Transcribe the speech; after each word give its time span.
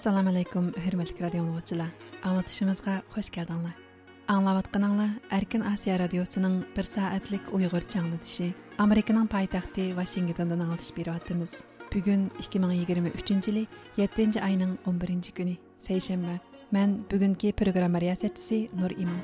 assalomu 0.00 0.30
alaykum 0.32 0.68
hurmatli 0.84 1.20
radio 1.20 1.42
tinglovchilar 1.44 1.90
anglatishimizga 2.28 2.92
xush 3.12 3.28
keldinglar. 3.34 3.74
Anglayotganinglar 4.34 5.10
erkin 5.38 5.62
osiyo 5.72 5.98
radiosining 6.02 6.54
bir 6.76 6.86
soatlik 6.92 7.50
uyg'urcha 7.56 7.90
changlitishi 7.94 8.46
amerikaning 8.84 9.28
poytaxti 9.34 9.84
vashingtondan 10.00 10.64
anglatish 10.64 10.96
beryapmiz 10.98 11.52
bugun 11.92 12.22
2023 12.40 13.48
yili 13.48 13.66
7 13.98 14.40
oyning 14.48 14.72
11 14.86 15.36
kuni 15.38 15.54
seshanba 15.86 16.40
man 16.72 16.90
bugungi 17.10 17.52
programma 17.52 17.98
riyosatchisi 18.00 18.58
nur 18.80 18.92
imon 19.04 19.20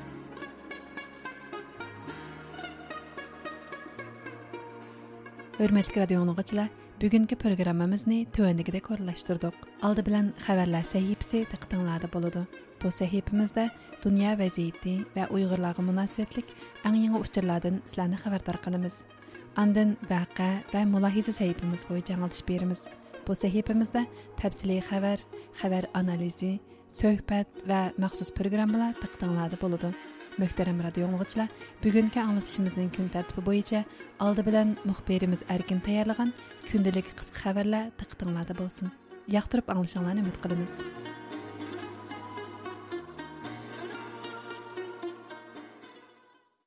hurmatli 5.59 6.01
radio 6.01 6.19
tinglovchilar 6.19 6.69
bugungi 6.97 7.35
programmamizni 7.37 8.23
tuvandagidek 8.33 8.87
o'rinlashtirdik 8.93 9.65
oldi 9.87 10.03
bilan 10.07 10.31
xabarlar 10.45 10.85
sahifasi 10.91 11.43
diqqatinglarda 11.51 12.09
bo'ladi. 12.15 12.41
Bu 12.81 12.89
sahifamizda 12.95 13.65
dunyo 14.05 14.31
vaziyati 14.39 14.95
va 15.17 15.27
uyg'urlarga 15.35 15.85
munosabatlik 15.89 16.55
eng 16.87 16.97
yangi 17.03 17.21
uchurlardan 17.25 17.77
sizlarni 17.85 18.17
xabardor 18.23 18.57
qilamiz. 18.65 18.95
Andin 19.63 19.93
vaqa 20.09 20.49
va 20.73 20.81
mulohiza 20.95 21.37
sahifamiz 21.39 21.85
bo'yicha 21.89 22.17
anglitish 22.17 22.43
beramiz. 22.49 22.81
Bu 23.27 23.37
sahifamizda 23.43 24.07
tafsiliy 24.41 24.81
xabar 24.89 25.19
xabar 25.61 25.83
analizi 26.01 26.53
suhbat 26.99 27.47
va 27.69 27.81
maxsus 28.03 28.33
programmalar 28.37 28.97
diqqatinglarda 29.03 29.65
bo'ladi. 29.65 30.16
Möhtərəm 30.37 30.83
radio 30.85 31.07
dinləyicilər, 31.09 31.47
bugünkü 31.81 32.19
anlatışımızın 32.21 32.91
gün 32.93 33.07
tərtibi 33.09 33.41
boyunca 33.45 33.79
aldı 34.21 34.43
bilan 34.45 34.75
muxbirimiz 34.85 35.41
Erkin 35.49 35.79
tayyorlagan 35.87 36.29
gündəlik 36.67 37.09
qısqa 37.17 37.41
xəbərlər 37.47 37.87
diqqətinizdə 37.97 38.57
bo'lsin 38.59 38.91
Yaxtırıb 39.33 39.71
anlaşılığını 39.73 40.21
ümid 40.21 40.37
qılırıq. 40.43 40.75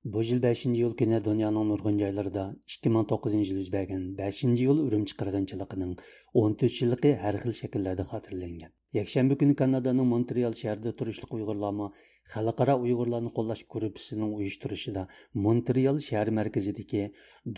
Bu 0.05 0.23
yil 0.23 0.43
5 0.43 0.67
iyul 0.67 0.97
kuni 0.97 1.25
dunyoning 1.25 1.67
nurg'un 1.71 1.99
joylarida 2.03 2.51
2009 2.67 3.35
yil 3.35 3.57
yuz 3.61 3.73
bergan 3.73 4.05
5 4.19 4.45
iyul 4.45 4.79
urumchi 4.87 5.15
qirg'inchiligining 5.23 5.99
14 6.35 6.83
yilligi 6.83 7.17
har 7.23 7.35
xil 7.45 7.53
shakllarda 7.63 8.11
xotirlangan. 8.13 8.73
Yakshanba 8.99 9.39
kuni 9.39 9.55
Kanadaning 9.55 10.09
Montreal 10.13 10.55
shahrida 10.63 10.93
turishli 10.97 11.27
Uyg'urlarmi 11.37 11.87
xalqaro 12.35 12.77
Uyg'urlarni 12.85 13.33
qo'llash 13.39 13.65
gruppasining 13.75 14.37
uyushtirishida 14.41 15.07
Montreal 15.47 16.05
shahar 16.09 16.35
markazidagi 16.41 17.07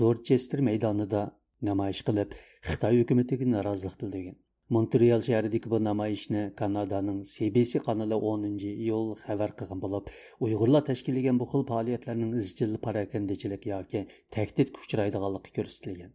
Dorchester 0.03 0.65
maydonida 0.71 1.27
namoyish 1.71 2.07
qilib, 2.09 2.39
Xitoy 2.71 3.03
hukumatiga 3.03 3.53
norozilik 3.57 4.01
bildirgan. 4.05 4.41
Монтреал 4.75 5.23
шәһәрендәге 5.25 5.71
бу 5.73 5.79
намаишны 5.87 6.43
Канаданың 6.61 7.17
CBC 7.33 7.83
каналы 7.89 8.19
10 8.29 8.47
iyul 8.71 9.11
xabar 9.25 9.53
qilgan 9.59 9.83
bo'lib, 9.83 10.09
Uyg'urlar 10.47 10.87
tashkillagan 10.87 11.43
bu 11.43 11.51
xil 11.53 11.67
faoliyatlarning 11.71 12.33
izchil 12.45 12.79
parakandachalik 12.87 13.69
yoki 13.75 14.05
tahdidga 14.39 14.87
uchraydiganligi 14.87 15.57
ko'rsatilgan. 15.59 16.15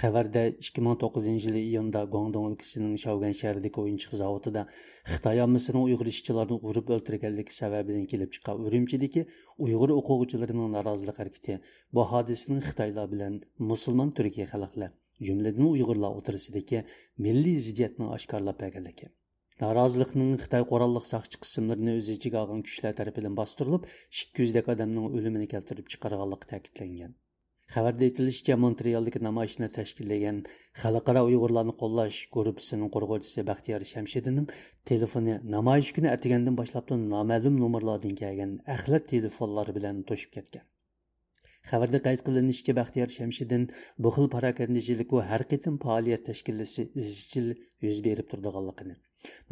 Xabarda 0.00 0.42
2009 0.66 1.46
yili 1.46 1.60
iyunda 1.68 2.00
Guangdong 2.14 2.46
o'lkasining 2.48 2.96
Шауган 3.02 3.34
шәһәрендәге 3.40 3.80
o'yinchiq 3.82 4.16
zavodida 4.20 4.62
Xitoy 5.12 5.40
ammasining 5.44 5.86
Uyg'ur 5.88 6.10
ishchilarini 6.12 6.58
urib 6.70 6.92
o'ldirganligi 6.96 7.56
sababidan 7.58 8.04
kelib 8.12 8.32
chiqqan 8.36 8.62
Urumchidagi 8.68 9.24
Uyg'ur 9.66 9.94
o'quvchilarining 9.96 10.74
norozilik 10.76 11.18
harakati 11.22 11.58
bu 11.98 12.06
hodisaning 12.12 12.62
Xitoylar 12.68 13.10
bilan 13.14 13.40
musulmon 13.72 14.14
turkiy 14.20 14.48
xalqlar 14.52 14.94
jumladan 15.30 15.66
uyg'urlar 15.72 16.16
o'tirisidagi 16.20 16.84
milliy 17.26 17.58
ziddiyatni 17.66 18.08
oshkorlab 18.18 18.60
berganligi. 18.62 19.10
Norozilikning 19.62 20.32
xitoy 20.44 20.64
qurolliq 20.70 21.04
soqchi 21.10 21.42
qismlarini 21.44 21.98
o'z 21.98 22.14
ichiga 22.16 22.40
olgan 22.44 22.64
kuchlar 22.68 22.96
tarafidan 23.02 23.36
bostirilib 23.42 23.86
ikki 23.92 24.46
yuzdak 24.46 24.72
odamning 24.74 25.12
o'limini 25.18 25.52
keltirib 25.52 25.92
chiqarganligi 25.94 26.50
ta'kidlangan. 26.54 27.14
Xabarda 27.72 28.04
aytilishicha 28.06 28.56
montrealdagi 28.62 29.20
namoyishni 29.26 29.68
tashkillagan 29.76 30.40
xalqaro 30.80 31.22
uyg'urlarni 31.28 31.74
qo'llash 31.82 32.18
gruppasining 32.36 32.90
qurg'uvchisi 32.96 33.44
baxtiyor 33.50 33.86
shamshidinning 33.92 34.52
telefoni 34.90 35.38
namoyish 35.56 35.92
kuni 35.98 36.10
atagandan 36.16 36.58
boshlab 36.60 36.92
noma'lum 37.14 37.56
nomerlardan 37.64 38.14
kelgan 38.20 38.52
axlat 38.76 39.08
telefonlari 39.14 39.76
bilan 39.78 40.04
to'shib 40.12 40.36
ketgan. 40.38 40.66
Xabarda 41.70 41.98
qayd 42.06 42.22
qilinishicha 42.26 42.76
baxtiyor 42.80 43.12
shamshiddin 43.16 43.62
bu 44.06 44.10
xil 44.16 44.26
parakandichilik 44.36 45.16
va 45.18 45.22
har 45.30 45.42
qitim 45.52 45.80
faoliyat 45.84 46.26
tashkillasi 46.28 46.86
izchil 47.04 47.48
yuz 47.86 48.04
berib 48.08 48.30
turdiganligini 48.32 48.96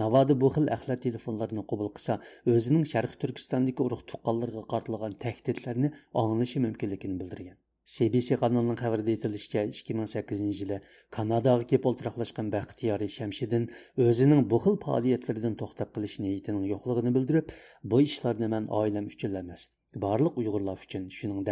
navoda 0.03 0.41
bu 0.43 0.51
xil 0.57 0.69
axlat 0.77 1.05
telefonlarini 1.07 1.65
qabul 1.73 1.89
qilsa 1.97 2.21
o'zining 2.57 2.85
sharq 2.95 3.19
turkistondagi 3.25 3.89
urug' 3.89 4.07
tuqqanlarga 4.13 4.69
qartilgan 4.73 5.21
tahdidlarni 5.27 5.93
anglashi 6.23 6.67
mumkinligini 6.67 7.21
bildirgan. 7.23 7.59
CBC 7.93 8.37
kanalının 8.43 8.77
xabarida 8.83 9.11
aytilishicha 9.11 9.63
2008 9.63 10.61
yili 10.61 10.77
Kanadaga 11.17 11.67
kelib 11.73 11.89
o'ltiraqlashgan 11.91 12.47
Bəxtiyari 12.55 13.09
Şəmşidin 13.17 13.67
özünün 14.07 14.41
bu 14.53 14.61
xil 14.67 14.79
faoliyatlaridan 14.85 15.59
to'xtab 15.63 15.91
qılış 15.97 16.15
niyyətinin 16.27 16.65
yoxluğunu 16.71 17.15
bildirib, 17.17 17.53
bu 17.95 18.01
ishlarni 18.07 18.49
men 18.55 18.71
oilam 18.81 19.11
uchun 19.13 19.37
Barlıq 20.07 20.41
Uyğurlar 20.45 20.81
üçün, 20.85 21.07
uchun 21.07 21.45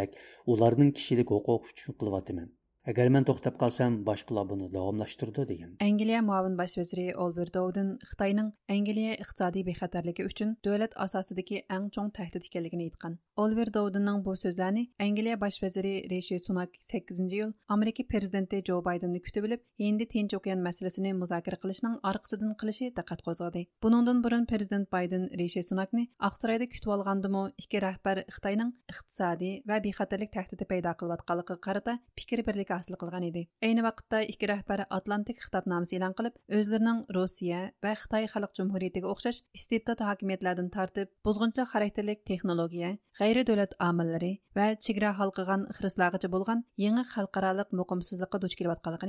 onların 0.47 0.91
kişilik 0.91 1.31
hüquq 1.37 1.71
üçün 1.73 1.93
qılıb 1.93 2.19
atımın. 2.23 2.49
Agar 2.89 3.09
men 3.15 3.25
to'xtab 3.29 3.57
qolsam 3.61 3.97
boshqalar 4.09 4.47
buni 4.51 4.67
davomlashtirdi 4.73 5.45
degan. 5.51 5.71
Angliya 5.87 6.21
muavin 6.29 6.57
bosh 6.61 6.77
vaziri 6.81 7.07
olver 7.25 7.49
dovdin 7.57 7.89
xitoyning 8.11 8.49
angliya 8.75 9.17
iqtisodiy 9.25 9.65
bexatarligi 9.69 10.25
uchun 10.31 10.55
davlat 10.65 10.97
asosidagi 11.05 11.61
eng 11.77 11.91
chong 11.95 12.09
tahdid 12.19 12.47
ekanligini 12.49 12.87
aytgan. 12.89 13.19
Olver 13.43 13.69
dovdinning 13.77 14.23
bu 14.27 14.35
so'zlarini 14.43 14.85
angliya 15.07 15.37
bosh 15.45 15.59
vaziri 15.65 15.95
reshi 16.13 16.39
sunak 16.47 16.79
8 16.93 17.37
yil 17.37 17.53
amerika 17.77 18.07
prezidenti 18.13 18.63
jo 18.69 18.81
baydenni 18.89 19.21
kutib 19.27 19.45
olib 19.51 19.61
endi 19.89 20.09
tinch 20.15 20.35
okean 20.41 20.65
masalasini 20.69 21.13
muzokara 21.23 21.61
qilishning 21.63 22.01
orqasidan 22.13 22.57
qilishi 22.63 22.91
diqqat 22.99 23.21
qo'zg'adi. 23.29 23.67
Buningdan 23.85 24.25
burun 24.25 24.49
prezident 24.53 24.91
bayden 24.97 25.29
reshi 25.43 25.63
sunakni 25.71 26.07
oqsaroyda 26.31 26.71
kutib 26.73 26.97
olgandimi 26.97 27.45
ikki 27.63 27.85
rahbar 27.87 28.25
xitoyning 28.37 28.73
iqtisodiy 28.93 29.55
va 29.69 29.77
bexatarlik 29.87 30.35
tahdidi 30.39 30.71
paydo 30.73 30.97
qilayotganligiga 31.01 31.61
qarata 31.67 31.99
fikr 32.19 32.47
birlik 32.49 32.70
ئۈستۈنلۈك 32.79 33.03
қылған 33.03 33.27
еді. 33.27 33.41
ئىدى 33.41 33.67
ئەينى 33.67 33.83
ۋاقىتتا 33.87 34.21
ئىككى 34.23 34.47
Атлантик 34.51 34.93
ئاتلانتىك 34.95 35.41
خىتابنامىسى 35.45 35.97
ئېلان 35.97 36.15
قىلىپ 36.19 36.35
Россия 36.57 36.95
روسىيە 37.17 37.61
Хитаи 37.83 37.97
خىتاي 38.03 38.27
خەلق 38.33 38.53
جۇمھۇرىيىتىگە 38.59 39.11
ئوخشاش 39.11 39.43
ئىستبدات 39.57 40.01
ھاكىمىيەتلەردىن 40.09 40.71
تارتىپ 40.77 41.11
بۇزغۇنچىلىق 41.27 41.71
خاراكتېرلىك 41.72 42.25
تېخنولوگىيە 42.31 42.91
غەيرى 43.21 43.45
دۆلەت 43.51 43.75
ئامىللىرى 43.84 44.33
ۋە 44.59 44.67
چېگرا 44.84 45.11
ھالقىغان 45.21 45.67
خىرىسلارغىچە 45.77 46.31
بولغان 46.34 46.65
يېڭى 46.84 47.05
خەلقئارالىق 47.13 47.75
مۇقىمسىزلىققا 47.81 48.43
دۇچ 48.45 48.57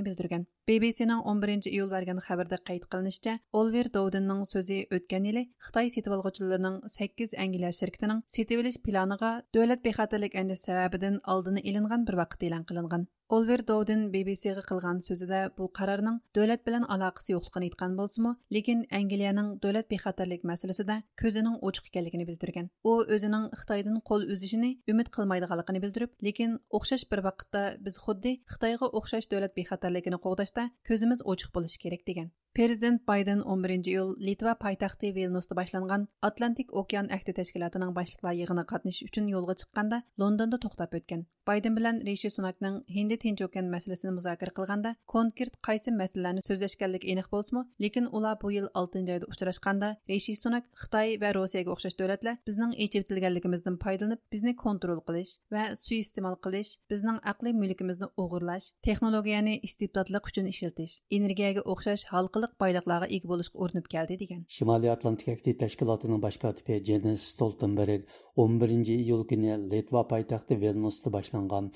bildirgan 0.07 0.45
bbcның 0.69 1.23
o'n 1.29 1.41
birinchi 1.43 1.71
iyul 1.75 1.89
bergan 1.93 2.19
xabarda 2.27 2.57
qayd 2.69 2.85
qilinishicha 2.91 3.33
olver 3.61 3.89
dovdinning 3.95 4.43
so'zi 4.51 4.77
o'tgan 4.97 5.25
yili 5.29 5.43
xitoy 5.67 5.89
setib 5.95 6.15
olg'uvchilarning 6.17 6.77
sakkiz 6.97 7.33
angliya 7.45 7.71
shirkitining 7.79 8.21
setib 8.35 8.61
planiga 8.85 9.31
davlat 9.57 9.83
bexatarlik 9.87 10.37
sababidan 10.65 11.19
oldini 11.35 11.65
ilingan 11.71 12.07
bir 12.07 12.21
e'lon 12.49 12.63
qilingan 12.69 13.07
Олвер 13.31 13.61
BBC-ге 13.63 14.61
кылган 14.67 14.97
сүзедә 14.99 15.53
бу 15.55 15.69
карарның 15.71 16.17
дәүләт 16.35 16.65
белән 16.67 16.83
алакасы 16.91 17.31
юклыгын 17.31 17.63
әйткән 17.63 17.93
булсымы, 17.95 18.33
лекин 18.51 18.81
Англияның 18.91 19.53
дәүләт 19.63 19.87
бехатерлек 19.87 20.43
мәсьәләсендә 20.43 20.97
көзенең 21.21 21.61
очык 21.63 21.87
икәнлеген 21.87 22.25
белдергән. 22.27 22.67
У 22.83 22.97
үзенең 23.07 23.47
Хитаендан 23.61 24.01
кол 24.03 24.27
үзишне 24.27 24.73
үмид 24.91 25.13
кылмайдыганлыгын 25.15 25.79
белдереп, 25.79 26.17
ләкин 26.19 26.59
охшаш 26.75 27.07
бер 27.07 27.23
вакытта 27.23 27.63
без 27.79 28.03
худди 28.03 28.41
Хитаега 28.51 28.91
охшаш 28.91 29.31
дәүләт 29.31 29.55
бехатерлегене 29.55 30.19
кугдашта 30.19 30.67
көзебез 30.83 31.23
очык 31.23 31.55
булыш 31.55 31.79
керек 31.79 32.03
деген. 32.03 32.33
Президент 32.53 33.05
Байден 33.05 33.43
11 33.45 33.87
июл 33.87 34.13
Литва 34.19 34.57
пайтақты 34.59 35.13
Вильнюсда 35.15 35.55
башланған 35.55 36.09
Атлантик 36.19 36.73
океан 36.75 37.07
әкті 37.07 37.31
тәшкілатының 37.37 37.93
башлықла 37.95 38.33
еғіні 38.35 38.65
қатныш 38.67 38.97
үшін 39.05 39.29
юлга 39.31 39.55
чыққанда 39.55 40.01
Лондонда 40.19 40.59
тоқтап 40.59 40.91
өткен. 40.99 41.23
Байден 41.47 41.77
белән 41.79 42.03
Рейши 42.03 42.27
Сунакның 42.27 42.81
хенді 42.91 43.20
Tinch 43.21 43.43
okean 43.47 43.67
masalasini 43.75 44.15
muzokara 44.17 44.55
qilganda 44.57 44.95
konkret 45.13 45.53
qaysi 45.67 45.93
masalalarni 46.01 46.41
so'zlashganligi 46.49 47.11
aniq 47.13 47.27
bo'lsa 47.35 47.65
lekin 47.83 48.09
ular 48.17 48.35
bu 48.41 48.51
yil 48.57 48.67
6 48.83 49.05
oyda 49.15 49.27
uchrashganda 49.33 49.89
Rishi 50.09 50.35
Sunak 50.43 50.65
Xitoy 50.81 51.17
va 51.21 51.29
Rossiyaga 51.37 51.73
o'xshash 51.75 51.97
davlatlar 52.01 52.35
bizning 52.49 52.71
echitilganligimizdan 52.85 53.77
foydalanib 53.83 54.21
bizni 54.33 54.55
kontrol 54.63 54.99
qilish 55.07 55.31
va 55.55 55.63
suiiste'mol 55.83 56.35
qilish, 56.45 56.71
bizning 56.91 57.17
aqliy 57.31 57.53
mulkimizni 57.61 58.07
o'g'irlash, 58.23 58.67
texnologiyani 58.87 59.55
istibdodlik 59.67 60.29
uchun 60.31 60.49
ishlatish, 60.53 60.97
energiyaga 61.17 61.65
o'xshash 61.73 62.05
xalqiliq 62.11 62.53
boyliqlarga 62.63 63.07
ega 63.17 63.31
bo'lishga 63.31 63.61
urinib 63.65 63.87
keldi 63.93 64.17
degan. 64.23 64.41
Shimoliy 64.57 64.93
atlantik 64.95 65.31
aktiv 65.35 65.57
tashkilotining 65.63 66.21
bosh 66.25 66.39
kotibi 66.43 66.79
jenis 66.89 67.27
stoltenberg 67.33 68.09
11 68.45 68.93
iyul 68.97 69.25
kuni 69.31 69.57
litva 69.73 70.05
poytaxti 70.13 70.59
vilnusda 70.63 71.13
boshlangan 71.17 71.71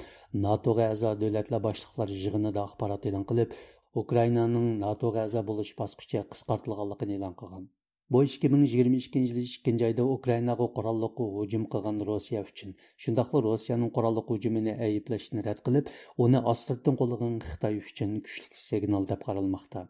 natoga 0.46 0.90
a'zo 0.94 1.12
davlatlar 1.36 1.62
boshliqlari 1.68 2.18
yig'inida 2.26 2.62
axborot 2.68 3.06
e'lon 3.10 3.24
qilib 3.30 3.56
ukrainaning 4.02 4.68
natoga 4.84 5.24
a'zo 5.30 5.42
bo'lish 5.50 5.72
bosqichi 5.82 6.22
qisqartirilganligini 6.36 7.18
e'lon 7.18 7.34
qilgan 7.42 7.66
bu 8.16 8.22
2022 8.28 9.24
yil 9.24 9.40
2 9.68 9.86
oyda 9.88 10.06
ukrainaga 10.16 10.68
qurolli 10.78 11.10
hujum 11.38 11.66
qilgan 11.74 12.00
rossiya 12.12 12.44
uchun 12.52 12.76
shundoqla 13.06 13.42
rossiyaning 13.48 13.92
qurolli 13.98 14.24
hujumini 14.30 14.78
ayblashni 14.88 15.46
rad 15.50 15.66
qilib 15.68 15.92
uni 16.28 16.44
ostdan 16.54 17.02
qo'llagan 17.04 17.36
xitoy 17.50 17.82
uchun 17.84 18.16
kuchli 18.30 18.64
signal 18.68 19.12
deb 19.12 19.28
qaralmoqda 19.30 19.86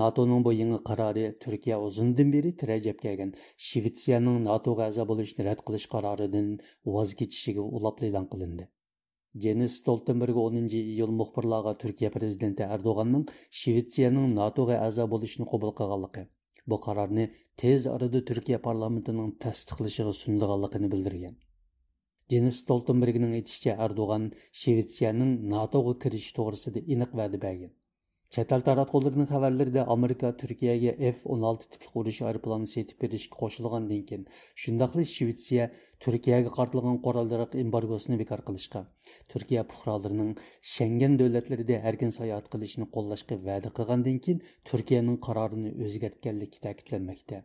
NATOның 0.00 0.44
bu 0.46 0.56
yangi 0.56 0.76
qarori 0.88 1.22
Turkiya 1.44 1.78
uzundan 1.86 2.28
beri 2.34 2.50
tirajab 2.64 3.00
kelgan 3.04 3.32
Shvetsiyaning 3.68 4.36
NATOga 4.48 4.90
a'zo 4.90 5.06
bo'lishni 5.12 5.46
rad 5.48 5.64
qilish 5.70 5.86
qaroridan 5.94 6.52
voz 6.96 7.16
kechishiga 7.22 7.64
ulab 7.78 8.04
e'lon 8.08 8.28
qilindi. 8.34 8.68
Jens 9.34 9.76
Stoltenberg 9.78 10.36
10 10.36 10.68
iyul 10.74 11.10
muxbirlarga 11.14 11.72
Türkiya 11.78 12.08
prezidenti 12.10 12.64
Erdoğanның 12.76 13.28
Швециянең 13.58 14.32
NATOга 14.38 14.78
әгъза 14.86 15.06
булышын 15.12 15.46
кабул 15.52 15.70
кылганлыгы, 15.80 16.24
бу 16.66 16.78
карарны 16.86 17.28
тез 17.62 17.86
арада 17.86 18.24
Türkiya 18.30 18.58
парламентының 18.64 19.36
тасдиқлашыгы 19.44 20.16
сундыганлыгын 20.22 20.90
белдергән. 20.94 21.36
Jens 22.34 22.58
Stoltenbergның 22.64 23.36
әйтүчә 23.38 23.76
Erdoğan 23.86 24.32
Швециянең 24.62 25.36
NATOга 25.54 25.94
кириш 26.06 26.32
турысында 26.40 26.82
эниқ 26.96 27.14
вәгъдә 27.20 27.40
бергән. 27.46 27.70
Чатал 28.34 28.66
таратқуларының 28.66 29.26
хәбәрләрендә 29.30 29.86
Америка 29.94 30.28
Төркиягә 30.42 30.92
F-16 31.12 31.70
типле 31.70 31.88
урыш 32.02 32.20
аэропланы 32.26 32.66
сетеп 32.72 33.00
беришкә 33.02 33.38
кушылгандан 33.40 34.04
кин, 34.10 34.26
Түркияға 36.04 36.50
қартылған 36.56 36.94
қоралдырақ 37.04 37.54
эмбаргосыны 37.60 38.16
бекар 38.16 38.40
қылышқа, 38.46 38.80
Түркия 39.32 39.64
пұқраларының 39.72 40.30
Шенген 40.74 41.18
дөләтлерде 41.20 41.76
әркен 41.90 42.14
саяат 42.16 42.48
қылышыны 42.54 42.86
қолдашқы 42.94 43.36
вәді 43.48 43.72
қылғандан 43.78 44.16
кейін 44.26 44.40
Түркияның 44.70 45.18
қарарыны 45.26 45.74
өзгәткәлі 45.88 46.48
тәкітленмекте. 46.56 47.42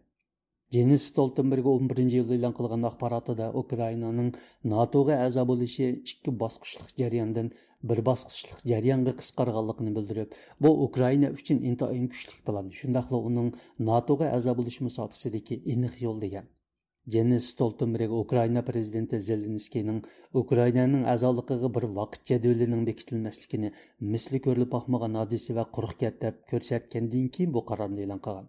Денис 0.71 1.09
Столтенберг 1.09 1.67
11 1.73 2.15
yılda 2.19 2.35
elan 2.35 2.55
qılğan 2.61 2.87
axbaratında 2.93 3.51
Ukraynanın 3.63 4.33
NATOğa 4.63 5.19
əza 5.27 5.47
bolışı 5.51 5.91
iki 6.13 6.39
basqışlıq 6.39 6.95
jarayandan 7.03 7.51
bir 7.83 8.05
basqışlıq 8.05 8.65
jarayanga 8.71 9.17
qısqarğanlığını 9.19 9.95
bildirib, 9.99 10.31
bu 10.61 10.71
Ukrayna 10.87 11.29
üçün 11.29 11.63
intayın 11.63 12.07
güclük 12.07 12.45
plan, 12.45 12.69
şundaqla 12.79 13.17
onun 13.17 13.55
NATOğa 13.79 14.31
əza 14.39 14.57
boluş 14.57 14.81
müsabisidəki 14.87 15.63
yol 16.07 16.21
degan. 16.21 16.54
Денис 17.07 17.49
Столтенберг 17.51 18.11
Украина 18.11 18.63
президенті 18.65 19.19
Зеленскийнің 19.21 19.99
Украинаның 20.33 21.03
азалықығы 21.11 21.69
бір 21.75 21.85
вақыт 21.93 22.23
жедөлінің 22.31 22.81
бекітілмәслігіне 22.87 23.69
мисли 24.01 24.39
көріліп 24.41 24.71
бақмаған 24.71 25.19
адесі 25.21 25.53
вә 25.53 25.67
құрық 25.75 25.93
кәп 25.99 26.17
деп 26.23 26.39
көрсәткенден 26.49 27.27
кейін 27.35 27.53
бұл 27.53 27.61
қарарны 27.69 28.01
елан 28.07 28.23
қаған. 28.25 28.47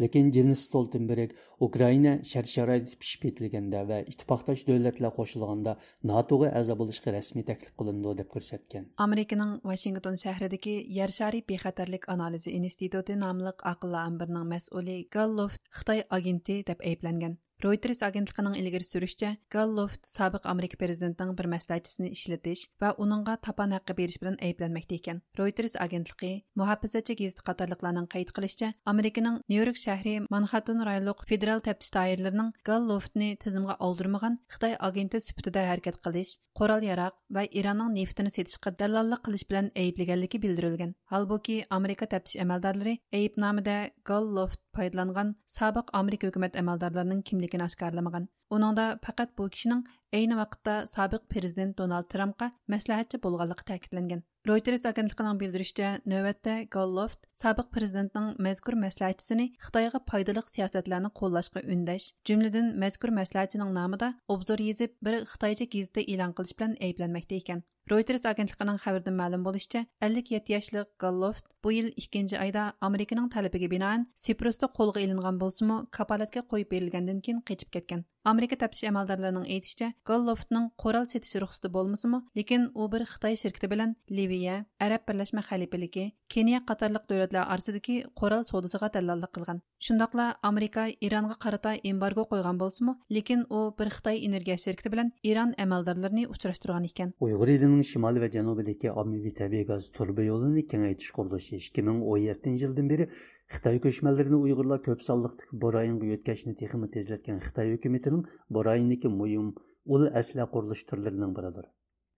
Лекен 0.00 0.30
Денис 0.32 0.62
Столтенберг 0.64 1.34
Украина 1.60 2.14
шәр-шәрайды 2.24 2.96
пішіп 2.96 3.26
етілгенде 3.34 3.84
вә 3.84 4.00
итпақташ 4.08 4.64
дөлетлі 4.64 5.12
қошылғанда 5.18 5.76
НАТОға 6.08 6.54
әза 6.56 6.78
болышқы 6.80 7.12
рәсми 7.12 7.44
тәкліп 7.44 7.76
қылынды 7.76 8.16
деп 8.22 8.32
көрсеткен. 8.32 8.88
Американың 8.96 9.60
Вашингтон 9.60 10.16
шәһридәге 10.16 10.78
Яршари 10.88 11.44
бехатерлік 11.44 12.08
анализы 12.08 12.56
институты 12.56 13.20
намлық 13.20 13.60
ақылы 13.74 14.00
әмбірінің 14.06 14.48
мәсулі 14.56 14.98
Галлофт 15.12 15.68
Қытай 15.68 16.06
агенті 16.08 16.62
деп 16.64 16.80
әйіпләнген. 16.80 17.36
Reuters 17.60 17.98
agentligining 18.00 18.54
ilgari 18.56 18.86
surishicha, 18.88 19.34
Galloft 19.52 20.06
sobiq 20.08 20.46
Amerika 20.48 20.78
prezidentining 20.80 21.34
bir 21.36 21.44
maslahatchisini 21.52 22.08
ishlatish 22.14 22.62
va 22.80 22.94
uningga 23.04 23.34
tapan 23.46 23.74
haqqi 23.76 23.96
berish 23.98 24.16
bilan 24.22 24.38
ayblanmoqda 24.46 24.96
ekan. 24.96 25.20
Reuters 25.36 25.76
agentligi 25.84 26.30
muhofizachi 26.56 27.18
gazeti 27.18 27.44
qatorliqlarning 27.48 28.06
qayd 28.14 28.32
qilishicha, 28.38 28.70
Amerikaning 28.92 29.36
Nyu-York 29.52 29.76
shahri 29.76 30.14
Manhattan 30.32 30.80
rayonlik 30.88 31.20
federal 31.28 31.60
taftish 31.66 31.92
doiralarining 31.98 32.48
Galloftni 32.64 33.28
tizimga 33.44 33.76
oldirmagan 33.88 34.40
Xitoy 34.56 34.78
agenti 34.88 35.20
sifatida 35.20 35.66
harakat 35.68 36.00
qilish, 36.00 36.38
qurol 36.56 36.88
yaroq 36.88 37.20
va 37.28 37.44
Iranning 37.44 37.92
neftini 37.98 38.32
setishga 38.32 38.72
dallollik 38.80 39.20
qilish 39.28 39.44
bilan 39.52 39.68
ayblaganligi 39.76 40.40
bildirilgan. 40.46 40.96
Holbuki 41.12 41.60
Amerika 41.68 42.08
taftish 42.08 42.40
amaldorlari 42.40 42.96
aybnomada 43.12 43.90
Galloft 44.08 44.64
пайдаланған 44.76 45.34
сабық 45.50 45.90
Америка 46.00 46.30
hökumət 46.30 46.58
əməldarlarının 46.60 47.22
kimligini 47.26 47.66
aşkarlamağan. 47.66 48.28
Onunda 48.50 48.98
faqat 49.04 49.36
bu 49.38 49.46
кішінің 49.54 49.84
әйні 50.16 50.36
vaqtda 50.38 50.80
сабық 50.90 51.28
президент 51.30 51.76
Donald 51.78 52.10
Трампқа 52.10 52.50
məsləhətçi 52.72 53.20
болғалық 53.22 53.62
təkidlənген. 53.68 54.24
Reuters 54.48 54.86
агентлігінің 54.88 55.36
bildirişçə, 55.36 55.88
нөвәтті 56.08 56.54
Golloft 56.72 57.26
сабық 57.36 57.68
президентнің 57.74 58.38
мәзгүр 58.40 58.78
məsləhətçisini 58.86 59.50
Xitayğa 59.60 60.00
пайдалық 60.08 60.48
siyasətlərini 60.48 61.10
qollashqa 61.20 61.60
ündəş, 61.60 62.14
cümlədən 62.24 62.72
məzkur 62.80 63.12
məsləhətçinin 63.20 63.74
namında 63.76 64.14
obzor 64.32 64.62
yazıb 64.64 64.96
bir 65.04 65.20
Xitayca 65.28 65.68
gazetə 65.76 66.06
elan 66.08 66.32
qilish 66.32 66.56
bilan 66.56 66.78
ayblənməkdə 66.80 67.42
ekan. 67.42 67.62
Reuters 67.88 68.24
agentligining 68.28 68.76
xabaridan 68.82 69.16
ma'lum 69.18 69.44
bo'lishicha, 69.46 69.80
57 70.06 70.52
yoshli 70.52 70.82
Galloft 71.02 71.46
bu 71.64 71.72
yil 71.72 71.88
2 71.96 72.36
oyda 72.44 72.64
Amerikaning 72.88 73.30
talabiga 73.34 73.70
binoan 73.72 74.04
Siprusda 74.24 74.68
qo'lga 74.78 75.00
ilingan 75.06 75.40
bo'lsa-mu, 75.40 75.78
kapolatga 75.96 76.42
qo'yib 76.52 76.70
berilgandan 76.74 77.18
keyin 77.24 77.40
qochib 77.50 77.72
ketgan. 77.76 78.04
Amerika 78.32 78.56
taftish 78.62 78.84
amaldorlarining 78.90 79.46
aytishicha, 79.56 79.88
Galloftning 80.10 80.68
qoral 80.82 81.08
setish 81.12 81.40
ruxsati 81.42 81.72
bo'lmasa-mu, 81.76 82.22
lekin 82.38 82.68
u 82.74 82.86
bir 82.92 83.06
Xitoy 83.12 83.34
shirkati 83.42 83.72
bilan 83.72 83.96
Liviya, 84.18 84.66
Arab 84.86 85.08
birlashma 85.08 85.42
xalifaligi, 85.50 86.12
Keniya 86.28 86.60
qatorliq 86.70 87.08
davlatlar 87.10 87.50
orasidagi 87.54 87.96
qoral 88.20 88.46
savdosiga 88.52 88.92
dallollik 88.98 89.34
qilgan. 89.38 89.64
Шундакла 89.82 90.36
Америка 90.42 90.88
Иранга 91.00 91.36
карата 91.40 91.70
эмбарго 91.90 92.26
койган 92.28 92.58
болсымы, 92.60 92.92
ләкин 93.16 93.46
о, 93.48 93.60
бер 93.78 93.88
Хитаи 93.94 94.18
энергия 94.26 94.58
şirkәте 94.60 94.92
белән 94.92 95.08
Иран 95.24 95.54
әмәлдарларын 95.64 96.26
учраштырган 96.34 96.84
икән. 96.90 97.14
Уйгыр 97.24 97.54
иленең 97.54 97.80
шимал 97.90 98.20
ва 98.20 98.28
җанубыдагы 98.34 98.92
аммиви 98.92 99.32
табигый 99.40 99.64
газ 99.72 99.88
турбы 99.96 100.28
юлын 100.28 100.60
киңәйтүш 100.74 101.16
курылышы 101.16 101.56
2017 101.56 102.60
жылдан 102.60 102.92
бері 102.92 103.08
Xitay 103.56 103.80
köçmənlərini 103.88 104.44
Uyğurlar 104.44 104.84
köp 104.84 105.00
sallıqdakı 105.08 105.64
Borayınğa 105.64 106.12
yetkəşini 106.12 106.58
texmi 106.60 106.92
tezlətən 106.98 107.40
Xitay 107.48 107.72
hökumətinin 107.78 108.28
Borayındakı 108.52 109.16
mühim 109.16 109.54
ul 109.88 110.10
əslə 110.12 110.44
quruluş 110.52 110.84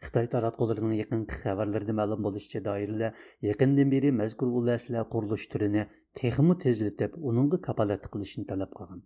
xitoy 0.09 0.29
taratqullarining 0.35 0.99
yaqinqi 1.03 1.41
xabarlarida 1.45 1.97
ma'lum 2.01 2.27
bo'lishicha 2.27 2.65
doiralar 2.69 3.25
yaqindan 3.51 3.95
beri 3.97 4.13
mazkur 4.21 4.53
ul 4.61 4.75
asla 4.77 5.07
qurilish 5.17 5.49
turini 5.55 5.89
texmi 6.23 6.61
tezlatib 6.67 7.19
uningga 7.33 7.65
kapolat 7.71 8.13
qilishni 8.15 8.47
talab 8.53 8.79
qilgan 8.81 9.03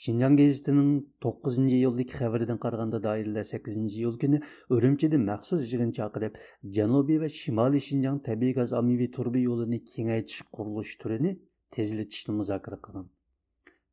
Шинжаң 0.00 0.36
гезитінің 0.40 0.86
9 1.24 1.64
iyuldagi 1.78 2.14
xabaridan 2.18 2.58
qaraganda 2.60 3.00
doiralar 3.06 3.44
8 3.48 3.96
iyul 3.96 4.14
kuni 4.22 4.38
Urumchida 4.76 5.18
maxsus 5.24 5.66
yig'in 5.72 5.90
chaqirib, 5.98 6.38
Janubiy 6.76 7.18
va 7.24 7.28
Shimoliy 7.34 7.84
Шинжаң 7.86 8.22
tabiiy 8.28 8.54
gaz 8.58 8.72
ommaviy 8.80 9.10
turbi 9.16 9.42
yo'lini 9.42 9.82
kengaytirish 9.90 10.46
qurilish 10.58 10.94
turini 11.02 11.34
tezlatishni 11.76 12.36
muzokara 12.38 12.78
qilgan. 12.86 13.10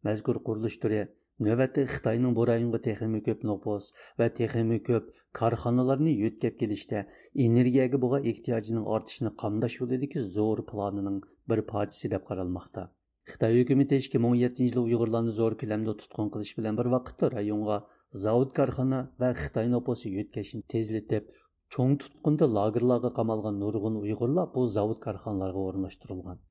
Mazkur 0.07 0.39
qurilish 0.47 0.79
turi 0.85 1.01
navbatda 1.45 1.83
Xitoyning 1.93 2.35
bu 2.37 2.43
rayonga 2.49 2.79
texmi 2.85 3.19
ko'p 3.25 3.43
nopos 3.49 3.87
va 4.19 4.27
texmi 4.37 4.77
ko'p 4.89 5.09
korxonalarni 5.39 6.13
yo'tkab 6.21 6.55
kelishda 6.61 7.03
energiyaga 7.45 7.99
bo'lgan 8.05 8.29
ehtiyojining 8.31 8.87
ortishini 8.95 9.31
qamdash 9.43 9.75
yo'lidagi 9.81 10.23
zo'r 10.37 10.63
planining 10.71 11.19
bir 11.53 11.61
parchasi 11.73 12.11
deb 12.15 12.25
qaralmoqda. 12.29 12.85
xitoy 13.33 13.59
hukumati 13.59 14.01
ikki 14.03 14.23
ming 14.25 14.35
yettinchi 14.39 14.67
yilda 14.67 14.83
uyg'urlarni 14.87 15.35
zo'r 15.39 15.57
ko'lamda 15.61 15.95
tutqun 16.01 16.33
qilish 16.35 16.53
bilan 16.59 16.81
bir 16.81 16.91
vaqtda 16.95 17.31
rayonga 17.37 17.77
zavod 18.25 18.57
korxona 18.59 19.03
va 19.23 19.31
xitoy 19.43 19.71
noposi 19.75 20.15
yo'tkashini 20.17 20.67
tezlatib 20.75 21.31
cho'ng 21.75 21.97
tutqunda 22.05 22.51
lagerlarga 22.57 23.15
qamalgan 23.21 23.63
nurg'un 23.63 24.03
uyg'urlar 24.03 24.53
bu 24.55 24.67
zavod 24.77 25.05
korxonalarga 25.07 25.65
o'rnashtirilgan 25.69 26.46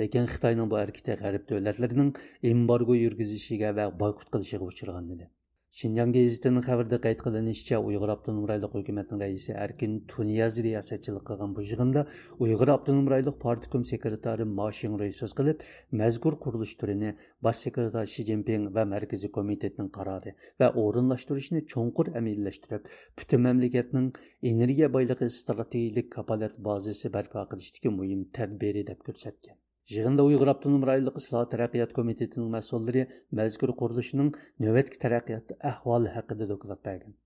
lekin 0.00 0.30
xitoyning 0.36 0.72
bu 0.74 0.80
harakati 0.82 1.18
g'arb 1.24 1.50
davlatlarining 1.50 2.14
embargo 2.54 3.02
yurgizishiga 3.02 3.76
va 3.80 3.90
boykot 4.04 4.32
qilishiga 4.36 4.72
uchragan 4.74 5.12
edi 5.18 5.30
Шинжаң 5.78 6.12
gazitining 6.14 6.64
хабарда 6.66 6.96
qayd 7.02 7.20
qilinishicha 7.24 7.76
Uyg'ur 7.88 8.10
Abdunum 8.14 8.46
raylıq 8.50 8.72
hökumətinin 8.76 9.20
rəisi 9.22 9.52
Erkin 9.64 9.92
Tuniyaz 10.12 10.56
riyosatchilik 10.66 11.22
qilgan 11.28 11.52
bu 11.58 11.62
yig'inda 11.66 12.02
Uyg'ur 12.46 12.72
Abdunum 12.74 13.10
raylıq 13.12 13.36
partikum 13.44 13.84
sekretari 13.90 14.48
moshin 14.56 14.96
roy 15.02 15.12
so'z 15.20 15.36
qilib, 15.42 15.62
mazkur 16.02 16.38
qurilish 16.46 16.74
turini 16.80 17.14
bosh 17.48 17.62
sekretar 17.68 18.10
Shi 18.16 18.26
zinpin 18.32 18.66
va 18.80 18.86
Markaziy 18.94 19.32
komitetning 19.38 19.94
qarori 20.00 20.34
va 20.64 20.72
o'rinlashtirishni 20.86 21.64
cho'nqur 21.76 22.14
amillashtirib, 22.22 22.92
butun 23.22 23.46
mamlakatning 23.48 24.12
energiya 24.54 24.92
boyligi 24.98 25.32
strategik 25.38 26.12
kapolat 26.18 26.60
bazasi 26.70 27.16
barpo 27.18 27.48
qilishdagi 27.54 27.98
muhim 28.02 28.30
tadbiri 28.40 28.88
deb 28.92 29.10
ko'rsatgan. 29.10 29.60
Жиғында 29.90 30.22
уйғур 30.22 30.52
автоном 30.52 30.84
райлық 30.86 31.16
Ислах 31.18 31.48
Тәрәқият 31.50 31.90
комитетінің 31.96 32.50
мәсуллары 32.52 33.08
мәзгүр 33.34 33.72
құрылышының 33.80 34.28
нөвәткі 34.62 35.00
тәрәқиятты 35.02 35.56
әхвалы 35.66 36.12
хақыда 36.14 36.46
доклад 36.46 36.78
бәген. 36.86 37.16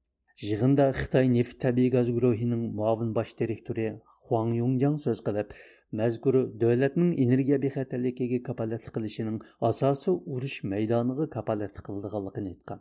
Жиғында 0.41 0.87
Қытай 0.97 1.29
нефт 1.29 1.59
табиғи 1.61 1.91
газ 1.93 2.09
гүрөһинең 2.09 2.63
муавин 2.79 3.11
баш 3.13 3.35
директоры 3.37 3.99
Хуан 4.25 4.55
Юңжаң 4.57 4.97
сөз 5.03 5.21
кылып, 5.27 5.53
мәзкүр 5.93 6.39
дәүләтнең 6.63 7.11
энергия 7.27 7.59
бехәтерлегегә 7.61 8.41
капалатлык 8.47 8.95
кылышының 8.97 9.43
асасы 9.69 10.15
урыш 10.15 10.63
мәйданыга 10.65 11.27
капалатлык 11.35 11.85
кылдыганлыгын 11.85 12.49
әйткән. 12.55 12.81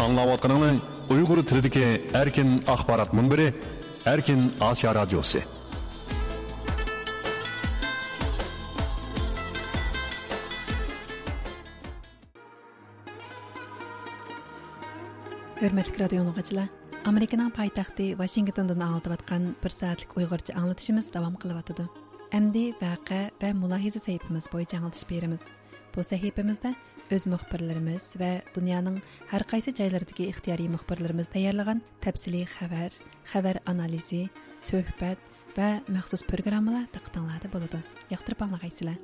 Аңлап 0.00 0.32
атканыңны 0.38 0.80
Уйгыр 1.12 1.44
телендәге 1.44 2.00
Erkin 2.16 2.62
Ахбарат 2.64 3.12
мөнбере, 3.12 3.52
Erkin 4.08 4.48
Асия 4.70 4.96
радиосы. 4.96 5.44
Hörmətli 15.54 16.00
radio 16.00 16.24
dinləyicilər, 16.24 16.66
Amerikanın 17.06 17.52
paytaxtı 17.54 18.08
Washingtondan 18.18 18.80
anlatıbatqan 18.80 19.54
bir 19.62 19.70
saatlik 19.70 20.16
Uyğurca 20.16 20.54
anlatışımız 20.54 21.12
davam 21.14 21.36
qılıbatıdı. 21.38 21.84
Əmdi 22.34 22.64
vaqe 22.80 23.20
və 23.38 23.52
mülahizə 23.54 24.02
səhifəmiz 24.02 24.50
boyunca 24.52 24.80
anlatış 24.80 25.06
berimiz. 25.10 25.46
Bu 25.94 26.02
səhifəmizdə 26.02 26.74
öz 27.14 27.28
müxbirlərimiz 27.30 28.10
və 28.18 28.32
dünyanın 28.56 28.98
hər 29.30 29.46
qaysı 29.46 29.76
joylaridagi 29.78 30.26
ixtiyari 30.34 30.66
müxbirlərimiz 30.74 31.30
tayyorlagan 31.30 31.86
təfsili 32.02 32.42
xəbər, 32.58 32.98
xəbər 33.30 33.62
analizi, 33.70 34.24
söhbət 34.58 35.22
və 35.54 35.74
məxsus 35.86 36.26
proqramlar 36.26 36.90
diqqətinizdə 36.98 37.54
болады. 37.54 37.84
Yaxtırıb 38.10 38.48
anlağaysızlar. 38.48 38.98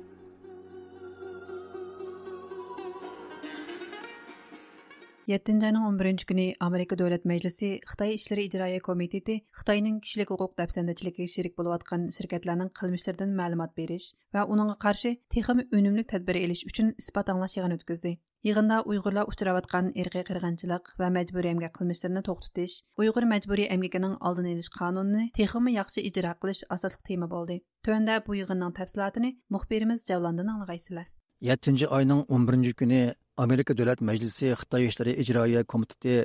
7 5.31 5.63
ayning 5.63 5.83
11 5.87 6.25
kuni 6.27 6.55
Amerika 6.59 6.95
Davlat 6.99 7.23
Majlisi 7.29 7.67
Xitoy 7.89 8.15
ishlari 8.17 8.43
ijroiya 8.49 8.79
komiteti 8.83 9.35
Xitoyning 9.59 10.01
kishilik 10.03 10.31
huquq 10.33 10.57
dafsandachiligiga 10.59 11.27
sherik 11.33 11.53
bo'layotgan 11.59 12.09
shirkatlarning 12.15 12.71
qilmishlaridan 12.79 13.31
ma'lumot 13.37 13.71
berish 13.79 14.07
va 14.35 14.43
uningga 14.55 14.75
qarshi 14.85 15.11
texmi 15.35 15.63
unumli 15.77 16.03
tadbir 16.13 16.39
elish 16.41 16.65
uchun 16.71 16.91
isbot 17.03 17.31
anglash 17.33 17.55
yig'ini 17.57 17.77
o'tkazdi. 17.79 18.11
Yig'inda 18.49 18.81
Uyg'urlar 18.91 19.31
uchrayotgan 19.31 19.93
irqi 20.03 20.25
qirg'inchilik 20.31 20.91
va 21.03 21.09
majburiy 21.19 21.53
emgak 21.55 21.77
qilmishlarini 21.79 22.25
to'xtatish, 22.27 22.75
Uyg'ur 23.01 23.29
majburiy 23.33 23.71
emgakining 23.77 24.19
oldini 24.27 24.57
olish 24.57 24.71
qonunini 24.79 25.31
texmi 25.39 25.77
yaxshi 25.79 26.05
ijro 26.11 26.35
qilish 26.43 26.65
asosli 26.75 27.07
tema 27.11 27.31
bo'ldi. 27.37 27.61
Tuanda 27.85 28.19
bu 28.27 28.35
yig'inning 28.41 28.75
tafsilotini 28.81 29.33
muxbirimiz 29.55 30.07
Javlondan 30.11 30.53
anglaysizlar. 30.57 31.07
7 31.41 31.87
oyning 31.97 32.25
11 32.29 32.73
kuni 32.79 33.01
amerika 33.37 33.73
davlat 33.73 34.01
majlisi 34.09 34.53
xitoy 34.61 34.87
ishlari 34.89 35.13
ijroiya 35.23 35.63
komiteti 35.63 36.15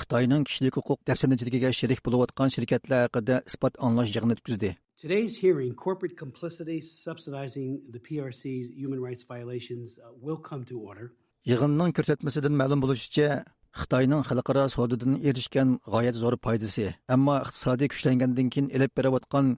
xitoyning 0.00 0.42
kishilik 0.48 0.74
huquq 0.78 1.00
dafsanachiligiga 1.08 1.72
sherik 1.78 2.00
bo'layotgan 2.06 2.52
shirkatlar 2.54 3.06
haqida 3.06 3.36
isbot 3.50 3.74
anglash 3.86 4.10
yig'ini 4.16 4.36
o'tkazdi 4.38 4.76
Today's 5.02 5.34
hearing, 5.36 5.74
corporate 5.74 6.16
complicity 6.16 6.80
subsidizing 6.80 7.80
the 7.94 8.00
PRC's 8.06 8.66
human 8.82 9.00
rights 9.06 9.24
violations 9.32 9.98
uh, 9.98 10.08
will 10.24 10.38
come 10.48 10.64
to 10.70 10.80
order. 10.80 11.12
Yig'inning 11.50 11.92
ko'rsatmasidan 11.98 12.56
ma'lum 12.60 12.80
bo'lishicha, 12.84 13.44
Xitoyning 13.76 14.22
xalqaro 14.24 14.62
savdodan 14.72 15.18
erishgan 15.28 15.74
g'oyat 15.92 16.16
zo'r 16.16 16.38
foydasi, 16.46 16.86
ammo 17.14 17.34
iqtisodiy 17.44 17.90
kuchlangandan 17.92 18.48
keyin 18.54 18.70
elib 18.78 18.92
berayotgan 18.96 19.50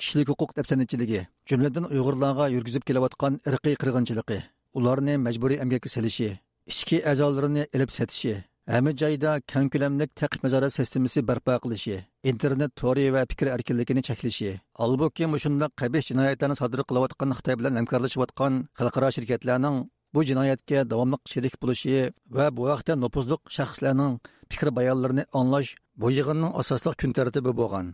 kishilik 0.00 0.28
huquq 0.32 0.52
dafsanachiligi, 0.58 1.22
jumladan 1.48 1.88
Uyg'urlarga 1.88 2.50
yurgizib 2.52 2.84
kelayotgan 2.90 3.40
irqiy 3.48 3.78
qirg'inchiligi, 3.84 4.38
ularni 4.78 5.14
majburiy 5.26 5.62
emgakka 5.64 5.88
selishi 5.94 6.30
ichki 6.72 6.98
a'zolarini 7.10 7.62
ilib 7.74 7.90
setishi 7.96 8.34
hamma 8.72 8.90
joyda 9.00 9.30
kang 9.52 9.68
ko'lamlik 9.72 10.10
taqib 10.20 10.40
nazorat 10.46 10.72
sistemasi 10.78 11.20
barpo 11.28 11.54
qilishi 11.64 11.96
internet 12.32 12.70
tori 12.80 13.06
va 13.14 13.22
fikr 13.30 13.46
erkinligini 13.56 14.02
cheklashi 14.08 14.50
albuki 14.84 15.24
mushundoq 15.34 15.72
qabih 15.80 16.02
jinoyatlarni 16.08 16.56
sodir 16.60 16.80
qilayotgan 16.88 17.30
xitoy 17.38 17.54
bilan 17.60 17.74
hamkorlashayotgan 17.78 18.52
xalqaro 18.78 19.08
shirkatlarning 19.16 19.76
bu 20.14 20.20
jinoyatga 20.28 20.78
davomli 20.90 21.18
sherik 21.32 21.54
bo'lishi 21.62 21.96
va 22.36 22.46
bu 22.56 22.62
vaqtda 22.70 22.94
nupuzliq 23.02 23.42
shaxslarning 23.56 24.12
fikr 24.52 24.68
bayonlarini 24.78 25.24
anglash 25.40 25.70
bu 26.00 26.06
yig'inning 26.18 26.52
asosli 26.60 26.92
kun 27.00 27.12
tartibi 27.18 27.52
bo'lgan. 27.60 27.86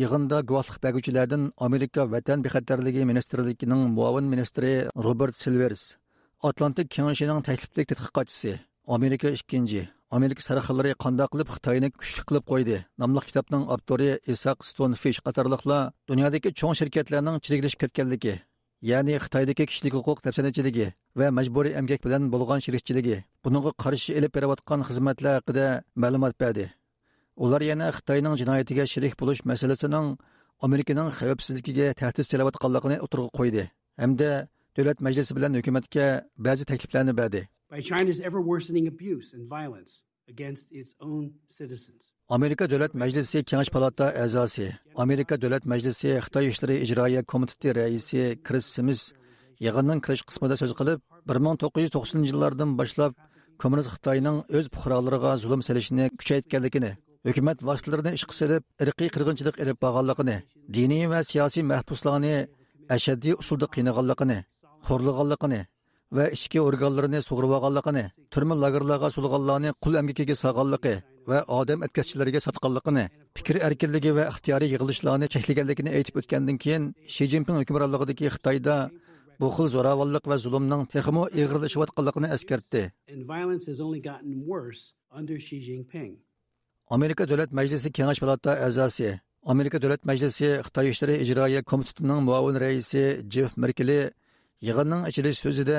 Yig'inda 0.00 0.38
guvohlik 0.48 0.78
berguvchilardan 0.84 1.42
amerika 1.66 2.02
vatan 2.14 2.38
bexatarligi 2.44 3.02
ministrligining 3.10 3.82
muavin 3.96 4.26
ministri 4.34 4.72
robert 5.06 5.34
silvers 5.42 5.82
Atlantik 6.44 6.90
kengashining 6.92 7.40
takliflik 7.40 7.86
tadqiqotchisi 7.88 8.50
Amerika 8.96 9.28
2. 9.32 9.88
Amerika 10.16 10.42
sarxillari 10.46 10.90
qanday 11.04 11.26
qilib 11.32 11.48
Xitoyni 11.54 11.88
kuchli 12.00 12.22
qilib 12.28 12.44
qo'ydi 12.50 12.76
nomli 13.00 13.20
kitobning 13.28 13.62
avtori 13.74 14.08
isaq 14.34 14.58
Stonefish 14.70 15.20
qatorliqlar 15.26 15.80
dunyodagi 16.10 16.52
cho'ng 16.60 16.76
shirkatlarning 16.80 17.36
chiriklashib 17.44 17.80
ketganligi, 17.84 18.34
ya'ni 18.90 19.14
Xitoydagi 19.24 19.64
kishilik 19.70 19.96
huquq 19.96 20.18
tafsilotchiligi 20.26 20.86
va 21.18 21.26
majburiy 21.38 21.78
emgak 21.80 22.04
bilan 22.06 22.28
bo'lgan 22.34 22.60
shirikchiligi, 22.66 23.16
buningga 23.44 23.72
qarshi 23.82 24.10
elib 24.18 24.32
berayotgan 24.36 24.84
xizmatlar 24.88 25.32
haqida 25.38 25.66
ma'lumot 26.02 26.34
berdi. 26.42 26.66
Ular 27.44 27.62
yana 27.70 27.86
Xitoyning 27.96 28.34
jinoyatiga 28.40 28.84
shirik 28.92 29.14
bo'lish 29.20 29.40
masalasining 29.50 30.06
Amerikaning 30.66 31.08
xavfsizligiga 31.18 31.86
tahdid 32.00 32.24
solayotganligini 32.30 32.96
o'tirg'a 33.04 33.30
qo'ydi 33.38 33.64
hamda 34.02 34.30
Dövlət 34.74 35.04
Məclisi 35.06 35.34
bilan 35.36 35.54
hökumətə 35.54 36.04
bəzi 36.34 36.64
təkliflərini 36.66 37.12
verdi. 37.14 37.44
By 37.70 37.78
China's 37.78 38.18
ever 38.18 38.40
worsening 38.42 38.88
abuse 38.88 39.32
and 39.32 39.46
violence 39.46 40.02
against 40.28 40.72
its 40.72 40.96
own 40.98 41.30
citizens. 41.46 42.10
Amerika 42.26 42.66
Dövlət 42.66 42.96
Məclisi 42.98 43.44
Kengaş 43.46 43.68
Palata 43.70 44.08
əzası, 44.18 44.72
Amerika 44.98 45.36
Dövlət 45.38 45.68
Məclisi 45.70 46.16
Xitay 46.24 46.50
İşləri 46.50 46.80
İcraiyyə 46.88 47.22
Komiteti 47.22 47.70
rəisi 47.76 48.24
Chris 48.42 48.66
Sims 48.74 49.12
yığının 49.62 50.02
kiriş 50.02 50.24
qismində 50.26 50.56
söz 50.58 50.74
qılıb 50.74 51.04
1990-cı 51.30 52.32
illərdən 52.34 52.72
başlab 52.80 53.14
kommunist 53.62 53.92
Xitayının 53.92 54.40
öz 54.48 54.70
puxralarına 54.74 55.36
zulm 55.36 55.62
silishini 55.62 56.08
kuchaytganligini, 56.18 56.96
hökumət 57.28 57.62
vasitalarini 57.62 58.16
ishqa 58.18 58.34
silib 58.40 58.66
irqiy 58.82 59.12
qirg'inchilik 59.14 59.62
ilib 59.62 59.78
borganligini, 59.86 60.40
diniy 60.78 61.06
va 61.14 61.22
siyosiy 61.22 61.62
mahbuslarni 61.70 62.34
ashaddiy 62.98 63.38
usulda 63.38 63.70
qiynaganligini 63.76 64.40
xo'rlaganligini 64.88 65.60
va 66.16 66.24
ichki 66.36 66.58
organlarini 66.68 67.20
sug'urib 67.28 67.52
olganligini 67.56 68.04
turma 68.32 68.54
lagerlarga 68.64 69.08
sulg'anlarni 69.16 69.70
qul 69.84 69.94
amgikiga 70.00 70.34
solganligi 70.42 70.94
va 71.30 71.38
odam 71.58 71.80
atkazchilarga 71.86 72.40
sotganligini 72.46 73.04
fikr 73.36 73.56
erkinligi 73.68 74.10
va 74.18 74.24
ixtiyoriy 74.32 74.70
yig'ilishlarni 74.74 75.26
cheklaganligini 75.34 75.90
aytib 75.98 76.14
o'tgandan 76.20 76.56
keyin 76.64 76.84
shi 77.14 77.24
zinpin 77.32 77.56
hukmronligidagi 77.60 78.32
xitoyda 78.36 78.76
bu 79.40 79.46
xil 79.56 79.66
zo'ravonlik 79.74 80.24
va 80.30 80.36
zulmning 80.44 80.82
texmo 80.94 81.22
ig'irlashayotganligini 81.38 82.28
eskartdi. 82.36 82.82
Amerika 86.96 87.22
davlat 87.30 87.50
majlisi 87.58 87.88
kengash 87.96 88.20
palata 88.22 88.50
a'zosi 88.66 89.10
amerika 89.52 89.78
davlat 89.82 90.02
majlisi 90.08 90.48
xitoy 90.66 90.86
ishlari 90.92 91.14
ijroiya 91.24 91.60
komitetining 91.70 92.20
muavin 92.28 92.56
raisi 92.64 93.04
jeff 93.32 93.56
merkeli 93.62 93.98
Yig'inning 94.66 95.02
ichilish 95.10 95.38
so'zida 95.44 95.78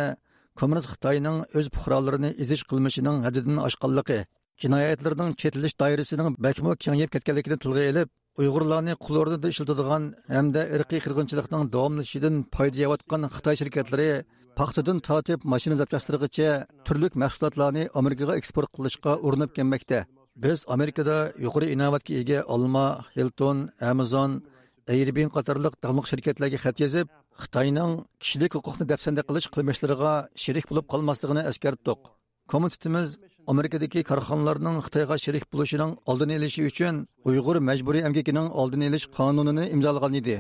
kommunist 0.59 0.87
Xitoyning 0.93 1.37
o'z 1.57 1.67
fuqarolarini 1.75 2.29
izish 2.43 2.63
qilmishining 2.69 3.17
haddidan 3.25 3.57
oshganligi, 3.67 4.19
jinoyatlarning 4.61 5.31
chetilish 5.41 5.75
doirasining 5.81 6.29
bakmo 6.45 6.71
kengayib 6.83 7.11
ketganligini 7.15 7.57
tilga 7.63 7.83
olib, 7.91 8.09
Uyg'urlarni 8.41 8.93
qul 9.05 9.15
o'rnida 9.21 9.47
ishlatadigan 9.53 10.03
hamda 10.35 10.61
irqiy 10.75 10.99
qirg'inchilikning 11.05 11.61
davomlashishidan 11.75 12.35
foyda 12.55 12.77
yeyotgan 12.83 13.21
Xitoy 13.35 13.55
shirkatlari 13.61 14.09
paxtadan 14.59 14.97
tortib 15.07 15.39
mashina 15.53 15.75
zapchastlarigacha 15.81 16.49
turli 16.87 17.07
mahsulotlarni 17.23 17.83
Amerikaga 18.01 18.33
eksport 18.39 18.69
qilishga 18.75 19.13
urinib 19.27 19.51
kelmoqda. 19.57 19.99
Biz 20.43 20.57
Amerikada 20.75 21.17
yuqori 21.45 21.67
inovatga 21.75 22.13
ega 22.21 22.39
Alma, 22.55 22.87
Hilton, 23.15 23.57
Amazon, 23.91 24.31
Airbnb 24.95 25.31
qatorliq 25.37 25.73
davomli 25.83 26.09
shirkatlarga 26.11 26.59
xat 26.65 26.83
yozib, 26.83 27.07
Xitoyning 27.43 27.91
kishilik 28.21 28.51
huquqni 28.57 28.85
dafsanda 28.91 29.21
qilish 29.27 29.47
qilmishlariga 29.53 30.13
sherik 30.43 30.65
bo'lib 30.69 30.85
qolmasligini 30.91 31.43
eskartdik. 31.51 31.99
Komitetimiz 32.51 33.09
Amerikadagi 33.51 34.01
korxonalarning 34.09 34.77
Xitoyga 34.85 35.15
sherik 35.23 35.45
bo'lishining 35.53 35.91
oldini 36.09 36.33
olish 36.39 36.57
uchun 36.69 36.95
Uyg'ur 37.29 37.57
majburiy 37.69 38.03
emgakining 38.07 38.47
oldini 38.61 38.85
olish 38.89 39.05
qonunini 39.17 39.65
imzolagan 39.75 40.13
edi. 40.21 40.37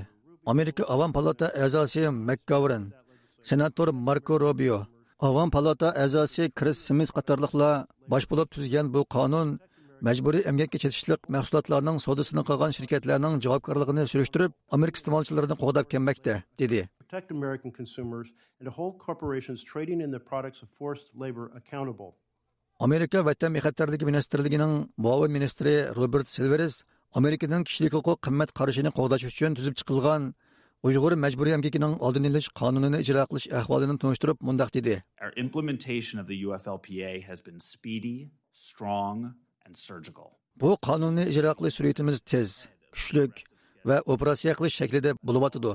Amerika 0.53 0.83
Avam 0.93 1.11
palata 1.17 1.47
a'zosi 1.63 2.01
McGovern, 2.27 2.83
senator 3.49 3.87
Marco 4.07 4.35
Rubio, 4.43 4.77
Avam 5.27 5.49
palata 5.55 5.89
a'zosi 6.03 6.43
Chris 6.57 6.77
Smith 6.87 7.11
bosh 8.11 8.25
bo'lib 8.29 8.47
tuzgan 8.55 8.85
bu 8.93 9.01
qonun 9.15 9.49
мәҗбүри 10.03 10.41
әмгәккә 10.49 10.81
чәтишлек 10.83 11.29
мәхсулатларның 11.31 12.01
содысыны 12.03 12.43
кылган 12.47 12.73
şirketләрнең 12.75 13.39
җавапкарлыгын 13.45 14.03
сүрештүреп, 14.11 14.55
Америка 14.75 14.99
истемалчыларын 14.99 15.55
кудап 15.59 15.87
кеммәктә, 15.91 16.43
диде. 16.57 16.89
Protect 16.99 17.31
American 17.31 17.71
consumers 17.71 18.33
and 18.59 18.67
to 18.67 18.71
hold 18.71 18.99
corporations 18.99 19.63
trading 19.63 20.01
in 20.01 20.11
the 20.11 20.19
products 20.19 20.61
of 20.61 20.69
forced 20.69 21.15
labor 21.15 21.51
accountable. 21.55 22.15
Америка 22.79 23.23
Ватан 23.23 23.53
мәхәттәрдәге 23.55 24.03
министрлыгының 24.03 24.89
муавин 24.97 25.31
министры 25.31 25.93
Роберт 25.95 26.27
Сильверс 26.27 26.83
Американың 27.15 27.63
кишлек 27.63 27.93
хукук 27.95 28.19
кыйммәт 28.27 28.51
карашын 28.51 28.91
кудаш 28.91 29.23
өчен 29.29 29.55
төзеп 29.55 29.77
чыгылган 29.79 30.33
Uyghur 30.83 31.15
мәҗбүри 31.15 31.53
әмгәкенең 31.55 31.95
алдын 32.03 32.27
алыш 32.27 32.49
канунын 32.59 32.97
иҗра 32.99 33.23
кылыш 33.29 33.47
әһвалын 33.47 33.97
тоныштырып 33.97 34.43
мондак 34.43 34.73
диде. 34.75 35.03
Our 35.21 35.31
implementation 35.37 36.19
of 36.19 36.27
the 36.27 36.43
UFLPA 36.43 37.23
has 37.23 37.39
been 37.39 37.59
speedy, 37.59 38.29
strong, 38.51 39.33
bu 40.61 40.69
qonunni 40.87 41.23
ijro 41.31 41.51
qilish 41.57 41.75
sur'atimiz 41.77 42.17
tez 42.31 42.49
kuchlik 42.93 43.33
va 43.87 43.97
operatsiya 44.13 44.53
qilish 44.57 44.75
shaklida 44.79 45.11
bo'lyotidi 45.27 45.73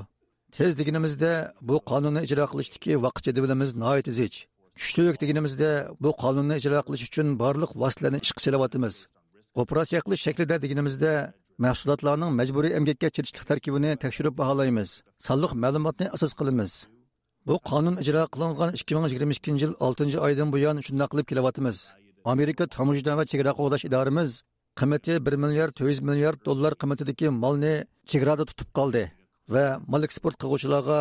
tez 0.57 0.71
deganimizda 0.79 1.31
bu 1.69 1.75
qonunni 1.91 2.21
ijro 2.27 2.45
qilishdagi 2.51 2.91
vaqt 3.05 3.23
jadvalimiz 3.27 3.69
nihoyat 3.81 4.07
zich. 4.19 4.35
Kuchlik 4.79 5.17
deganimizda 5.23 5.69
bu 6.03 6.09
qonunni 6.23 6.55
ijro 6.61 6.79
qilish 6.87 7.03
uchun 7.09 7.27
barliq 7.41 7.71
vositalarni 7.81 8.19
ishga 8.25 8.39
solyapmiz 8.45 8.95
operatsiya 9.61 9.99
qilish 10.05 10.21
shaklida 10.27 10.55
deganimizda 10.63 11.11
mahsulotlarning 11.65 12.31
majburiy 12.39 12.71
emgakka 12.79 13.07
chetishlik 13.15 13.45
tarkibini 13.49 13.91
tekshirib 14.03 14.33
baholaymiz. 14.41 14.89
Sonliq 15.27 15.51
ma'lumotni 15.63 16.05
asos 16.15 16.33
qilamiz. 16.39 16.71
Bu 17.47 17.55
qonun 17.69 17.95
ijro 18.03 18.21
qilingan 18.33 18.71
2022 18.81 19.61
yil 19.63 19.73
6 19.79 20.19
oydan 20.25 20.47
buyon 20.55 20.77
shunday 20.85 21.07
qilib 21.11 21.25
kelyapmiz 21.31 21.77
amerika 22.25 22.67
tamojda 22.67 23.15
va 23.17 23.25
chegara 23.25 23.51
qo'g'dash 23.59 23.85
idoramiz 23.89 24.43
qiymati 24.79 25.17
1 25.19 25.37
milliard 25.43 25.73
400 25.73 26.01
milliard 26.09 26.39
dollar 26.45 26.73
qiymatidagi 26.81 27.29
molni 27.43 27.73
chegarada 28.11 28.45
tutib 28.45 28.69
qoldi 28.79 29.03
va 29.53 29.65
mol 29.87 30.03
eksport 30.07 30.37
qiluvchilarga 30.43 30.99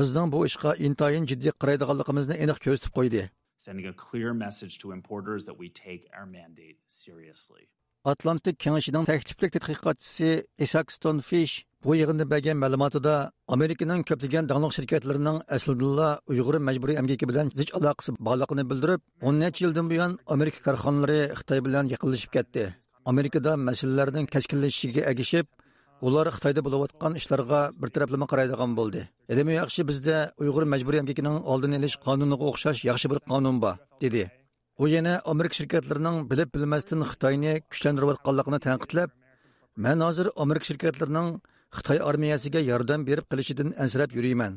bizning 0.00 0.28
bu 0.34 0.46
ishga 0.50 0.70
intayin 0.88 1.26
jiddiy 1.30 1.52
qaraydiganligimizni 1.62 2.34
aniq 2.44 2.58
ko'rsatib 2.64 2.92
qo'ydi 2.98 3.22
Sending 3.66 3.86
a 3.86 3.92
clear 4.04 4.30
message 4.34 4.74
to 4.82 4.86
importers 4.98 5.44
that 5.48 5.56
we 5.60 5.68
take 5.68 6.02
our 6.16 6.26
mandate 6.26 6.78
seriously. 7.02 7.64
atlantik 8.12 8.56
kengashining 8.64 9.04
takliflik 9.10 9.50
tadqiqotchisi 9.56 10.30
isak 10.66 10.86
stonefish 10.96 11.54
bu 11.84 11.94
yig'inda 12.00 12.24
bergan 12.32 12.56
ma'lumotida 12.64 13.14
amerikaning 13.54 14.00
ko'plagan 14.08 14.44
davlat 14.50 14.72
shirkatlarining 14.76 15.38
aslida 15.56 16.08
uyg'ur 16.30 16.56
majburiy 16.68 16.96
amgaki 17.02 17.24
bilan 17.30 17.46
zich 17.58 17.70
aloqasi 17.78 18.10
borligini 18.26 18.64
bildirib 18.70 19.00
o'n 19.26 19.34
necha 19.42 19.60
yildan 19.64 19.86
buyon 19.92 20.12
amerika 20.34 20.60
korxonalari 20.66 21.20
xitoy 21.38 21.60
bilan 21.66 21.84
yaqinlashib 21.94 22.30
ketdi. 22.36 22.62
Amerikada 23.10 23.52
masalalarning 23.68 24.26
keskinlashishiga 24.34 25.02
agishib 25.12 25.46
ular 26.06 26.26
xitoyda 26.36 26.60
bo'layotgan 26.66 27.12
ishlarga 27.20 27.60
bir 27.80 27.88
taraflama 27.94 28.26
qaraydigan 28.32 28.70
bo'ldi. 28.78 29.00
Ilmi 29.32 29.52
yaxshi 29.60 29.80
bizda 29.90 30.16
uyg'ur 30.42 30.64
majburiy 30.72 31.00
amgakining 31.02 31.36
oldini 31.52 31.76
olish 31.80 31.96
qonuniga 32.06 32.44
o'xshash 32.50 32.80
yaxshi 32.90 33.06
bir 33.12 33.18
qonun 33.30 33.56
bor 33.64 33.74
dedi. 34.04 34.24
U 34.82 34.84
yana 34.94 35.14
amerika 35.32 35.54
shirkatlarining 35.60 36.16
bilib 36.30 36.48
bilmasdan 36.54 37.00
xitoyni 37.10 37.52
kuchlantirayotganligini 37.70 38.58
tanqidlab 38.66 39.10
man 39.84 39.98
hozir 40.06 40.26
amerika 40.44 40.66
shirkatlarining 40.70 41.28
xitoy 41.76 41.98
armiyasiga 42.10 42.60
yordam 42.70 43.00
berib 43.08 43.26
qilishidan 43.30 43.68
ansirab 43.82 44.10
yuriyman. 44.16 44.52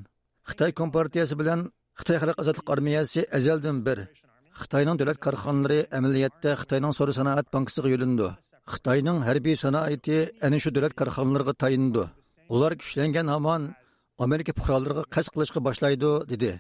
Xitoy 0.50 0.72
kompartiyasi 0.80 1.36
bilan 1.42 1.60
xitoy 2.00 2.18
xalq 2.22 2.38
ozodlik 2.42 2.68
armiyasi 2.74 3.22
azaldan 3.38 3.78
bir. 3.88 4.00
Xitoyning 4.62 4.98
davlat 5.00 5.20
korxonalari 5.26 5.80
amaliyotda 5.98 6.52
xitoyning 6.62 6.94
so'ri 6.98 7.14
sanoat 7.20 7.48
bankisiga 7.56 7.90
yo'lindi. 7.94 8.28
Xitoyning 8.74 9.18
harbiy 9.28 9.56
sanoati 9.64 10.18
ana 10.46 10.58
shu 10.64 10.70
davlat 10.76 10.94
korxonalariga 11.00 11.54
tayindi 11.64 12.04
ular 12.54 12.72
kuchlangan 12.82 13.28
hamon 13.34 13.64
amerika 14.26 14.52
fuqarolariga 14.58 15.04
qasd 15.16 15.30
qilishga 15.34 15.60
boshlaydi 15.68 16.12
dedi. 16.32 16.52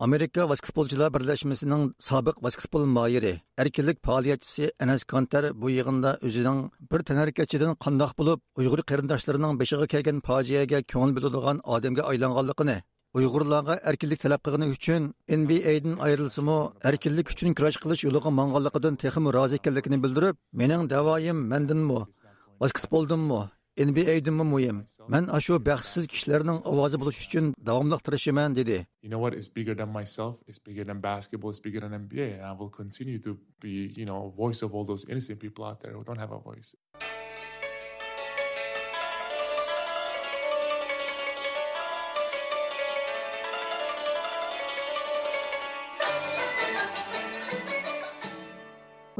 Amerika 0.00 0.48
basketbolchilar 0.48 1.08
birlashmasining 1.14 1.82
sobiq 2.08 2.36
basketbol 2.46 2.84
moyiri 2.96 3.32
erkinlik 3.62 3.98
faoliyatchisi 4.06 4.70
anas 4.84 5.04
kontar 5.12 5.44
bu 5.62 5.70
yig'inda 5.70 6.10
o'zining 6.26 6.58
bir 6.92 7.00
tanarkachidan 7.08 7.72
qandoq 7.84 8.12
bo'lib 8.20 8.38
uyg'ur 8.60 8.80
qarindoshlarining 8.90 9.58
beshig'i 9.62 9.86
kelgan 9.94 10.18
fojiaga 10.28 10.78
ko'ngil 10.92 11.12
bildirgan 11.16 11.58
odamga 11.74 12.02
aylanganligini 12.10 12.76
uyg'urlarga 13.18 13.74
erkinlik 13.90 14.20
talab 14.24 14.40
qilgani 14.46 14.66
uchun 14.76 15.02
nbadan 15.40 15.94
ayrilsimu 16.06 16.58
erkinlik 16.90 17.26
uchun 17.34 17.50
kurash 17.58 17.78
qilish 17.82 18.02
yo'liga 18.06 18.30
manganligidan 18.40 18.94
texmi 19.02 19.28
rozi 19.38 19.54
ekanligini 19.60 19.98
bildirib 20.04 20.36
mening 20.60 20.82
davoyim 20.94 21.38
mandinmi 21.52 22.00
basketboldinmi 22.62 23.40
NBA'dimi. 23.78 24.62
You 29.00 29.08
know 29.08 29.18
what? 29.18 29.34
It's 29.34 29.48
bigger 29.48 29.74
than 29.74 29.92
myself. 29.92 30.36
It's 30.46 30.58
bigger 30.58 30.84
than 30.84 31.00
basketball. 31.00 31.50
It's 31.50 31.60
bigger 31.60 31.80
than 31.80 31.92
NBA. 31.92 32.34
And 32.34 32.42
I 32.42 32.52
will 32.52 32.70
continue 32.70 33.18
to 33.20 33.38
be, 33.60 33.92
you 33.96 34.04
know, 34.04 34.26
a 34.26 34.30
voice 34.36 34.62
of 34.62 34.74
all 34.74 34.84
those 34.84 35.04
innocent 35.08 35.38
people 35.40 35.64
out 35.64 35.80
there 35.80 35.92
who 35.92 36.02
don't 36.04 36.18
have 36.18 36.32
a 36.32 36.38
voice. 36.38 36.74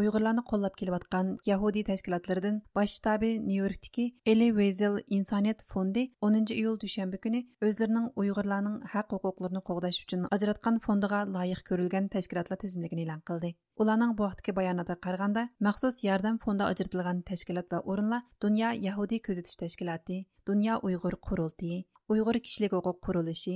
Uyg'urlarni 0.01 0.43
qo'llab 0.51 0.75
kelayotgan 0.81 1.31
yahudiy 1.51 1.85
tashkilotlaridan 1.89 2.61
bosh 2.79 2.95
shtabi 2.99 3.31
nyu 3.49 3.57
yorkdagi 3.63 4.05
eli 4.33 4.49
vezel 4.59 4.99
insoniyat 5.19 5.65
fondi 5.73 6.05
10 6.29 6.55
iyul 6.61 6.77
dushanba 6.85 7.19
kuni 7.25 7.41
o'zlarining 7.69 8.07
uyg'urlarning 8.23 8.77
haq 8.95 9.17
huquqlarini 9.17 9.63
qo'g'dash 9.71 10.01
uchun 10.05 10.27
ajratgan 10.39 10.81
fondiga 10.87 11.21
loyiq 11.37 11.63
ko'rilgan 11.71 12.09
tashkilotlar 12.15 12.63
tizimligini 12.65 13.07
e'lon 13.07 13.23
qildi 13.31 13.53
ularning 13.85 14.17
bu 14.19 14.29
vaqtdagi 14.29 14.57
bayonotga 14.61 14.97
qaraganda 15.07 15.47
maxsus 15.69 16.03
yordam 16.09 16.41
fondi 16.47 16.69
ajratilgan 16.71 17.23
tashkilot 17.31 17.71
va 17.75 17.85
o'rinlar 17.93 18.25
dunyo 18.47 18.75
yahudiy 18.89 19.25
kuzatish 19.29 19.61
tashkiloti 19.63 20.25
dunyo 20.51 20.75
uyg'ur 20.89 21.15
qurultiyi 21.29 21.79
ئۇيغۇر 22.09 22.41
كىشىلىك 22.45 22.73
mehribon 22.79 22.99
قۇرۇلۇشى 23.05 23.55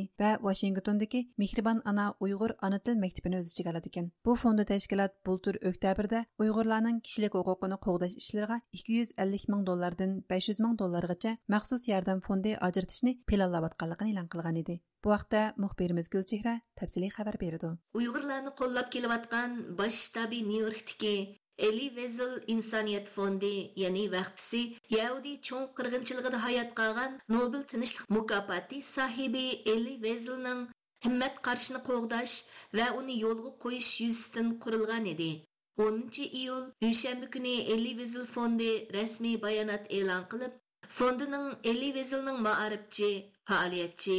uyg'ur 2.26 2.52
ona 2.68 2.78
til 2.86 3.00
maktabini 3.04 3.40
o'z 3.40 3.54
ichiga 3.54 3.72
oladi 3.72 3.92
ekan 3.92 4.12
bu 4.28 4.36
fondi 4.44 4.68
tashkilot 4.70 5.18
bultur 5.28 5.58
oktyabrda 5.70 6.24
uyg'urlarning 6.44 7.00
kishilik 7.06 7.40
huquqini 7.40 7.78
qo'g'dash 7.86 8.18
كىشىلىك 8.22 8.60
ikki 8.78 9.00
yuz 9.00 9.14
ellik 9.24 9.48
250 9.48 9.66
dollardan 9.66 10.12
besh 10.30 10.42
500 10.42 10.60
ming 10.64 10.78
dollargacha 10.78 11.36
maxsus 11.54 11.84
yordam 11.88 12.20
fondi 12.28 12.52
ajratishni 12.68 13.12
planlayotganligini 13.30 14.12
e'lon 14.12 14.28
qilgan 14.32 14.56
edi. 14.62 14.74
Bu 15.04 15.10
vaqtda 15.14 15.42
muxbirimiz 15.62 16.08
gulchehra 16.14 16.54
tafsiliy 16.80 17.10
xabar 17.16 17.38
berdi. 17.44 17.70
Uyg'urlarni 17.98 18.52
qo'llab 18.60 18.88
kelayotgan 18.94 19.56
bosh 19.78 19.98
shtabi 20.06 20.42
nyu 20.50 20.60
yorkdagi 20.66 21.14
Eli 21.58 21.88
Wezel 21.88 22.44
İnsaniyet 22.46 23.08
Fondi, 23.08 23.72
yani 23.76 24.12
vaqfisi, 24.12 24.76
Yahudi 24.90 25.42
çoğun 25.42 25.66
qırğınçılığıda 25.66 26.44
hayat 26.44 26.74
qalğan 26.74 27.20
Nobel 27.28 27.62
Tinchlik 27.62 28.10
Mukafati 28.10 28.82
sahibi 28.82 29.62
Eli 29.72 29.92
Wezel'ning 29.92 30.68
himmat 31.04 31.40
qarshini 31.46 31.80
qo'g'dash 31.88 32.34
va 32.76 32.86
uni 32.98 33.20
yo'lga 33.20 33.50
qo'yish 33.64 34.00
yuzasidan 34.00 34.48
qurilgan 34.62 35.06
edi. 35.06 35.30
10 35.76 36.10
iyul 36.40 36.64
dushanba 36.82 37.30
kuni 37.30 37.54
Eli 37.72 37.88
Wezel 37.88 38.26
fondi 38.26 38.70
rasmiy 38.92 39.42
bayonot 39.42 39.84
e'lon 39.98 40.24
qilib, 40.30 40.52
Фондының 40.94 41.44
50 41.72 41.92
vezelning 41.96 42.40
ma'arifchi, 42.46 43.06
faoliyatchi, 43.50 44.16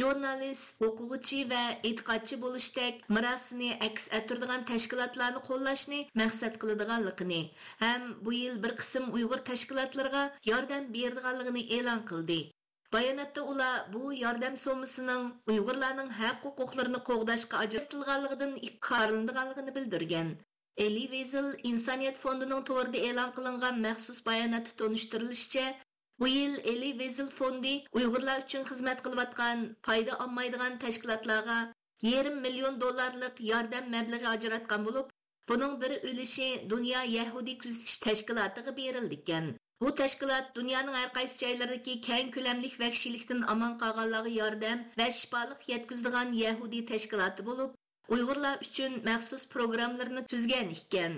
журналист, 0.00 0.76
оқуғычы 0.88 1.40
va 1.52 1.62
e'tiqodchi 1.88 2.38
bo'lishdek 2.44 3.00
mirosini 3.16 3.70
aks 3.86 4.06
ettiradigan 4.18 4.66
tashkilotlarni 4.68 5.42
qo'llashni 5.48 6.00
maqsad 6.22 6.60
qiladiganligini 6.64 7.40
ham 7.82 8.06
bu 8.28 8.36
yil 8.38 8.62
bir 8.66 8.76
qism 8.84 9.10
Uyg'ur 9.18 9.44
tashkilotlariga 9.50 10.22
yordam 10.52 10.88
beradiganligini 10.96 11.66
e'lon 11.80 12.06
qildi. 12.12 12.38
Баянатта 12.94 13.42
ула 13.54 13.68
бу 13.92 14.14
ярдәм 14.22 14.62
сомысының 14.68 15.28
уйгырларның 15.52 16.16
хак 16.22 16.42
хукукларын 16.46 16.98
когдашка 17.12 17.66
ажыртылганлыгын 17.66 18.58
иккарлындыганлыгын 18.70 19.76
белдергән. 19.76 20.34
Эли 20.86 21.06
Везел 21.12 21.48
Инсаният 21.70 22.18
фондының 22.24 22.62
торды 22.68 23.00
элан 23.12 23.32
кылынган 23.38 23.80
махсус 23.86 24.20
баянаты 24.28 24.76
тоныштырылышча, 24.82 25.64
bu 26.20 26.26
yil 26.28 26.54
Eli 26.72 26.90
Wiesel 26.98 27.30
fondi 27.38 27.74
Uyg'urlar 27.98 28.44
uchun 28.44 28.64
xizmat 28.70 29.02
qilayotgan 29.06 29.64
foyda 29.86 30.18
olmaydigan 30.24 30.78
tashkilotlarga 30.84 31.58
yarim 32.10 32.38
million 32.46 32.80
dollarlik 32.84 33.40
yordam 33.50 33.90
mablag'i 33.96 34.28
ajratgan 34.34 34.86
bo'lib, 34.88 35.10
buning 35.48 35.74
bir 35.82 35.92
ulushi 36.12 36.48
Dunyo 36.70 37.02
Yahudi 37.16 37.58
kuzatish 37.64 37.98
tashkilotiga 38.06 38.76
berildi 38.80 39.20
ekan. 39.20 39.52
Bu 39.82 39.94
tashkilot 40.00 40.50
dunyoning 40.56 40.96
har 41.00 41.08
qaysi 41.18 41.38
joylaridagi 41.44 41.94
keng 42.08 42.32
ko'lamlik 42.34 42.74
vahshiylikdan 42.82 43.40
omon 43.54 43.72
qolganlarga 43.84 44.32
yordam 44.40 44.84
va 45.00 45.08
shifolik 45.20 45.68
yetkazadigan 45.74 46.34
Yahudi 46.44 46.82
tashkiloti 46.90 47.46
bo'lib, 47.48 47.70
Uyg'urlar 48.14 48.66
uchun 48.66 48.98
maxsus 49.08 49.42
programmalarni 49.54 50.22
tuzgan 50.32 50.70
ekan. 50.76 51.12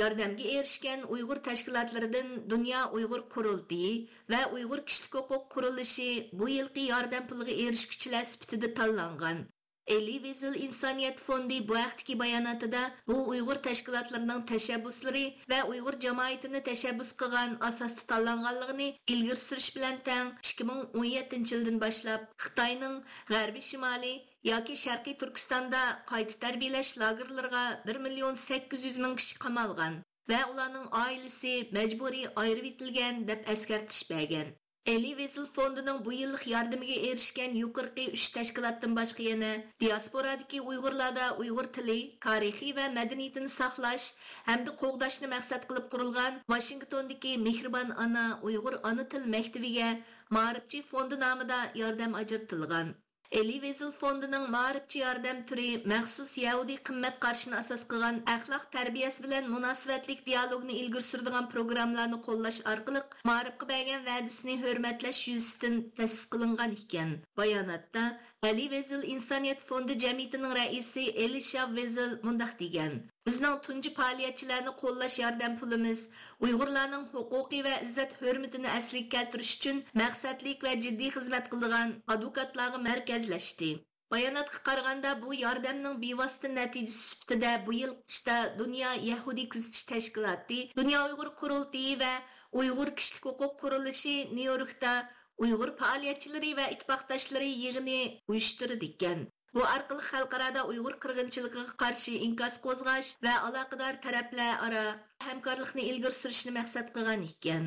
Yordamga 0.00 0.44
erishgan 0.58 1.02
Uyg'ur 1.14 1.38
tashkilotlaridan 1.46 2.28
Dunyo 2.50 2.82
Uyg'ur 2.98 3.22
qurultiyi 3.34 3.90
va 4.34 4.38
Uyg'ur 4.58 4.80
kishilik 4.90 5.16
huquq 5.18 5.42
qurilishi 5.54 6.06
bu 6.42 6.48
yilgi 6.52 6.84
yordam 6.92 7.26
puliga 7.32 7.56
erishguchilar 7.64 8.24
sifatida 8.30 8.74
tanlangan. 8.78 9.42
Eli 9.86 10.22
vizil 10.22 10.54
İnsaniyet 10.54 11.20
Fondi 11.20 11.68
bu 11.68 11.74
vaqtdagi 11.74 12.18
bayonotida 12.18 12.82
bu 13.08 13.28
Uyg'ur 13.28 13.58
tashkilotlarining 13.68 14.42
tashabbuslari 14.52 15.24
va 15.50 15.60
Uyg'ur 15.74 16.00
jamoatini 16.06 16.64
tashabbus 16.70 17.12
qilgan 17.20 17.56
asosda 17.68 18.02
tanlanganligini 18.12 18.88
ilgari 19.06 19.40
surish 19.46 19.70
bilan 19.76 19.96
tang 20.04 20.28
2017 20.42 21.52
yildan 21.54 21.80
boshlab 21.84 22.28
Xitoyning 22.44 22.96
g'arbiy 23.32 23.70
shimoliy 23.70 24.20
yoki 24.50 24.74
sharqiy 24.84 25.14
Turkistonda 25.18 25.80
qayta 26.12 26.38
tarbiyalash 26.44 26.90
lagerlariga 27.02 27.64
1 27.90 28.00
million 28.06 28.34
800 28.44 28.96
ming 29.04 29.14
kishi 29.20 29.36
qamalgan 29.44 30.00
va 30.30 30.40
ularning 30.54 30.88
oilasi 31.02 31.52
majburiy 31.76 32.26
ayirib 32.42 32.66
etilgan 32.70 33.22
deb 33.28 33.46
eskartish 33.54 34.02
bergan. 34.10 34.50
Eli 34.92 35.12
Wiesel 35.18 35.44
fondining 35.56 35.98
bu 36.06 36.12
yillik 36.12 36.46
yordamiga 36.52 36.96
erishgan 37.08 37.52
yuqorqi 37.58 38.06
3 38.20 38.24
tashkilotdan 38.36 38.96
boshqa 38.96 39.26
yana 39.26 39.50
diasporadagi 39.82 40.62
Uyg'urlarda 40.70 41.28
Uyg'ur 41.44 41.68
tili, 41.76 42.00
tarixi 42.26 42.72
va 42.78 42.88
madaniyatini 42.96 43.52
saqlash 43.58 44.08
hamda 44.48 44.74
qo'g'dashni 44.82 45.30
maqsad 45.34 45.68
qilib 45.70 45.86
qurilgan 45.94 46.42
Washingtondagi 46.54 47.36
Mehribon 47.46 47.94
ona 48.06 48.26
Uyg'ur 48.50 48.80
ona 48.90 49.08
til 49.14 49.30
maktabiga 49.36 49.94
Ma'rifchi 50.38 50.82
fondi 50.90 51.22
nomida 51.24 51.62
yordam. 51.84 52.20
50 53.32 53.60
весел 53.64 53.92
фондының 53.96 54.42
маарипчи 54.52 54.98
ярдәм 55.00 55.38
түрі 55.48 55.68
мәхсус 55.88 56.32
яуди 56.40 56.74
қыммәт 56.88 57.14
қаршына 57.22 57.60
асас 57.62 57.86
қылған 57.92 58.18
әхлақ-тәрбиес 58.32 59.16
білән 59.24 59.48
мұнасыбәтлік 59.52 60.20
диалогны 60.26 60.76
илгір 60.82 61.06
сұрдыған 61.06 61.48
программларны 61.54 62.18
қоллаш 62.26 62.58
арқылық 62.74 63.16
маарипқа 63.30 63.70
бәген 63.72 64.04
вәдісіне 64.10 64.58
хөрмәтләш 64.66 65.22
юзістен 65.30 65.80
тәсіс 65.96 66.28
қылынған 66.34 66.76
екен. 66.76 67.16
Баянатта 67.40 68.04
Ali 68.44 68.70
Vezil 68.70 69.02
insoniyat 69.14 69.60
fondi 69.60 69.98
jamiyatining 69.98 70.54
raisi 70.54 71.02
Elisha 71.24 71.66
Vezil 71.76 72.18
mundaq 72.22 72.58
degan: 72.60 72.96
Bizning 73.26 73.60
tunji 73.66 73.92
faoliyatchilarni 73.98 74.72
qo'llash 74.80 75.18
yordam 75.22 75.54
pulimiz 75.60 76.00
Uyg'urlarning 76.46 77.04
huquqiy 77.12 77.62
va 77.66 77.74
izzat 77.86 78.16
hurmatini 78.22 78.72
asliga 78.78 79.12
keltirish 79.14 79.52
uchun 79.58 79.78
maqsadlik 80.02 80.66
va 80.66 80.74
jiddiy 80.86 81.14
xizmat 81.18 81.46
qilgan 81.52 81.94
advokatlarga 82.16 82.82
markazlashdi. 82.88 83.70
Bayonotga 84.12 84.58
qaraganda 84.70 85.14
bu 85.22 85.38
yordamning 85.44 85.96
bevosita 86.02 86.48
natijasi 86.58 86.98
sifatida 87.06 87.56
bu 87.66 87.78
yil 87.80 87.96
qishda 88.10 88.36
Dunyo 88.58 88.90
Yahudi 89.10 89.48
kuzatish 89.52 89.86
tashkiloti, 89.94 90.60
Dunyo 90.80 91.06
Uyg'ur 91.08 91.30
qurultiyi 91.40 91.94
va 92.04 92.12
Uyg'ur 92.60 92.88
kishilik 92.98 93.24
huquq 93.30 93.52
qurilishi 93.62 94.16
Nyu-Yorkda 94.36 94.92
Uyg'ur 95.44 95.70
faoliyatchilari 95.80 96.50
va 96.58 96.66
ittifoqdoshlari 96.74 97.50
yig'ini 97.62 98.00
uyushtirdi 98.32 98.88
ekan. 98.92 99.24
Bu 99.54 99.62
orqali 99.74 100.04
xalqaroda 100.10 100.64
Uyg'ur 100.72 100.94
qirg'inchiligiga 101.04 101.64
qarshi 101.82 102.14
inkos 102.26 102.58
qo'zg'ash 102.66 103.10
va 103.26 103.34
aloqador 103.48 103.98
taraflar 104.06 104.52
aro 104.66 104.84
hamkorlikni 105.26 105.88
ilgari 105.92 106.16
surishni 106.18 106.52
maqsad 106.58 106.92
qilgan 106.96 107.26
ekan. 107.30 107.64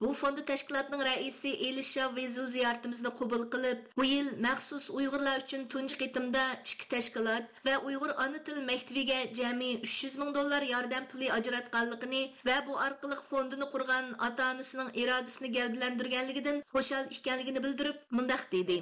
Bu 0.00 0.12
fondi 0.14 0.44
tashkilotining 0.44 1.02
raisi 1.04 1.48
Elisha 1.68 2.16
Vezil 2.16 2.44
ziyoratimizni 2.46 3.10
qabul 3.20 3.40
qilib, 3.54 3.78
bu 3.96 4.04
yil 4.04 4.28
maxsus 4.44 4.84
Uyg'urlar 4.98 5.40
uchun 5.44 5.64
tunji 5.72 5.96
qitimda 6.02 6.42
ikki 6.72 6.86
tashkilot 6.92 7.48
va 7.68 7.74
Uyg'ur 7.88 8.12
ona 8.24 8.38
tili 8.48 8.62
maktabiga 8.68 9.16
jami 9.38 9.70
300 9.86 10.18
ming 10.20 10.30
dollar 10.36 10.62
yordam 10.72 11.08
puli 11.12 11.32
ajratganligini 11.38 12.22
va 12.48 12.56
bu 12.68 12.76
orqali 12.86 13.16
fondini 13.30 13.66
qurgan 13.74 14.12
ota-onasining 14.28 14.92
irodasini 15.02 15.50
gavdalantirganligidan 15.56 16.62
xushal 16.76 17.10
ekanligini 17.18 17.64
bildirib, 17.66 17.98
mundaq 18.18 18.42
dedi. 18.52 18.76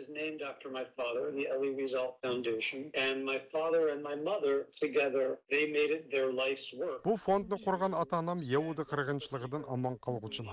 is 0.00 0.08
named 0.08 0.42
after 0.50 0.68
my 0.78 0.84
father, 0.96 1.24
the 1.38 1.46
Elie 1.54 1.74
Wiesel 1.78 2.10
Foundation, 2.24 2.90
and 3.06 3.24
my 3.24 3.38
father 3.54 3.82
and 3.92 4.02
my 4.10 4.16
mother 4.30 4.56
together, 4.82 5.26
they 5.52 5.64
made 5.78 5.90
it 5.98 6.10
their 6.10 6.28
life's 6.42 6.68
work. 6.82 7.00
Bu 7.04 7.16
fondni 7.26 7.56
qurgan 7.66 7.92
ota-onam 8.02 8.38
Yahudi 8.54 8.82
qirg'inchiligidan 8.92 9.62
omon 9.74 9.94
qolg'uchilar. 10.06 10.47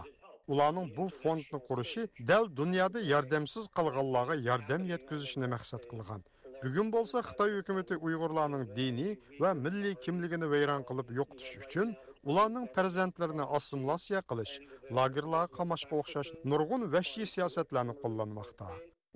Ularning 0.54 0.88
bu 0.98 1.06
fondni 1.22 1.60
qurishi 1.70 2.02
dal 2.32 2.46
dunyoda 2.60 3.00
yordamsiz 3.14 3.64
qolganlarga 3.78 4.36
yordam 4.50 4.82
yetkazishni 4.94 5.48
maqsad 5.56 5.84
qilgan. 5.92 6.22
Bugun 6.64 6.88
bo'lsa 6.96 7.18
xitoy 7.28 7.52
hukumati 7.58 7.96
uyg'urlarning 8.08 8.64
diniy 8.80 9.14
va 9.42 9.50
milliy 9.64 9.96
kimligini 10.06 10.48
vayron 10.54 10.84
qilib 10.90 11.10
yo'qotish 11.20 11.54
uchun 11.64 11.88
ularning 12.30 12.66
farzandlarini 12.76 13.46
assimilyatsiya 13.58 14.22
qilish 14.30 14.54
lagerlarga 14.98 15.54
qamashga 15.58 16.00
o'xshash 16.02 16.32
nurg'un 16.52 16.88
vahshiy 16.96 17.28
siyosatlarni 17.34 17.96
qo'llanmoqda. 18.04 18.70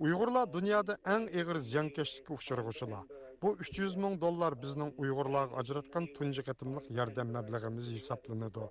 Uyg'urlar 0.06 0.46
dunyoda 0.58 0.94
eng 1.16 1.26
ig'ir 1.40 1.58
ziyonkashlikka 1.70 2.32
uchrag'uchilar 2.40 3.04
bu 3.42 3.50
300 3.66 3.96
ming 4.04 4.16
dollar 4.26 4.62
bizning 4.64 4.92
uyg'urlarga 5.04 5.56
ajratgan 5.62 6.06
tunji 6.18 6.42
yordam 7.00 7.28
mablag'imiz 7.38 7.86
hisoblanadi. 7.98 8.66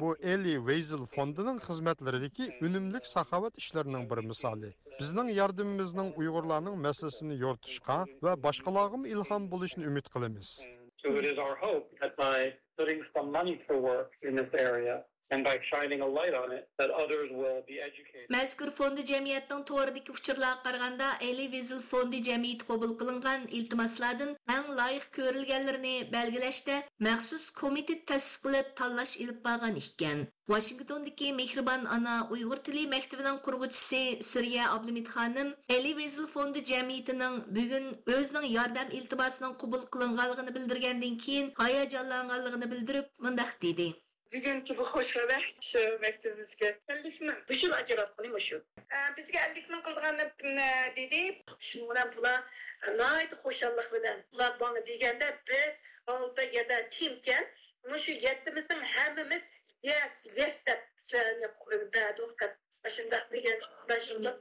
Bu 0.00 0.16
Eli 0.32 0.54
Weisel 0.56 1.04
fondining 1.14 1.58
xizmatlaridagi 1.68 2.46
unumli 2.66 2.98
saxovat 3.14 3.58
ishlarining 3.62 4.04
bir 4.10 4.20
misoli. 4.30 4.70
Bizning 5.00 5.28
yordamimizning 5.40 6.10
Uyg'urlarning 6.20 6.76
masalasini 6.86 7.36
yoritishga 7.44 7.98
va 8.24 8.32
boshqalarga 8.46 8.98
ilhom 9.14 9.42
bo'lishini 9.52 9.84
umid 9.90 10.06
qilamiz. 10.14 10.48
So 11.02 11.08
it 11.20 11.24
is 11.32 11.38
our 11.46 11.56
hope 11.66 11.86
that 12.00 12.12
by 12.24 12.38
putting 12.78 13.00
some 13.14 13.28
money 13.38 13.56
to 13.68 13.74
work 13.90 14.10
in 14.22 14.36
this 14.36 14.52
area, 14.68 15.04
Мәзкүр 18.34 18.70
фонды 18.78 19.02
cəmiyyətinin 19.10 19.60
toridagi 19.70 20.14
uchurlarga 20.14 20.62
qaraganda 20.64 21.10
Eli 21.26 21.44
Wiesel 21.52 21.82
fondi 21.90 22.20
cəmiyyəti 22.28 22.66
qabul 22.70 22.94
qilingan 23.02 23.44
iltimoslardan 23.58 24.32
лайық 24.50 24.72
layiq 24.80 25.06
ko'rilganlarini 25.18 25.94
belgilashda 26.16 26.80
maxsus 27.08 27.44
komitet 27.62 28.02
ta'sis 28.10 28.42
qilib 28.46 28.74
tanlash 28.82 29.14
ilib 29.26 29.38
borgan 29.46 29.78
ekan. 29.82 30.26
Washingtondagi 30.54 31.28
Mehribon 31.38 31.82
ana 31.98 32.16
Uyg'ur 32.34 32.58
tili 32.68 32.84
maktabining 32.96 33.38
qurg'uvchisi 33.46 34.02
Suriya 34.32 34.64
Abdumit 34.74 35.08
xonim 35.14 35.48
Eli 35.76 35.92
fondi 36.34 36.60
jamiyatining 36.72 37.34
bugun 37.58 37.86
o'zining 38.18 38.46
yordam 38.58 38.88
iltimosining 38.98 39.54
qabul 39.62 39.82
qilinganligini 39.94 40.52
bildirgandan 40.58 41.14
keyin 41.24 41.52
hayajonlanganligini 41.62 42.66
bildirib, 42.72 43.06
mundaq 43.28 43.50
Bugünkü 44.32 44.74
bu 44.78 44.84
xoş 44.88 45.08
xəbər 45.16 45.46
şu 45.68 45.80
mektubumuzda. 46.02 46.02
məktəbimizə 46.02 46.58
gəldikmi? 46.90 47.32
Bu 47.48 47.54
gün 47.60 47.72
acıratqanım 47.78 48.40
şu. 48.40 48.58
Ee, 48.78 48.98
biz 49.16 49.30
gəldikmi 49.36 49.82
qıldığını 49.86 50.26
dedi. 50.98 51.22
Şuna 51.68 52.04
bula 52.16 52.34
e, 52.86 52.92
nəhayət 53.00 53.34
xoşallıq 53.42 53.88
bilan. 53.94 54.20
Ular 54.32 54.52
bana 54.60 54.82
deyəndə 54.90 55.30
biz 55.50 55.80
alda 56.14 56.42
ya 56.42 56.68
da 56.68 56.78
kimkən 56.98 57.44
şu 58.04 58.12
yettimizin 58.12 58.80
hamımız 58.92 59.42
yes 59.82 60.26
yes 60.36 60.66
deb 60.66 60.80
sizlarni 60.96 61.50
e, 61.74 61.76
bədi 61.96 62.22
vaqt 62.22 62.56
başında 62.84 63.28
degan 63.32 63.60
başında 63.88 64.40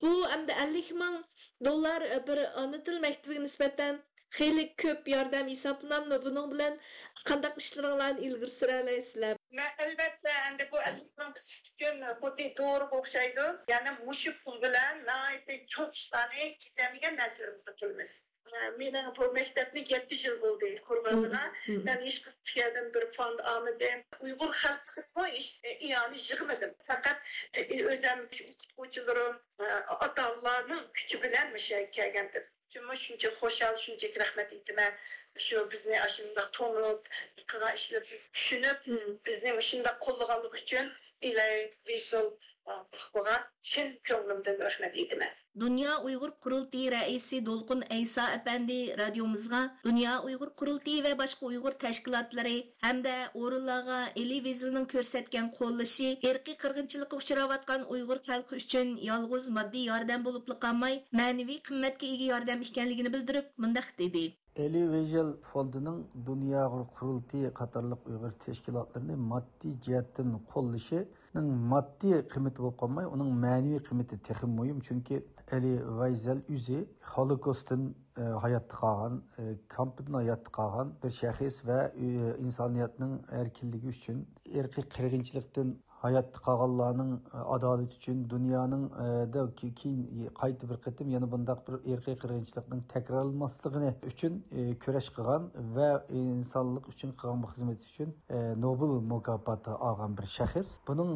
Bu 0.00 0.30
hem 0.30 0.48
de 0.48 0.52
50 0.52 0.94
ming 0.94 1.24
dolar 1.64 2.02
e, 2.02 2.26
bir 2.26 2.38
ana 2.62 2.82
til 2.84 3.00
maktabiga 3.00 3.40
nisbatan 3.40 4.02
xeyli 4.38 4.66
ko'p 4.84 5.14
yordam 5.14 5.46
hisoblanamdi 5.54 6.20
buning 6.26 6.52
bilan 6.54 6.80
qandaq 7.30 7.54
ishlaringlarni 7.64 8.28
ilgari 8.28 8.54
suralaysizlar 8.58 9.34
albatta 9.84 10.30
endi 10.48 10.68
bu 10.72 10.78
biz 11.34 11.48
uchun 11.70 12.00
xuddi 12.20 12.46
to'g'ri 12.60 12.86
o'xshaydi. 12.98 13.46
Ya'ni 13.72 13.92
mushu 14.06 14.32
pul 14.44 14.56
bilan 14.62 15.02
cho'q 15.74 15.90
ishlarni 16.00 16.46
ketadigan 16.64 17.16
narsalarimizni 17.20 17.74
qilamiz. 17.80 18.14
Meni 18.78 19.02
bu 19.18 19.28
maktabni 19.36 19.84
yetti 19.92 20.18
yil 20.24 20.40
bo'ldi 20.44 20.70
qurganina 20.88 21.42
man 21.88 22.04
hech 22.06 22.56
yerdan 22.60 22.90
bir 22.94 23.06
fond 23.16 23.38
olmadim. 23.52 24.04
Uyg'ur 24.26 24.52
xalqi 24.62 25.06
bu 25.16 25.26
iyoni 25.88 26.18
yig'madim. 26.30 26.74
Faqat 26.90 27.18
o'zim 27.92 28.26
o'qituvchilarim 28.28 29.38
ota 30.00 30.30
onalarning 30.32 30.84
kuchi 30.98 31.22
bilan 31.26 31.56
kelgandim 31.98 32.53
Cümə 32.74 32.94
şüncə 33.00 33.30
xoşal, 33.38 33.76
şüncə 33.80 34.08
rəhmət 34.20 34.52
etmə. 34.56 34.86
Şu 35.46 35.60
bizni 35.74 36.00
aşında 36.06 36.44
tonup, 36.56 37.08
qıra 37.52 37.70
işləb, 37.78 38.08
düşünüb, 38.38 38.88
bizni 39.26 39.52
aşında 39.60 39.92
qollığanlıq 40.06 40.58
üçün 40.62 40.90
ilə 41.30 41.46
Veysel 41.90 42.30
Baxbora 42.66 43.36
şən 43.74 43.94
könlümdən 44.10 44.58
rəhmət 44.66 45.00
etmə. 45.06 45.30
Dünya 45.60 46.02
Uygur 46.02 46.30
Qurultayı 46.44 46.90
rəisi 46.92 47.38
Dolqun 47.46 47.84
Əysa 47.96 48.22
əfəndi 48.36 48.78
radiomuzğa 48.98 49.60
Dünya 49.84 50.16
Uygur 50.26 50.50
Qurultayı 50.60 51.04
və 51.04 51.12
başqa 51.20 51.46
Uygur 51.46 51.76
təşkilatları 51.84 52.54
həm 52.86 53.04
də 53.06 53.12
orunlarga 53.38 54.00
televiziyaның 54.16 54.88
göstərgən 54.96 55.52
qollaşı 55.58 56.10
irqi 56.30 56.56
qırğınçılıqqa 56.62 57.22
uçrayotgan 57.22 57.86
Uygur 57.96 58.24
xalqı 58.26 58.56
üçün 58.56 58.96
yalğız 58.96 59.48
maddi 59.58 59.84
yardım 59.90 60.24
bolub 60.24 60.50
qalmay, 60.64 61.04
mənəvi 61.20 61.60
qiymətə 61.68 62.10
ega 62.14 62.32
yardım 62.32 62.66
ekanligini 62.70 63.12
bildirib, 63.12 63.52
mındaq 63.56 63.94
dedi. 63.98 64.32
Eli 64.56 64.82
Vejel 64.92 65.32
Fondining 65.52 66.02
Dünya 66.26 66.66
Qurultayı 66.98 67.54
qatarlıq 67.60 68.10
Uygur 68.10 68.34
təşkilatlarını 68.46 69.16
maddi 69.30 69.76
cəhətdən 69.86 70.34
qollaşının 70.50 71.48
maddi 71.72 72.20
qiyməti 72.34 72.62
olub 72.62 72.76
qalmay, 72.82 73.06
onun 73.06 73.32
mənəvi 73.46 73.80
qiyməti 73.86 74.20
texim 74.28 74.54
mühim, 74.58 74.80
çünki 74.80 75.22
Әлі 75.52 75.74
Вайзел 75.98 76.38
үзі 76.48 76.78
Холокостың 77.04 77.90
хаятты 78.16 78.78
қаған, 78.80 79.18
Кампыдың 79.68 80.16
хаятты 80.16 80.52
қаған 80.56 80.92
бір 81.02 81.12
шәхес 81.12 81.58
вә 81.68 81.80
инсаниятның 82.40 83.18
әркілігі 83.42 83.92
үшін 83.92 84.22
әркі 84.62 84.86
қырғыншылықтың 84.94 85.74
hayotda 86.04 86.38
qolganlarning 86.46 87.12
adolat 87.56 87.92
uchun 87.98 88.24
dunyoning 88.34 88.84
da 89.34 89.46
keyin 89.60 90.30
qayta 90.40 90.68
bir 90.70 90.78
qatim 90.86 91.08
yana 91.16 91.26
bundaq 91.34 91.60
bir 91.66 91.74
irqiy 91.92 92.16
qirg'inchilikning 92.22 92.82
takrorlanmasligini 92.94 93.90
uchun 94.10 94.32
kurash 94.84 95.10
qilgan 95.16 95.42
va 95.76 95.90
insonlik 96.22 96.88
uchun 96.92 97.10
qilgan 97.20 97.42
bu 97.42 97.48
xizmati 97.54 97.84
uchun 97.92 98.10
nobel 98.66 98.92
mukofoti 99.12 99.72
olgan 99.88 100.16
bir 100.18 100.26
shaxs. 100.36 100.68
Buning 100.88 101.12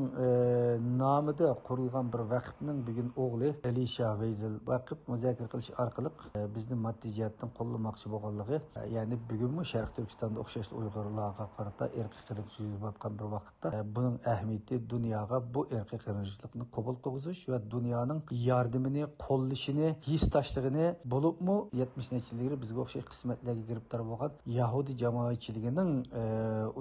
nomida 1.03 1.49
qurilgan 1.69 2.13
bir 2.15 2.23
vaqfning 2.35 2.79
bugun 2.89 3.09
o'g'li 3.25 3.51
alisha 3.71 4.09
veyzel 4.23 4.55
vaqf 4.73 4.99
muzokara 5.13 5.49
qilish 5.53 5.71
orqali 5.85 6.11
bizni 6.57 6.77
moddiy 6.87 7.13
jihatdan 7.19 7.51
qo'llamoqchi 7.59 8.13
bo'lganligi 8.15 8.59
ya'ni 8.97 9.17
bugunmi 9.31 9.65
sharq 9.73 9.91
turkistonda 9.99 10.45
o'xshash 10.45 10.71
uyg'urlarga 10.81 11.47
qarata 11.57 11.91
irqiy 12.01 12.23
qirg'inchilik 12.29 12.73
yuzayotgan 12.75 13.19
bir 13.21 13.29
vaqtda 13.37 13.85
buning 13.97 14.17
ahamiyati 14.35 14.78
дүнияға 14.93 15.43
бұ 15.45 15.59
بۇ 15.59 15.65
ئىرقىي 15.75 16.01
قېرىندىشلىقنى 16.05 16.65
قوبۇل 16.75 16.99
قىلغۇزۇش 17.05 17.39
ۋە 17.53 17.59
دۇنيانىڭ 17.73 18.21
ياردىمىنى 18.43 19.09
قوللىشىنى 19.25 19.89
ھېس 20.07 20.27
تاشلىغىنى 20.35 20.87
بولۇپمۇ 21.15 21.57
يەتمىش 21.81 22.11
نەچچە 22.15 22.39
يىل 22.43 22.55
ilgari 22.59 22.79
o'xshash 22.85 23.09
qismatlarga 23.11 23.67
giribdor 23.73 24.07
bo'lgan 24.13 24.39
yahudi 24.59 24.97
jamoatchiligining 25.03 25.93
e, 26.23 26.25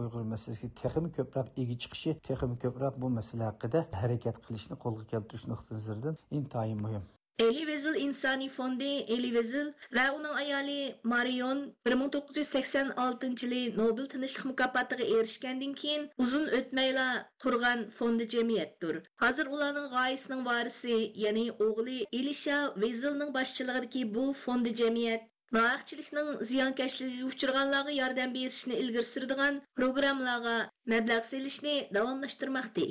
uyg'ur 0.04 0.30
masalasiga 0.36 0.72
ko'proq 1.20 1.54
ega 1.66 1.82
chiqishi 1.86 2.18
texmi 2.30 2.62
ko'proq 2.66 3.04
bu 3.06 3.14
masala 3.20 3.52
haqida 3.52 3.86
harakat 4.02 4.42
qilishni 4.48 4.82
qo'lga 4.88 5.12
keltirish 5.14 5.52
nuqtai 5.54 5.80
nazaridan 5.80 6.26
intayin 6.42 6.84
muhim. 6.88 7.06
Eli 7.40 7.68
Vezil 7.68 7.96
İnsani 7.96 8.50
Fondi 8.50 8.84
Eli 8.84 9.34
Vezil 9.34 9.74
ve 9.94 10.12
onun 10.12 10.34
ayali 10.34 10.96
Marion 11.04 11.76
1986 11.86 13.26
yılı 13.26 13.78
Nobel 13.78 14.06
Tinçlik 14.06 14.46
mükafatıga 14.46 15.04
erişkenden 15.04 15.74
keyin 15.74 16.10
uzun 16.18 16.48
ötmeyla 16.48 17.32
құрған 17.40 17.90
fondi 17.90 18.28
cemiyettir. 18.28 19.04
Hazır 19.16 19.48
ulanın 19.48 19.90
gayesinin 19.90 20.46
varisi 20.46 21.12
yani 21.16 21.52
oğlu 21.52 21.90
Elisha 22.14 22.74
Vezil'nin 22.78 23.34
başçılığındaki 23.34 24.16
bu 24.16 24.34
fondi 24.34 24.76
cemiyet 24.76 25.22
Naqçılıqның 25.56 26.44
ziyankeşliği 26.44 27.26
uçurganlarga 27.26 27.92
yardım 27.92 28.34
berishni 28.34 28.74
ilgir 28.74 29.06
sürdigan 29.10 29.62
programlarga 29.76 30.56
məbləğ 30.94 31.24
selishni 31.24 31.90
davamlaşdırmaqda. 31.94 32.82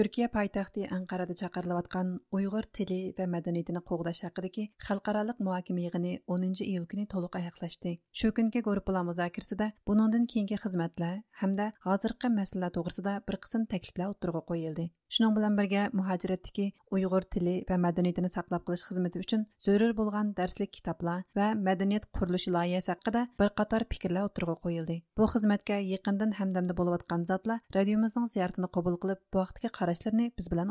Türkiye 0.00 0.28
paytaxtı 0.28 0.80
Ankara'da 0.90 1.34
çağırılavatqan 1.34 2.20
Uygur 2.32 2.62
tili 2.62 3.14
ve 3.18 3.26
medeniyetini 3.26 3.78
qoğdaş 3.78 4.22
haqidagi 4.24 4.68
xalqaralıq 4.86 5.38
muhakime 5.38 5.82
yığını 5.82 6.18
10. 6.26 6.52
iyul 6.64 6.86
günü 6.86 7.06
toluq 7.06 7.36
ayaqlaşdı. 7.36 7.92
Şu 8.12 8.32
günkü 8.34 8.62
grupla 8.62 9.02
müzakirəsidə 9.08 9.66
bunundan 9.86 10.24
keyingi 10.24 10.56
xizmətlər 10.62 11.20
hamda 11.42 11.66
hazırki 11.80 12.32
məsələlər 12.38 12.72
toğrisida 12.78 13.18
bir 13.28 13.36
qism 13.44 13.68
təkliflər 13.74 14.14
oturuğa 14.14 14.42
qoyildi. 14.52 14.90
Шуның 15.10 15.32
белән 15.34 15.56
бергә 15.58 15.88
мухаҗиратдагы 15.98 16.68
Уйғур 16.94 17.24
тили 17.34 17.54
ва 17.70 17.78
мәдәниятini 17.84 18.30
саклап 18.30 18.62
калыш 18.68 18.84
хезмәте 18.86 19.18
өчен 19.24 19.42
зөрүр 19.64 19.96
булган 19.98 20.30
дәреслек 20.38 20.70
китаплар 20.78 21.24
ва 21.34 21.48
мәдәният 21.66 22.06
курылышы 22.14 22.54
лайясы 22.54 22.94
хакында 22.94 23.24
бер 23.42 23.50
катар 23.60 23.88
фикерләр 23.90 24.30
отырга 24.30 24.54
коелды. 24.62 25.00
Бу 25.18 25.26
хезмәткә 25.34 25.82
якындан 25.82 26.38
һәмдәмдә 26.38 26.78
булып 26.78 27.00
аткан 27.00 27.26
затлар 27.26 27.58
радиомызның 27.74 28.30
зияртын 28.30 28.70
кабул 28.70 29.02
кылып, 29.02 29.26
бу 29.32 29.42
вакытка 29.42 29.74
qarashlarni 29.80 30.30
biz 30.38 30.46
bilan 30.54 30.70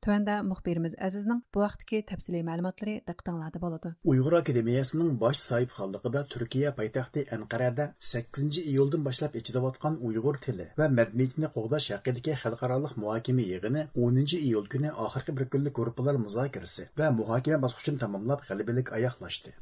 o'rtoqlashdi 0.00 0.34
мөхбирimiz 0.48 0.50
muxbirimiz 0.50 0.94
Azizning 1.06 1.40
bu 1.54 1.60
vaqtdagi 1.60 1.98
мәгълүматлары 2.10 2.44
ma'lumotlari 2.48 2.92
diqqatinglarda 3.08 3.90
Уйгыр 4.12 4.36
академиясының 4.38 4.38
akademiyasining 4.38 5.18
bosh 5.24 5.42
sahifxonligida 5.48 6.22
Turkiya 6.34 6.72
poytaxti 6.78 7.26
Anqarada 7.36 7.86
8 8.12 8.62
iyuldan 8.62 9.04
boshlab 9.10 9.38
ichilayotgan 9.42 10.00
уйгыр 10.10 10.40
tili 10.46 10.68
va 10.80 10.88
madaniyatini 10.96 11.52
кугдаш 11.56 11.90
haqidagi 11.96 12.40
xalqaro 12.44 12.80
muhokama 13.02 13.48
йыгыны 13.52 13.86
10 14.08 14.36
iyul 14.40 14.70
kuni 14.76 14.90
oxirgi 15.06 15.36
bir 15.40 15.50
көнлек 15.56 15.74
группалар 15.80 16.22
muzokarasi 16.26 16.88
va 17.02 17.16
muhokama 17.20 17.64
bosqichini 17.66 18.02
тәмамлап 18.04 18.48
g'alabalik 18.48 18.96
аяклашты. 19.00 19.52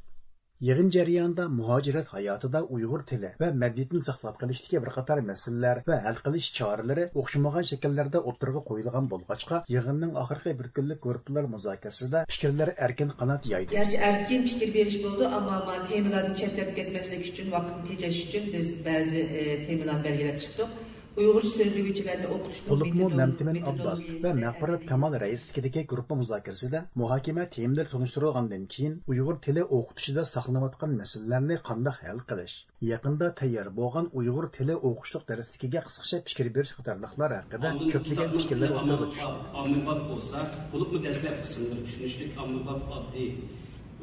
Yığın 0.66 0.88
cəryanında 0.90 1.44
mühacirət 1.54 2.08
həyatıda 2.10 2.64
Uyğur 2.76 3.04
dili 3.06 3.28
və 3.42 3.50
mədəniyyətini 3.58 4.00
saxlab 4.06 4.40
qalışdakı 4.40 4.80
bir 4.82 4.90
qator 4.96 5.20
məsələlər 5.28 5.80
və 5.86 5.98
həll 6.06 6.18
qilish 6.24 6.48
çarələri 6.56 7.04
oxşamağan 7.22 7.68
şəkillərdə 7.70 8.24
oturğa 8.32 8.64
qoyulğan 8.70 9.06
bolğaçqa 9.12 9.60
yığının 9.74 10.18
axırki 10.24 10.56
bir 10.62 10.72
günlük 10.80 11.00
qruplar 11.06 11.46
müzakirəsində 11.54 12.24
fikirlər 12.34 12.74
erkin 12.88 13.14
qanat 13.22 13.46
yaydı. 13.52 13.70
Gerçi 13.78 14.02
erkin 14.10 14.50
fikir 14.50 14.74
veriş 14.80 14.98
oldu 15.04 15.30
amma 15.38 15.78
temaların 15.92 16.34
çətlib 16.42 16.74
getməsi 16.82 17.22
üçün 17.30 17.54
vaxtını 17.54 17.92
təcəş 17.92 18.20
üçün 18.26 18.52
biz 18.58 18.76
bəzi 18.90 19.26
e, 19.30 19.48
temalar 19.70 20.02
belgiləyib 20.10 20.46
çıxdıq. 20.48 20.78
Uyghur 21.18 21.42
sözlügüçilerini 21.42 22.26
okutuşlu 22.26 22.70
Bulupmu 22.70 23.08
Memtimen 23.08 23.62
Abbas 23.62 24.08
ve 24.08 24.32
Mehparat 24.32 24.86
Kamal 24.86 25.20
reislikideki 25.20 25.86
grupa 25.86 26.14
muzakeresinde 26.14 26.84
muhakeme 26.94 27.50
terimleri 27.50 27.88
tanıştırılgandan 27.88 28.66
keyin 28.66 29.02
Uyghur 29.06 29.36
tili 29.36 29.64
okutuşida 29.64 30.24
saqlanayotgan 30.24 30.90
masalalarni 30.90 31.54
qanday 31.68 31.92
hal 32.02 32.18
qilish 32.28 32.54
yaqinda 32.80 33.34
tayyor 33.34 33.66
bo'lgan 33.76 34.06
Uyg'ur 34.18 34.46
tili 34.56 34.74
o'qishliq 34.88 35.22
darsligiga 35.28 35.80
qisqacha 35.86 36.18
fikr 36.28 36.46
berish 36.56 36.72
qatorliqlar 36.78 37.30
haqida 37.38 37.68
ko'plagan 37.92 38.28
fikrlar 38.38 38.70
o'rtaga 38.78 39.06
tushdi. 39.12 39.32
Ommabop 39.62 40.00
bo'lsa, 40.10 40.38
bo'libmi 40.72 40.98
dastlab 41.06 41.36
qismda 41.42 41.74
tushunishlik 41.86 42.30
ommabop 42.42 42.82
oddiy 42.96 43.30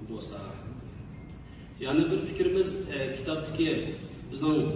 bo'lsa. 0.09 0.37
Yana 1.85 2.03
bir 2.11 2.19
fikrimiz 2.27 2.69
kitobdagi 3.17 3.69
bizning 4.35 4.71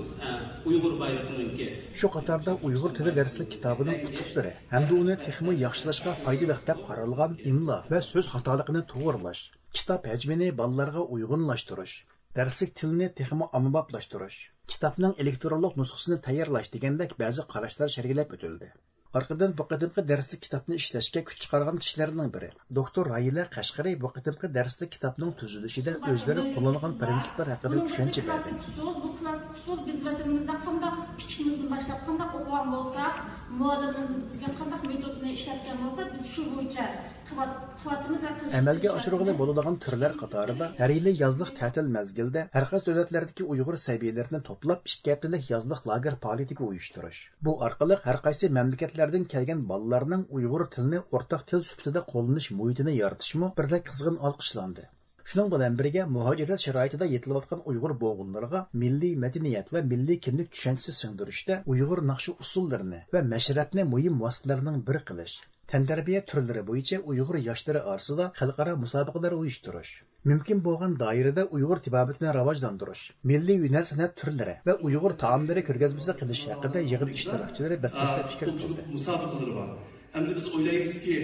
uyg'ur 0.70 0.94
bayrog'iniki 1.02 1.66
shu 2.00 2.10
qatorda 2.16 2.52
uyg'ur 2.68 2.92
tili 2.98 3.12
darslik 3.20 3.50
kitobining 3.56 3.98
qutuqlari 4.06 4.54
hamda 4.74 4.94
uni 5.04 5.16
texmi 5.26 5.56
yaxshilashga 5.64 6.14
foydali 6.26 6.56
deb 6.70 6.80
qaralgan 6.90 7.34
imlo 7.52 7.78
va 7.94 8.00
so'z 8.12 8.30
xatoligini 8.36 8.84
to'g'irlash 8.92 9.42
kitob 9.80 10.08
hajmini 10.12 10.50
bolalarga 10.62 11.04
uyg'unlashtirish 11.16 11.96
darslik 12.40 12.72
tilni 12.82 13.10
texmi 13.20 13.50
ommaboplashtirish 13.60 14.40
kitobning 14.76 15.14
elektronlik 15.24 15.76
nusxasini 15.82 16.18
tayyorlash 16.30 16.72
degandek 16.78 17.18
ba'zi 17.24 17.48
qarashlar 17.54 17.90
shargilab 17.96 18.38
o'tildi. 18.38 18.70
Arqadan 19.18 19.54
bu 19.58 19.64
qadimqi 19.70 20.02
darslik 20.10 20.42
kitobni 20.46 20.76
ishlashga 20.80 21.22
kuch 21.28 21.38
chiqargan 21.44 21.78
kishilarning 21.84 22.28
biri. 22.34 22.50
Doktor 22.78 23.08
Rayila 23.14 23.46
Qashqari 23.56 23.94
bu 24.04 24.10
qadimqi 24.18 24.50
darslik 24.58 24.92
kitobning 24.96 25.32
tuzilishida 25.40 25.94
o'zlari 26.12 26.44
qo'llangan 26.56 26.94
prinsiplar 27.02 27.48
haqida 27.54 27.78
tushuncha 27.88 28.22
berdi. 28.28 28.54
Bu 28.78 29.10
klassik 29.22 29.56
usul 29.58 29.80
biz 29.88 29.98
vatanimizda 30.08 30.56
qanday 30.66 30.94
kichikimizdan 31.22 31.68
boshlab 31.74 32.00
qanday 32.08 32.30
o'qigan 32.38 32.68
bo'lsak, 32.76 33.16
muallimlarimiz 33.60 34.22
bizga 34.30 34.50
qanday 34.60 34.82
metodni 34.92 35.30
ishlatgan 35.40 35.78
bo'lsa, 35.84 36.02
biz 36.14 36.24
shu 36.34 36.46
bo'yicha 36.54 36.86
Әмәлгә 37.30 38.92
ашырғылы 38.98 39.34
болыдаған 39.40 39.76
түрләр 39.84 40.16
қатарында 40.20 40.70
әр 40.86 40.94
елі 40.96 41.12
язлық 41.20 41.52
тәтіл 41.60 41.90
мәзгілді 41.96 42.46
әр 42.60 42.66
қайсы 42.72 42.88
дөләтлердегі 42.90 43.46
ұйғыр 43.54 43.78
сәбиелерін 43.84 44.46
топлап 44.48 44.90
ішкі 44.90 45.14
әптілік 45.16 45.52
язлық 45.54 45.86
лагер 45.92 46.18
политика 46.26 46.66
uyushtirish. 46.68 47.20
Bu 47.46 47.54
orqali 47.68 48.00
har 48.06 48.22
qaysi 48.26 48.50
mamlakatlardan 48.58 49.28
kelgan 49.34 49.62
bolalarning 49.72 50.24
Uyg'ur 50.40 50.66
tilini 50.76 51.04
o'rtaq 51.20 51.46
til 51.52 51.66
sifatida 51.70 52.04
qo'llanish 52.14 52.50
muhitini 52.62 52.96
yaratishmi 53.02 53.52
birdek 53.60 53.86
qizg'in 53.92 54.18
olqishlandi. 54.30 54.88
Shuning 55.30 55.54
bilan 55.54 55.78
birga 55.80 56.08
muhojirat 56.16 56.66
sharoitida 56.66 57.12
yetilayotgan 57.14 57.62
Uyg'ur 57.72 57.94
bo'g'inlariga 58.04 58.64
milliy 58.84 59.14
madaniyat 59.26 59.70
va 59.76 59.86
milliy 59.94 60.18
kimlik 60.26 60.50
tushunchasi 60.56 60.98
singdirishda 61.02 61.62
Uyg'ur 61.76 62.02
naqshi 62.12 62.36
usullarini 62.48 63.06
va 63.14 63.26
mashratni 63.36 63.88
muhim 63.94 64.20
vositalarning 64.26 64.84
biri 64.90 65.06
qilish 65.12 65.38
tantarbiya 65.72 66.22
turlari 66.30 66.64
bo'yicha 66.70 66.98
uyg'ur 67.12 67.38
yoshlari 67.50 67.82
orasida 67.92 68.26
xalqaro 68.40 68.74
musobaqalar 68.84 69.36
uyushtirish 69.42 69.92
mumkin 70.32 70.64
bo'lgan 70.68 70.96
doirada 71.04 71.44
uyg'ur 71.58 71.80
tibobatini 71.86 72.34
rivojlantirish 72.40 73.04
milliy 73.32 73.62
hunar 73.66 73.84
san'at 73.92 74.18
turlari 74.22 74.56
va 74.70 74.74
uyg'ur 74.90 75.14
taomlari 75.24 75.64
ko'rgazmasi 75.70 76.18
qilish 76.24 76.44
haqida 76.52 76.84
yig'in 76.92 77.16
ishtirokchilari 77.20 77.80
basbasda 77.86 78.28
fikr 78.34 78.54
qildi 78.64 78.90
musobaqalar 78.98 79.56
bor 79.62 79.72
Endi 80.18 80.32
biz 80.36 80.46
o'ylaymizki, 80.58 81.16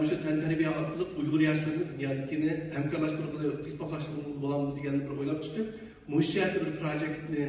o'sha 0.00 0.16
tantarbiya 0.24 0.72
orqali 0.80 1.04
Uyg'ur 1.20 1.44
yoshlarni 1.46 1.84
dunyodagini 1.92 2.50
hamkorlashtirib, 2.74 3.38
ittifoqlashtirib 3.68 4.34
bo'lamiz 4.42 4.74
degan 4.78 4.98
bir 5.04 5.14
o'ylab 5.22 5.38
chiqib, 5.46 5.70
musha 6.14 6.48
bir 6.56 6.68
proyektni 6.80 7.46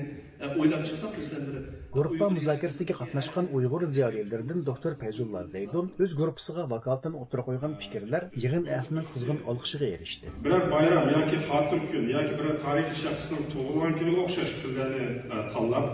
o'ylab 0.61 0.85
chiqsak, 0.89 1.17
bizlar 1.19 1.41
bir 1.47 1.57
Группа 1.93 2.29
музакирасыга 2.29 2.93
катнашкан 2.93 3.49
уйгыр 3.51 3.85
зиярилердин 3.85 4.61
доктор 4.63 4.95
Файзулла 4.95 5.43
Зайдун 5.43 5.91
өз 5.99 6.13
группасыга 6.15 6.63
вакалтын 6.65 7.17
отура 7.19 7.43
койган 7.43 7.75
пикирлер 7.75 8.29
йыгын 8.31 8.69
әфнин 8.77 9.03
кызгын 9.11 9.41
алгышыга 9.45 9.89
эришти. 9.97 10.31
Бирәр 10.39 10.69
байрам 10.71 11.09
яки 11.11 11.41
хатыр 11.49 11.83
күн, 11.91 12.07
яки 12.07 12.39
бирәр 12.39 12.63
тарихи 12.63 12.95
шәхеснең 12.95 13.51
тугылган 13.51 13.99
көне 13.99 14.15
охшаш 14.23 14.55
телләрне 14.63 15.05
э, 15.19 15.43
бір 15.51 15.91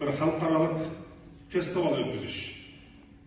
бер 0.00 0.16
халыкаралык 0.16 0.90
фестиваль 1.52 2.00
өткүзүш. 2.06 2.53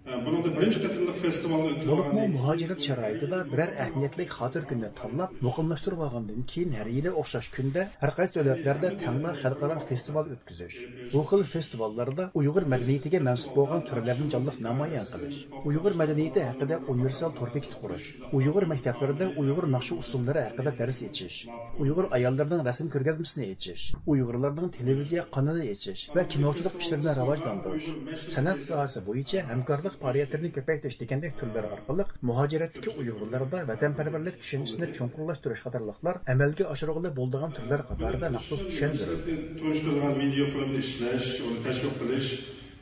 Hə, 0.07 0.17
bunun 0.25 0.43
da 0.45 0.51
birinci 0.55 0.79
qatımlıq 0.83 1.17
festival 1.19 1.65
ötürüldü. 1.69 2.27
Muhacirət 2.35 2.83
şəraitində 2.85 3.41
birər 3.51 3.73
əhəmiyyətli 3.83 4.27
xatir 4.31 4.63
gündə 4.69 4.89
tanlab, 4.95 5.33
muqimləşdirib 5.43 6.03
alğandan 6.05 6.45
keyin 6.51 6.75
hər 6.77 6.87
il 6.91 7.09
oxşaş 7.11 7.49
gündə 7.57 7.83
hər 8.03 8.13
qaysı 8.15 8.37
dövlətlərdə 8.37 8.93
tanla 9.01 9.33
xalqara 9.41 9.77
festival 9.89 10.31
ötküzüş. 10.35 10.77
Bu 11.13 11.25
xil 11.31 11.43
festivallarda 11.51 12.29
Uyğur 12.39 12.69
mədəniyyətinə 12.73 13.21
mənsub 13.27 13.59
olan 13.65 13.83
türlərini 13.89 14.31
canlıq 14.31 14.61
namayan 14.67 15.11
qılış. 15.11 15.41
Uyğur 15.67 15.99
mədəniyyəti 16.03 16.45
haqqında 16.51 16.79
universal 16.93 17.35
torpik 17.41 17.67
quruş. 17.81 18.13
Uyğur 18.31 18.69
məktəblərində 18.71 19.33
Uyğur 19.35 19.67
naxşı 19.75 19.99
usulları 20.05 20.47
haqqında 20.47 20.75
dərs 20.79 21.03
keçiş. 21.03 21.43
Uyğur 21.83 22.07
ayollarının 22.15 22.63
rəsm 22.69 22.87
ko'rgazmasini 22.95 23.51
yechish 23.51 23.91
uyg'urlarning 24.07 24.71
televiziya 24.77 25.23
qonini 25.35 25.65
yechish 25.67 26.01
va 26.15 26.23
kinochilik 26.33 26.75
ishlarini 26.81 27.13
rivojlantirish 27.19 27.89
san'at 28.33 28.59
sohasi 28.67 29.03
bo'yicha 29.07 29.43
hamkorlik 29.49 29.96
faoliyatlarini 30.03 30.49
ko'paytirish 30.57 30.97
degandek 31.03 31.33
turlar 31.39 31.65
orqali 31.75 32.03
muhojiratdagi 32.29 32.89
uyg'urlarda 33.01 33.57
vatanparvarlik 33.71 34.35
tushunchasini 34.43 34.87
cho'nqurlashtirish 34.97 35.61
qatorliqlar 35.65 36.15
amalga 36.35 36.65
oshirg'ili 36.73 37.09
bo'ldigan 37.21 37.51
turlar 37.57 37.81
qatorida 37.89 38.27
maxsus 38.35 38.61
tushuntirildi 38.69 39.31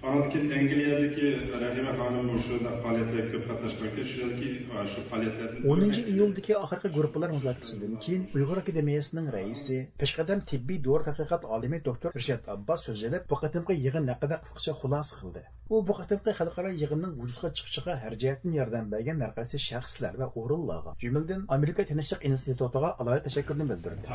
анан 0.06 0.30
кийин 0.32 0.52
англиядеги 0.52 1.28
рахима 1.62 1.94
ханым 2.00 2.30
ушундай 2.36 2.74
фаалиятлерге 2.84 3.38
көп 3.38 3.48
катнашкан 3.48 3.88
экен 3.88 4.04
ошондон 4.06 4.38
кийин 4.40 4.56
ушу 4.84 5.02
фаалиятлердин 5.10 5.72
онунчу 5.72 6.02
июлдагы 6.02 6.54
акыркы 6.54 6.90
группалар 6.98 7.32
музакирасиден 7.32 7.98
кийин 7.98 8.28
уйгур 8.36 8.60
академиясынын 8.60 9.32
раиси 9.36 9.78
пешкадам 9.98 10.42
тиббий 10.42 10.78
доор 10.78 11.04
доктор 11.90 12.12
ришат 12.14 12.48
аббас 12.48 12.88
бу 13.30 13.36
кыскача 14.44 14.74
кылды 15.20 15.44
u 15.70 15.82
bu 15.88 15.94
qatımqi 16.00 16.32
xalqaro 16.40 16.70
yig'inning 16.82 17.14
vujudga 17.22 17.50
chiqishiga 17.58 17.94
har 18.02 18.14
yordam 18.60 18.92
bergan 18.94 19.18
narqasi 19.24 19.58
shaxslar 19.70 20.14
va 20.22 20.28
o'rinlarga 20.42 20.92
jumladan 21.04 21.42
amerika 21.58 21.82
tinchlik 21.92 22.22
institutiga 22.30 22.90
tashakkurni 23.28 23.66
bildirdi. 23.72 24.06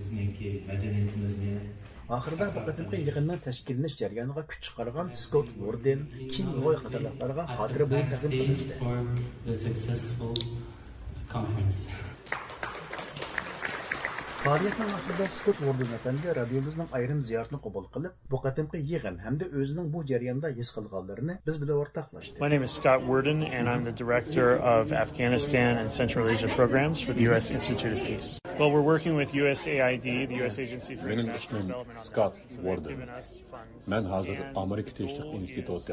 Bizningki 0.00 0.48
madaniyatimizni 0.68 1.52
bu 2.10 2.60
qatimqi 2.68 2.96
yig'inning 3.00 3.40
tashkillanish 3.46 3.96
jarayoniga 4.02 4.42
kuch 4.50 4.60
chiqargan 4.66 5.06
Scott 5.24 5.48
Warden, 5.62 6.00
King 6.32 6.50
Roy 6.64 6.76
qatorliqlarga 6.84 7.42
xotira 7.56 7.84
bo'yi 7.92 8.04
taqdim 8.12 8.32
qilindi. 8.38 8.64
Faoliyatning 14.44 15.28
Scott 15.28 15.58
Warden 15.60 15.92
efendi 15.94 16.34
radiomizning 16.36 16.88
ayrim 16.98 17.18
ziyoratini 17.22 17.58
qabul 17.64 17.84
qilib, 17.94 18.12
bu 18.30 18.38
qatimqi 18.44 18.78
yig'in 18.92 19.18
hamda 19.24 19.48
o'zining 19.62 19.90
bu 19.94 20.00
jarayonda 20.10 20.48
his 20.58 20.70
qilganlarini 20.76 21.34
biz 21.48 21.58
bilan 21.62 21.82
o'rtoqlashdi. 21.82 22.40
My 22.44 22.48
name 22.52 22.64
is 22.68 22.72
Scott 22.78 23.04
Worden 23.10 23.42
and 23.42 23.68
I'm 23.72 23.84
the 23.90 23.96
director 24.02 24.48
of 24.74 24.94
Afghanistan 25.04 25.76
and 25.82 25.92
Central 26.00 26.30
Asia 26.34 26.48
programs 26.56 27.02
for 27.02 27.12
the 27.12 27.24
U.S. 27.28 27.50
Institute 27.50 27.92
of 27.92 28.02
Peace. 28.08 28.38
Well, 28.58 28.70
we're 28.74 28.88
working 28.94 29.14
with 29.20 29.30
USAID, 29.42 30.28
the 30.32 30.36
U.S. 30.42 30.58
Agency 30.58 30.96
for 30.96 31.08
Benim 31.08 31.26
International 31.26 31.84
ismim. 31.84 32.02
Scott 32.08 32.32
funds 33.52 33.88
Men 33.88 34.04
hozir 34.04 34.38
Amerika 34.56 34.90
Tinchlik 34.90 35.34
instituti 35.40 35.76
is 35.76 35.86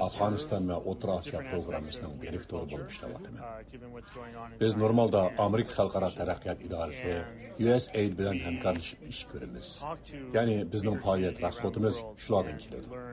Afğanistan 0.00 0.68
və 0.70 0.76
Orta 0.90 1.16
Asiya 1.18 1.40
proqramısının 1.50 2.14
direktoru 2.22 2.62
olub 2.62 2.92
işləyirim. 2.94 3.36
Biz 4.60 4.76
normalda 4.76 5.22
Amerika 5.46 5.76
Xalqara 5.78 6.08
Tərəqqiyat 6.16 6.64
İdarəsi 6.68 7.14
USAID 7.66 8.16
bilan 8.18 8.40
həmkarlaşıb 8.46 9.04
iş 9.12 9.20
görürüz. 9.32 9.74
Yəni 10.38 10.56
bizning 10.72 10.98
fəaliyyət 11.04 11.42
rəxsatımız 11.44 12.02
şulardan 12.24 12.58
keladi. 12.64 13.04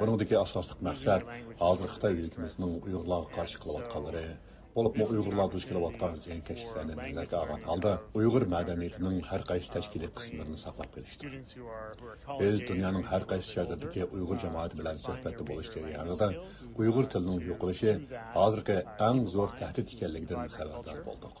Buningdagi 0.00 0.38
asosli 0.38 0.84
maqsad 0.90 1.26
hozir 1.64 1.88
Xitoy 1.94 2.22
hukumatining 2.22 2.86
Uyg'urlarga 2.86 3.36
qarshi 3.38 3.62
qilayotganlari 3.64 4.26
Болып 4.74 4.96
Uyğurlar 5.10 5.50
duş 5.52 5.64
kelib 5.68 5.84
atqan 5.88 6.12
ziyankeşliklərdən 6.22 6.98
nəzərdə 7.00 7.36
alan 7.40 7.64
halda 7.66 7.92
Uyğur 8.14 8.44
mədəniyyətinin 8.52 9.16
hər 9.26 9.42
qaysı 9.48 9.72
təşkili 9.74 10.10
qismlərini 10.18 10.58
saxlab 10.62 10.92
gəlişdi. 10.94 11.30
Biz 12.40 12.62
dünyanın 12.68 13.06
hər 13.10 13.26
qaysı 13.32 13.56
şəhərindəki 13.56 14.06
Uyğur 14.14 14.38
cəmiyyəti 14.44 14.80
bilan 14.80 15.02
söhbətdə 15.06 15.46
buluş 15.50 15.72
jarayonida 15.74 16.30
Uyğur 16.78 17.10
tilinin 17.14 17.44
yo'qolishi 17.50 17.96
hozirgi 18.36 18.78
eng 19.08 19.26
zo'r 19.34 19.56
təhdid 19.60 19.94
ekanligidan 19.96 20.52
xabardor 20.56 21.02
bo'ldik. 21.08 21.40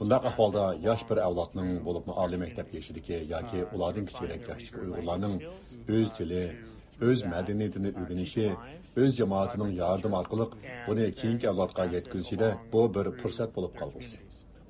Bundaq 0.00 0.30
ahvolda 0.32 0.64
yosh 0.88 1.06
bir 1.10 1.22
avlodning 1.26 1.76
bo'lib 1.86 2.10
oliy 2.24 2.42
maktab 2.44 2.74
yoshidagi 2.78 3.22
yoki 3.34 3.66
ulardan 3.74 4.10
kichikroq 4.10 4.48
yoshdagi 4.50 4.82
Uyğurlarning 4.86 5.36
o'z 5.98 6.10
tili, 6.18 6.42
өз 7.00 7.24
мәдениетini 7.28 7.90
үгініші, 7.92 8.46
өз 8.96 9.16
жамаатының 9.18 9.74
ярдым 9.76 10.14
арқылық 10.16 10.54
бұны 10.86 11.10
кейінгі 11.12 11.50
авлатқа 11.50 11.90
жеткізішіде 11.92 12.54
бұл 12.72 12.88
бір 12.88 13.10
пұрсат 13.20 13.52
болып 13.52 13.76
қалғысы. 13.76 14.16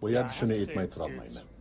Бұл 0.01 0.11
ярды 0.17 0.35
шыны 0.35 0.59
етмей 0.59 0.91
тұралмаймын. 0.91 1.53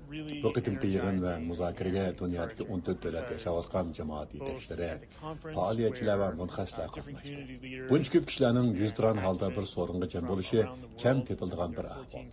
Бұл 0.42 0.54
қытымқы 0.56 0.90
иығын 0.90 1.20
вә 1.22 1.34
мұзакірге 1.44 2.06
дүниядегі 2.18 2.66
14 2.72 3.02
дөләт 3.04 3.32
яшаватқан 3.36 3.92
жамаат 3.98 4.34
етекшілері, 4.38 5.10
пағалиетшілер 5.44 6.22
вә 6.22 6.30
мұнқашлар 6.40 6.94
қатнашты. 6.94 7.46
Бұнч 7.90 8.12
көп 8.16 8.30
кішілерінің 8.32 8.72
жүздіран 8.80 9.22
халда 9.26 9.52
бір 9.58 9.68
сорынғы 9.68 10.12
жем 10.16 10.30
болышы 10.30 10.66
кәм 11.02 11.26
тепілдіған 11.28 11.76
бір 11.76 11.92
ақпан. 11.98 12.32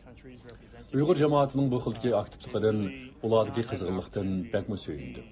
Uyghur 0.92 1.18
жамаатының 1.24 1.72
бұл 1.72 1.82
қылдығы 1.88 2.16
активтіқыдың, 2.22 2.82
ұладығы 3.24 3.66
қызғылықтың 3.72 4.34
бәкмі 4.52 4.78
сөйінді. 4.78 5.24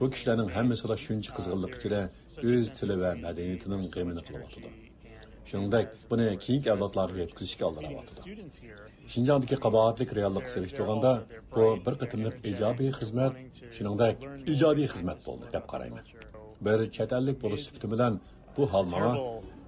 Bu 0.00 0.06
kishilarning 0.12 0.50
hammasi 0.56 0.96
shuncha 1.04 1.32
qizg'inlik 1.38 1.74
ichida 1.78 2.00
o'z 2.50 2.64
tili 2.78 2.96
va 3.02 3.10
madaniyatining 3.24 3.82
qiymini 3.94 4.22
qilyotdi. 4.28 4.70
Shuningdek, 5.50 5.88
buni 6.10 6.26
keyingi 6.44 6.70
avlodlarga 6.74 7.18
yetkazishga 7.24 7.66
aldiryapti. 7.68 8.36
Shinjongdagi 9.12 9.58
qabohatlik 9.64 10.14
reallik 10.18 10.46
selishtirganda 10.54 11.12
bu 11.56 11.64
bir 11.86 11.98
qatimliq 12.02 12.36
ijobiy 12.52 12.90
xizmat, 13.00 13.40
shuningdek 13.76 14.26
ijodiy 14.54 14.88
xizmat 14.94 15.20
bo'ldi 15.28 15.52
deb 15.56 15.64
qarayman. 15.72 16.04
Bir 16.66 16.78
chet 16.96 17.16
ellik 17.18 17.42
bo'lish 17.44 17.66
sifati 17.68 17.92
bilan 17.94 18.20
bu 18.56 18.72
hol 18.72 18.86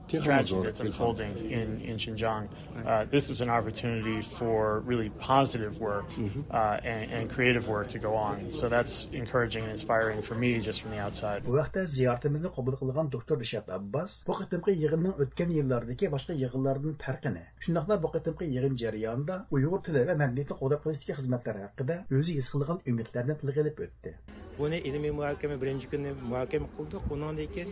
tragedy 0.09 0.63
that's 0.63 0.81
unfolding 0.81 1.33
in, 1.51 1.81
in 1.81 1.97
Xinjiang. 1.97 2.49
Uh, 2.87 3.05
this 3.11 3.31
is 3.31 3.41
an 3.41 3.51
opportunity 3.51 4.21
for 4.21 4.81
really 4.81 5.11
positive 5.11 5.79
work 5.81 6.07
uh, 6.51 6.79
and, 6.85 7.11
and 7.13 7.31
creative 7.31 7.69
work 7.69 7.89
to 7.89 7.99
go 7.99 8.15
on. 8.15 8.51
So 8.51 8.69
that's 8.69 9.07
encouraging 9.13 9.63
and 9.65 9.73
inspiring 9.73 10.23
for 10.23 10.35
me 10.35 10.61
just 10.61 10.83
from 10.83 10.91
the 10.91 10.99
outside. 10.99 11.45
Bu 11.45 11.57
vaqtda 11.61 11.85
ziyoratimizni 11.97 12.51
qabul 12.57 12.77
qilgan 12.81 13.11
doktor 13.11 13.37
Rishad 13.39 13.69
Abbas 13.79 14.25
bu 14.27 14.33
qitimqi 14.41 14.77
yig'inning 14.83 15.15
o'tgan 15.25 15.51
yillardagi 15.59 16.11
boshqa 16.15 16.37
yig'inlardan 16.43 16.95
farqini, 17.05 17.45
shundaqla 17.65 18.01
bu 18.05 18.09
qitimqi 18.15 18.45
yig'in 18.55 18.75
jarayonida 18.83 19.37
Uyg'ur 19.55 19.81
tili 19.87 20.07
va 20.09 20.15
madaniyatini 20.23 20.59
qo'llab 20.61 20.81
qo'yishdagi 20.85 21.19
xizmatlar 21.21 21.57
haqida 21.65 21.97
o'zi 22.19 22.39
his 22.39 22.49
qilgan 22.53 22.79
umidlarni 22.91 23.35
tilga 23.41 23.61
ilib 23.65 23.85
o'tdi. 23.87 24.15
Buni 24.59 24.79
ilmiy 24.89 25.13
muhokama 25.19 25.57
birinchi 25.63 25.87
kuni 25.93 26.11
muhokama 26.31 26.69
qildik. 26.77 27.13
Undan 27.15 27.37
keyin 27.55 27.71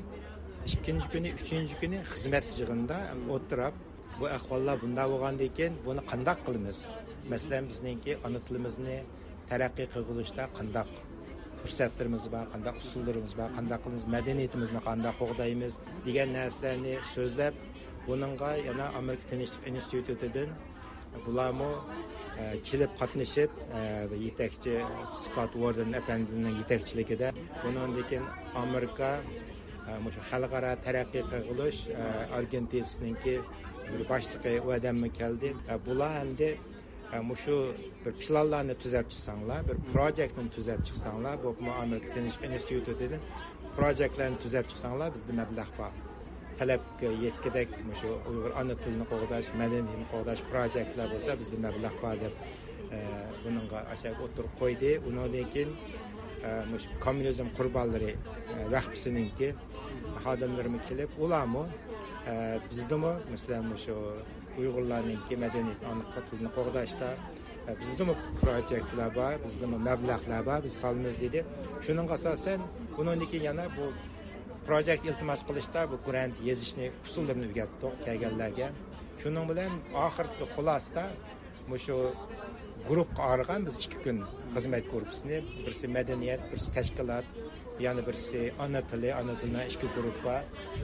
ikkinchi 0.68 1.06
kuni 1.12 1.30
uchinchi 1.40 1.74
kuni 1.82 1.98
xizmat 2.12 2.46
yig'inida 2.58 2.98
o'tirib 3.34 3.74
bu 4.18 4.26
ahvollar 4.36 4.76
bunday 4.82 5.06
bo'lgandan 5.12 5.50
keyin 5.56 5.74
buni 5.86 6.02
qandoq 6.10 6.38
qilamiz? 6.46 6.78
Masalan 7.32 7.64
bizningki 7.70 8.12
ona 8.26 8.38
tilimizni 8.46 8.98
taraqqiy 9.50 9.86
qilishda 9.94 10.44
qandoq 10.58 10.90
fursatlarimiz 11.62 12.24
bor 12.34 12.44
qandoq 12.54 12.76
usullarimiz 12.84 13.32
bor 13.40 13.48
qandoq 13.58 13.80
qilamiz 13.84 14.04
madaniyatimizni 14.14 14.80
qandoq 14.88 15.14
qo'g'daymiz 15.20 15.74
degan 16.06 16.28
narsalarni 16.38 16.94
so'zlab 17.14 17.54
buningga 18.06 18.50
yana 18.68 18.86
amerika 19.00 19.24
tinchlik 19.30 19.62
institutidan 19.70 20.48
bularmi 21.26 21.70
e, 22.40 22.44
kelib 22.68 22.90
qatnashib 23.00 23.50
e, 23.78 23.80
yetakchi 24.26 24.74
skott 25.24 25.52
warden 25.62 25.90
apandining 26.00 26.54
yetakchiligida 26.60 27.28
bundan 27.62 27.90
keyin 28.10 28.24
amerika 28.64 29.10
shu 29.86 30.20
xalqaro 30.30 30.72
taraqqiy 30.86 31.22
qilish 31.30 31.80
e, 31.88 32.04
argentinasninki 32.38 33.34
bir 33.92 34.02
boshlig'i 34.10 34.60
u 34.66 34.68
odammi 34.76 35.10
keldi. 35.20 35.48
E, 35.72 35.74
bular 35.86 36.14
endi 36.24 36.50
e, 37.14 37.18
shu 37.44 37.56
bir 38.04 38.12
planlarni 38.22 38.74
tuzab 38.84 39.06
chiqsanglar 39.12 39.60
bir 39.68 39.76
projektni 39.92 40.48
tuzab 40.56 40.80
chiqsanglar 40.88 41.36
bu 41.44 41.50
amerika 41.82 42.08
tinchlik 42.14 42.50
institutidan 42.58 43.22
projektlarni 43.78 44.38
tuzab 44.44 44.64
chiqsanglar 44.70 45.08
bizda 45.16 45.32
mablag' 45.40 45.72
bor. 45.78 45.92
Talabga 46.60 47.10
yetkidek 47.24 47.68
shu 48.00 48.08
uyg'ur 48.30 48.52
ona 48.60 48.74
tilini 48.82 49.06
qo'g'dash 49.12 49.48
madaniyatni 49.60 50.06
qo'g'dash 50.14 50.42
projektlar 50.52 51.06
bo'lsa 51.14 51.30
bizda 51.40 51.58
mablag' 51.66 51.98
bor 52.04 52.16
deb 52.24 52.34
bunga 53.44 53.80
o'tirib 54.26 54.52
qo'ydi. 54.62 54.90
Undan 55.08 55.50
keyin 55.54 55.70
shu 56.82 56.88
kommunizm 57.04 57.48
qurbonlari 57.58 58.10
vahbisininki 58.74 59.48
xodimlarimiz 60.24 60.82
kelib 60.88 61.10
ularmi 61.24 61.64
biznimi 62.70 63.12
masalan 63.32 63.76
shu 63.84 63.96
uyg'urlarninki 64.60 65.34
madaniyat 65.44 65.80
ona 65.90 66.24
tilini 66.28 66.50
qo'g'dashda 66.56 67.08
biznimi 67.82 68.14
projektlar 68.42 69.10
bor 69.18 69.34
biznimi 69.46 69.78
mablag'lar 69.88 70.42
bor 70.48 70.58
biz 70.66 70.74
solamiz 70.82 71.16
dedi. 71.24 71.40
Shuning 71.84 72.08
asosan 72.16 72.60
undan 72.98 73.24
keyin 73.30 73.44
yana 73.50 73.66
bu 73.76 73.84
projekt 74.66 75.04
iltimos 75.10 75.40
qilishda 75.48 75.80
bu 75.92 75.96
grant 76.06 76.34
yozishni 76.48 76.86
usullarini 77.06 77.46
o'rgatdik 77.50 77.92
kelganlarga. 78.06 78.68
Shuning 79.22 79.44
bilan 79.50 79.72
oxirgi 80.06 80.44
xulosada 80.54 81.04
shu 81.86 81.96
guruhga 82.88 83.22
ayirgan 83.30 83.60
biz 83.66 83.74
ikki 83.78 83.98
kun 84.04 84.18
xizmat 84.54 84.84
korpusini 84.92 85.38
birisi 85.64 85.86
madaniyat 85.96 86.42
birisi 86.50 86.70
tashkilot 86.76 87.26
yana 87.86 88.02
birisi 88.08 88.40
ona 88.64 88.80
tili 88.90 89.10
ona 89.20 89.34
tilidan 89.40 89.66
ikki 89.72 89.86
guruh 89.94 90.16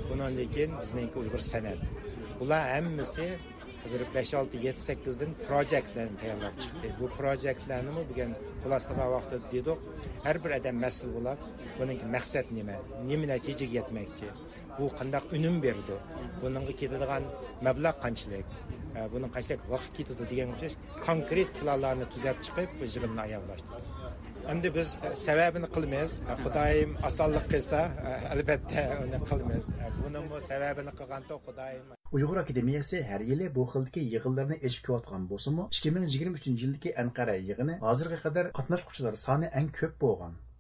bundan 0.09 0.33
keyin 0.55 0.73
bizniki 0.83 1.17
uyg'ur 1.23 1.43
san'at. 1.53 1.81
Bular 2.41 2.63
hammasi 2.75 3.27
bir 3.93 4.03
besh 4.15 4.33
olti 4.41 4.57
yetti 4.67 4.83
sakkizdan 4.89 5.31
projektlarni 5.49 6.17
tayyorlab 6.21 6.55
chiqdi. 6.63 6.89
Bu 7.01 7.07
projektlarni 7.19 7.93
bugun 8.11 8.33
xulosaga 8.63 9.07
vaqtida 9.15 9.47
dedik. 9.53 9.79
Har 10.25 10.37
bir 10.45 10.51
odam 10.59 10.77
mas'ul 10.85 11.11
bo'lib 11.17 11.39
buning 11.79 12.01
maqsad 12.15 12.47
nima? 12.59 12.77
Nima 13.11 13.27
natijaga 13.33 13.75
yetmoqchi? 13.79 14.29
Bu 14.79 14.85
qandaq 14.99 15.25
unum 15.37 15.57
berdi? 15.67 15.97
Bunga 16.43 16.73
ketadigan 16.81 17.25
mablag' 17.67 17.99
qanchalik? 18.05 18.49
Buni 19.15 19.29
qanchalik 19.35 19.63
vaqt 19.75 19.93
ketadi 19.99 20.25
degan 20.33 20.49
o'xshash 20.55 20.77
konkret 21.07 21.49
planlarni 21.61 22.07
tuzab 22.15 22.37
chiqib 22.45 22.69
bu 22.79 22.85
yig'inni 22.95 23.23
oyoqlashdi 23.27 23.88
endi 24.53 24.75
biz 24.79 24.89
sababini 25.27 25.69
qilmaymiz. 25.77 26.13
Xudoyim 26.45 26.91
osonlik 27.09 27.47
qilsa 27.53 27.81
albatta 28.35 28.83
uni 29.05 29.19
qilmaymiz. 29.29 29.67
Buni 30.03 30.43
sababini 30.51 30.93
qilganda 31.01 31.35
xudoyim 31.47 31.87
uyg'ur 32.17 32.37
akademiyasi 32.45 33.03
har 33.11 33.21
yili 33.31 33.47
bu 33.57 33.65
xildagi 33.73 34.03
yig'inlarni 34.15 34.57
eshib 34.69 34.83
kelayotgan 34.87 35.27
bo'lsimi 35.33 35.67
ikki 35.77 35.91
ming 35.97 36.07
yigirma 36.13 36.41
uchinchi 36.41 36.63
yildagi 36.67 36.95
anqara 37.03 37.35
yig'ini 37.49 37.75
hozirga 37.87 38.19
qadar 38.25 38.51
qatnashuvchilar 38.59 39.15
soni 39.27 39.51
eng 39.61 39.69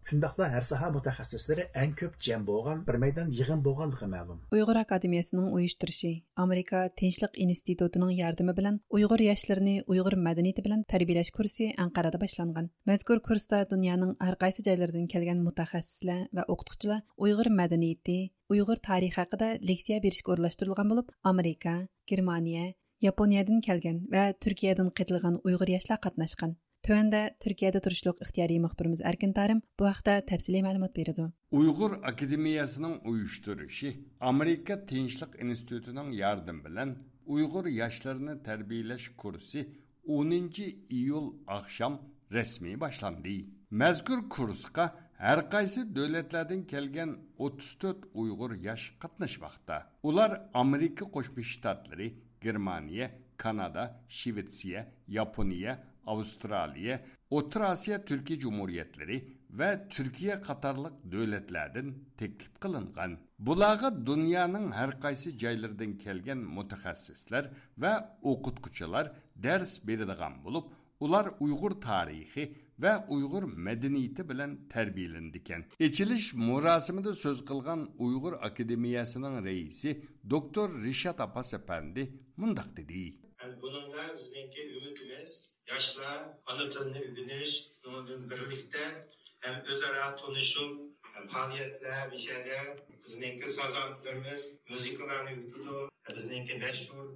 Шундакла 0.09 0.47
һәр 0.49 0.65
саһа 0.65 0.87
мутахассислары 0.93 1.67
иң 1.77 1.91
көп 2.01 2.15
җәм 2.25 2.45
булган 2.49 2.79
бер 2.87 2.97
мәйдан 3.03 3.29
йыгын 3.39 3.61
булганлыгы 3.61 4.07
мәгълүм. 4.09 4.39
Уйгыр 4.57 4.79
академиясының 4.81 5.51
оештырышы 5.59 6.13
Америка 6.45 6.87
Тинчлек 6.97 7.35
институтының 7.45 8.15
ярдәме 8.17 8.55
белән 8.57 8.79
уйгыр 8.89 9.21
яшьләренә 9.27 9.75
уйгыр 9.85 10.17
мәдәнияте 10.17 10.65
белән 10.65 10.87
тәрбияләш 10.89 11.29
курсы 11.37 11.69
Анкарада 11.85 12.17
башланган. 12.23 12.71
Мәзкур 12.89 13.21
курста 13.21 13.61
дөньяның 13.69 14.15
һәр 14.25 14.39
кайсы 14.41 14.65
җайлардан 14.65 15.11
килгән 15.13 15.45
мутахассислар 15.45 16.25
ва 16.33 16.47
оқытучылар 16.49 17.05
уйгыр 17.21 17.53
мәдәнияте, 17.53 18.31
уйгыр 18.49 18.81
тарихы 18.81 19.21
хакында 19.21 19.59
лекция 19.61 20.01
беришкә 20.01 20.33
орлаштырылган 20.39 20.89
булып, 20.89 21.13
Америка, 21.23 21.83
Германия, 22.09 22.73
Япониядан 23.05 23.61
килгән 23.61 24.01
ва 24.11 24.33
Төркиядән 24.41 24.89
кытылган 24.91 25.37
уйгыр 25.45 25.77
яшьләр 25.77 26.01
катнашкан. 26.01 26.57
Төәнді 26.89 27.19
Түркияда 27.45 27.83
тұрышлық 27.85 28.23
ұқтияри 28.25 28.55
мұқпырымыз 28.65 29.03
әркін 29.05 29.35
тарым 29.37 29.59
бұл 29.77 29.91
ақта 29.91 30.15
тәпсілей 30.25 30.63
мәлімат 30.65 30.95
береді. 30.97 31.27
Uyghur 31.53 31.99
академиясының 32.01 33.03
uyuşturuşu 33.05 33.91
Америка 34.21 34.79
Tinçlik 34.89 35.37
институтының 35.37 36.15
yardım 36.17 36.65
bilen 36.65 36.97
Uyghur 37.27 37.67
yaşlarını 37.67 38.43
terbiyeleş 38.43 39.11
курсы 39.19 39.69
10. 40.07 40.51
iyul 40.89 41.35
akşam 41.47 42.01
resmi 42.33 42.81
başlandı. 42.81 43.37
Mezkur 43.71 44.25
курска 44.31 44.89
һәр 45.21 45.45
kaysi 45.53 45.85
дәүләтләрдән 45.93 46.65
kelgen 46.67 47.19
34 47.37 48.09
Uygur 48.15 48.57
катнаш 48.57 48.97
katlaşmakta. 48.99 49.93
Ular 50.03 50.49
Amerika 50.55 51.05
Koşmuş 51.05 51.53
штатлары, 51.53 52.15
Germaniya, 52.41 53.11
Kanada, 53.37 54.01
Şivetsiye, 54.09 54.93
Yaponiya, 55.09 55.85
Avstraliya, 56.09 57.05
Otrasiya 57.31 58.05
Türkiye 58.05 58.39
Cumhuriyetleri 58.39 59.33
ve 59.51 59.89
Türkiye 59.91 60.41
Katarlık 60.41 60.93
devletlerden 61.05 61.95
teklif 62.17 62.61
kılıngan. 62.61 63.19
Bulağa 63.39 64.07
dünyanın 64.07 64.73
her 64.73 65.01
kaysi 65.01 65.39
caylardan 65.39 65.99
kelgen 65.99 66.39
mutahassisler 66.39 67.51
ve 67.79 67.91
okutkuçular 68.23 69.13
dars 69.43 69.87
berdigan 69.87 70.45
bulup, 70.45 70.73
ular 71.01 71.31
Uygur 71.41 71.71
tarihi 71.71 72.55
ve 72.79 72.97
Uygur 73.09 73.43
medeniyeti 73.43 74.29
bilen 74.29 74.69
terbiyelendiken. 74.69 75.65
İçiliş 75.79 76.35
murasimida 76.35 77.13
söz 77.15 77.45
kılgan 77.45 77.91
Uygur 77.99 78.33
Akademiyasının 78.33 79.45
reisi 79.45 80.05
Doktor 80.31 80.83
Rişat 80.83 81.21
Apas 81.21 81.55
Efendi 81.55 82.13
mundaq 82.37 82.77
dedi. 82.77 83.17
Yani 83.43 83.55
bunun 83.63 83.91
da 83.91 84.17
bizdeki 84.19 84.61
ümitimiz 84.77 85.58
yaşlar 85.71 86.29
ana 86.47 86.71
tilini 86.71 86.99
öğreniş, 86.99 87.67
onun 87.87 88.31
birlikte 88.31 89.07
hem 89.41 89.65
özara 89.65 90.17
tanışıp 90.17 90.81
hem 91.13 91.29
faaliyetler 91.29 92.13
bir 92.13 92.19
şeyde 92.19 92.87
bizdeki 93.05 93.51
sazantılarımız, 93.51 94.51
müzikalarını 94.71 95.31
öğretiyor, 95.31 95.89
bizdeki 96.17 96.55
meşhur 96.55 97.09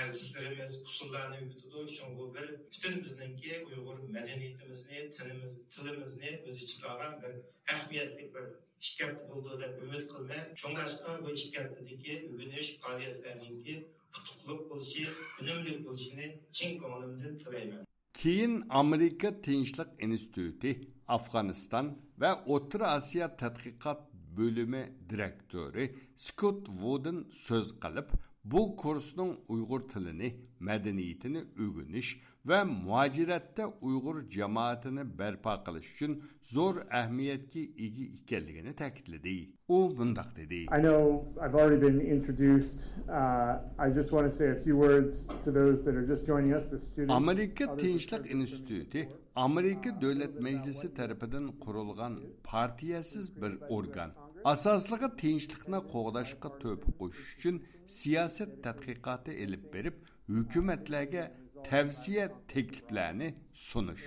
elbislerimiz, 0.00 0.80
usullarını 0.82 1.36
öğretiyor. 1.36 1.88
Çünkü 1.88 2.16
bu 2.16 2.34
bir 2.34 2.50
bütün 2.72 3.04
bizdeki 3.04 3.64
Uygur 3.64 3.98
medeniyetimizni, 4.08 5.10
tilimiz, 5.10 5.58
tilimizni 5.70 6.42
biz 6.46 6.56
içine 6.56 6.86
alan 6.86 7.22
bir 7.22 7.34
ehemmiyetli 7.72 8.34
bir 8.34 8.42
işkepti 8.80 9.28
bulduğu 9.28 9.60
da 9.60 9.78
ümit 9.78 10.08
kılmaya. 10.08 10.54
Çoğunlaşka 10.54 11.24
bu 11.24 11.30
işkeptideki 11.30 12.30
öğreniş 12.34 12.78
faaliyetlerinin 12.78 13.88
qutuqliq 14.12 14.60
bo'lishi 14.70 15.08
unumli 15.40 15.72
bo'lishini 15.84 16.26
chin 16.56 16.78
ko'nglimdan 16.80 17.34
tilayman 17.38 17.91
keyin 18.20 18.54
amerika 18.82 19.28
tinchlik 19.46 19.90
instituti 20.06 20.70
afg'oniston 21.16 21.86
va 22.20 22.30
o'rta 22.54 22.86
osiyo 22.98 23.26
tadqiqot 23.42 24.00
bo'limi 24.36 24.82
direktori 25.10 25.84
skott 26.26 26.62
vudin 26.82 27.18
so'z 27.46 27.68
qilib 27.82 28.08
bu 28.52 28.62
kursning 28.82 29.32
uyg'ur 29.54 29.82
tilini 29.92 30.28
madaniyatini 30.68 31.40
o'rganish 31.62 32.10
va 32.50 32.64
muajiratda 32.64 33.64
uyg'ur 33.88 34.16
jamoatini 34.36 35.04
barpo 35.18 35.54
qilish 35.66 35.88
uchun 35.94 36.12
zo'r 36.54 36.76
ahamiyatga 37.00 37.62
ega 37.86 38.04
ekanligini 38.18 38.72
ta'kidladi 38.82 39.36
u 39.76 39.78
bundoq 39.98 40.30
dedi 40.40 40.60
I 40.78 40.80
know 40.86 41.02
I've 41.42 41.56
already 41.60 41.80
been 41.86 42.00
introduced. 42.16 42.80
Uh, 43.08 43.84
I 43.84 43.88
just 43.98 44.10
want 44.14 44.26
to 44.30 44.34
say 44.38 44.48
a 44.56 44.60
few 44.64 44.76
words 44.86 45.14
to 45.44 45.50
those 45.58 45.78
that 45.84 45.94
are 46.00 46.06
just 46.12 46.26
joining 46.30 46.52
us, 46.58 46.64
the 46.72 46.80
students. 46.88 47.14
Amerika 47.20 47.64
Tinchlik 47.82 48.24
instituti 48.36 49.08
Amerika 49.36 49.90
Davlat 50.02 50.34
Majlisi 50.46 50.94
tarafidan 50.94 51.46
qurilgan 51.64 52.14
partiyasiz 52.44 53.26
bir 53.42 53.52
organ. 53.68 54.10
Asosligi 54.44 55.08
tinchlikni 55.22 55.80
qo'g'dashga 55.94 56.48
to'p 56.62 56.82
qo'shish 57.00 57.30
uchun 57.36 57.56
siyosat 57.98 58.50
tadqiqoti 58.66 59.32
elib 59.44 59.64
berib, 59.74 59.96
hukumatlarga 60.34 61.24
tavsiya 61.70 62.26
takliflarni 62.52 63.34
sunish. 63.52 64.06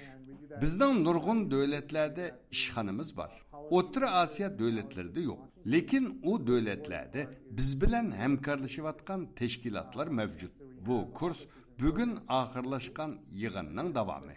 Bizning 0.61 0.95
nurg'un 1.05 1.39
davlatlarda 1.51 2.25
ishxonamiz 2.55 3.09
bor. 3.17 3.31
O'rta 3.77 4.07
Osiyo 4.23 4.47
davlatlarida 4.59 5.21
yo'q. 5.29 5.41
Lekin 5.73 6.05
u 6.29 6.47
davlatlarda 6.47 7.21
biz 7.57 7.69
bilan 7.81 8.07
hamkorlashayotgan 8.21 9.21
tashkilotlar 9.39 10.07
mavjud. 10.19 10.53
Bu 10.87 10.97
kurs 11.19 11.39
bugun 11.81 12.11
oxirlashgan 12.39 13.11
yig'inning 13.41 13.89
davomi. 13.95 14.35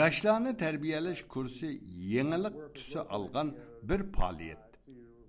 Yoshlarni 0.00 0.52
tarbiyalash 0.64 1.22
kursi 1.32 1.68
yangilik 2.14 2.56
tusi 2.74 3.00
olgan 3.00 3.48
bir 3.88 4.00
faoliyat. 4.16 4.68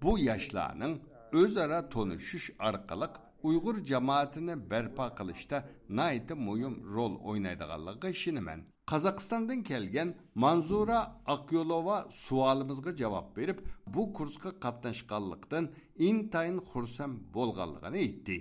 Bu 0.01 0.11
yoshlarning 0.29 0.93
o'zaro 1.41 1.79
tonishish 1.93 2.47
orqali 2.67 3.07
uyg'ur 3.47 3.75
jamoatini 3.91 4.55
barpo 4.71 5.05
qilishda 5.17 5.57
nayti 5.99 6.33
muhim 6.47 6.73
rol 6.95 7.13
o'ynaydiganligiga 7.29 8.09
ishonaman 8.17 8.59
qozog'istondan 8.91 9.61
kelgan 9.69 10.09
manzura 10.43 10.99
aqyolova 11.35 11.97
savolimizga 12.25 12.91
javob 13.01 13.27
berib 13.37 13.59
bu 13.93 14.03
kursga 14.17 14.51
qatnashganlikdan 14.63 15.65
intayin 16.09 16.57
xursand 16.69 17.15
bo'lganligini 17.35 17.97
aytdi. 18.05 18.37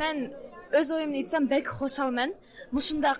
Man 0.00 0.18
öz 0.72 0.94
oyumunu 0.98 1.24
içsəm 1.24 1.50
bəlkə 1.50 1.80
xoşal 1.80 2.14
mən. 2.14 2.36
Muşundaq 2.70 3.18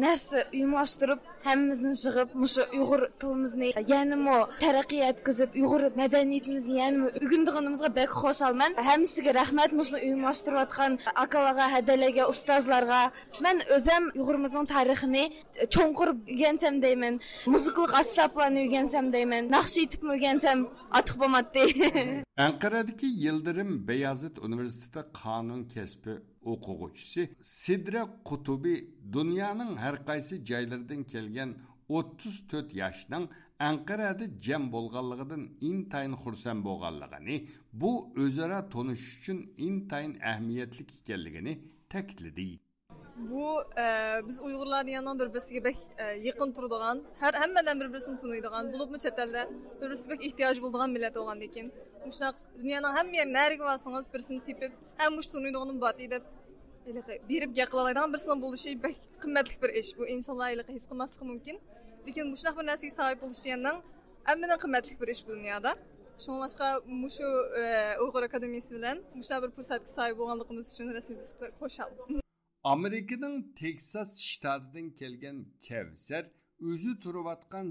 нәрсә 0.00 0.46
уйымлаштырып, 0.54 1.20
һәммәмезнең 1.44 1.92
чыгып, 2.00 2.30
мушы 2.34 2.64
уйгыр 2.72 3.02
телебезне 3.20 3.68
янымы 3.86 4.46
тәрәккый 4.58 5.04
әткизеп, 5.04 5.52
уйгыр 5.54 5.92
мәдәниятебезне 6.00 6.78
янымы 6.80 7.10
үгендигенебезгә 7.20 7.90
бәк 7.98 8.14
хошалман. 8.22 8.74
Һәм 8.80 9.04
сезгә 9.04 9.34
рәхмәт 9.36 9.74
мушны 9.76 10.00
уйымлаштырып 10.00 10.62
аткан 10.64 10.96
акалага, 11.12 11.68
хәдәләргә, 11.74 12.26
устазларга. 12.32 13.12
Мен 13.44 13.60
өзем 13.76 14.08
уйгырымызның 14.16 14.66
тарихын 14.72 15.16
чоңгыр 15.68 16.16
генсәм 16.24 16.80
деймен. 16.80 17.20
Музыкалык 17.46 17.94
асфапларны 18.00 18.64
үгәнсәм 18.64 19.12
деймен. 19.12 19.52
Нахшы 19.52 19.84
итеп 19.84 20.08
үгәнсәм 20.08 20.66
атык 20.90 21.20
булмады. 21.20 22.24
Анкарадагы 22.36 23.06
Йылдырым 23.06 23.78
Беязит 23.84 24.38
университеты 24.38 25.04
канун 25.12 25.68
кәсби 25.68 26.22
o'quvchisi 26.52 27.22
sidra 27.42 28.02
qutubi 28.28 28.74
dunyoning 29.16 29.72
har 29.84 29.96
qaysi 30.08 30.34
joylaridan 30.50 31.02
kelgan 31.12 31.50
34 31.88 32.74
yoshning 32.82 33.24
anqarada 33.68 34.24
jam 34.46 34.62
bo'lganligidan 34.74 35.42
intayin 35.70 36.14
xursand 36.22 36.60
bo'lganligini 36.68 37.36
bu 37.82 37.92
o'zaro 38.24 38.60
tanishish 38.74 39.18
uchun 39.20 39.38
intayin 39.66 40.12
ahamiyatli 40.30 40.82
ekanligini 40.98 41.52
ta'kidladi 41.92 42.48
bu 43.30 43.46
e, 43.78 43.86
biz 44.28 44.42
uyg'urlarni 44.42 44.90
yandan 44.90 45.18
bir 45.20 45.28
birisiga 45.34 45.64
bek 45.64 45.76
e, 45.98 46.04
yaqin 46.28 46.52
turadigan 46.56 46.96
har 47.20 47.34
hammadan 47.42 47.80
bir 47.80 47.88
birisini 47.92 48.16
tunuydigan 48.20 48.72
bo'libmi 48.72 48.98
chet 49.04 49.18
elda 49.24 49.42
bir 49.80 49.86
birisiga 49.90 50.10
bek 50.14 50.26
ehtiyoj 50.28 50.56
bo'ladigan 50.62 50.90
bo'lgandan 51.18 51.50
keyin 51.54 51.68
мушунак 52.04 52.36
дүйнөнүн 52.56 52.96
хамма 52.96 53.14
жерине 53.14 53.32
нариги 53.32 53.66
барсаңыз 53.66 54.08
бирсин 54.12 54.40
тепип 54.46 54.72
а 54.98 55.10
мушу 55.10 55.32
тунуйдугунум 55.32 55.80
баты 55.80 56.08
деп 56.08 56.24
берип 57.28 57.52
гап 57.58 57.70
кыла 57.70 57.82
алайдыган 57.82 58.12
бирсинин 58.12 58.40
болушу 58.40 58.74
бек 58.86 58.96
кымматлык 59.20 59.60
бир 59.60 59.70
иш 59.80 59.94
бу 59.96 60.08
инсонлар 60.16 60.64
хис 60.72 60.86
кылмаслыгы 60.90 61.28
мүмкүн 61.32 61.60
лекин 62.06 62.30
мушунак 62.30 62.56
бир 62.56 62.64
нерсеге 62.70 62.94
дегенден 64.24 64.58
бир 65.00 65.14
иш 65.14 65.24
бул 65.26 65.36
дүйнөдө 65.36 65.76
bir 69.44 69.54
fürsətə 69.56 69.94
sahib 69.96 70.24
olğanlığımız 70.24 70.74
üçün 70.74 70.92
rəsmi 70.96 72.20
американың 72.62 73.54
Texas 73.56 74.18
келген 74.92 75.46
кевсер 75.64 76.26
өзі 76.60 76.92
тұрып 77.00 77.02
turuvatqan 77.02 77.70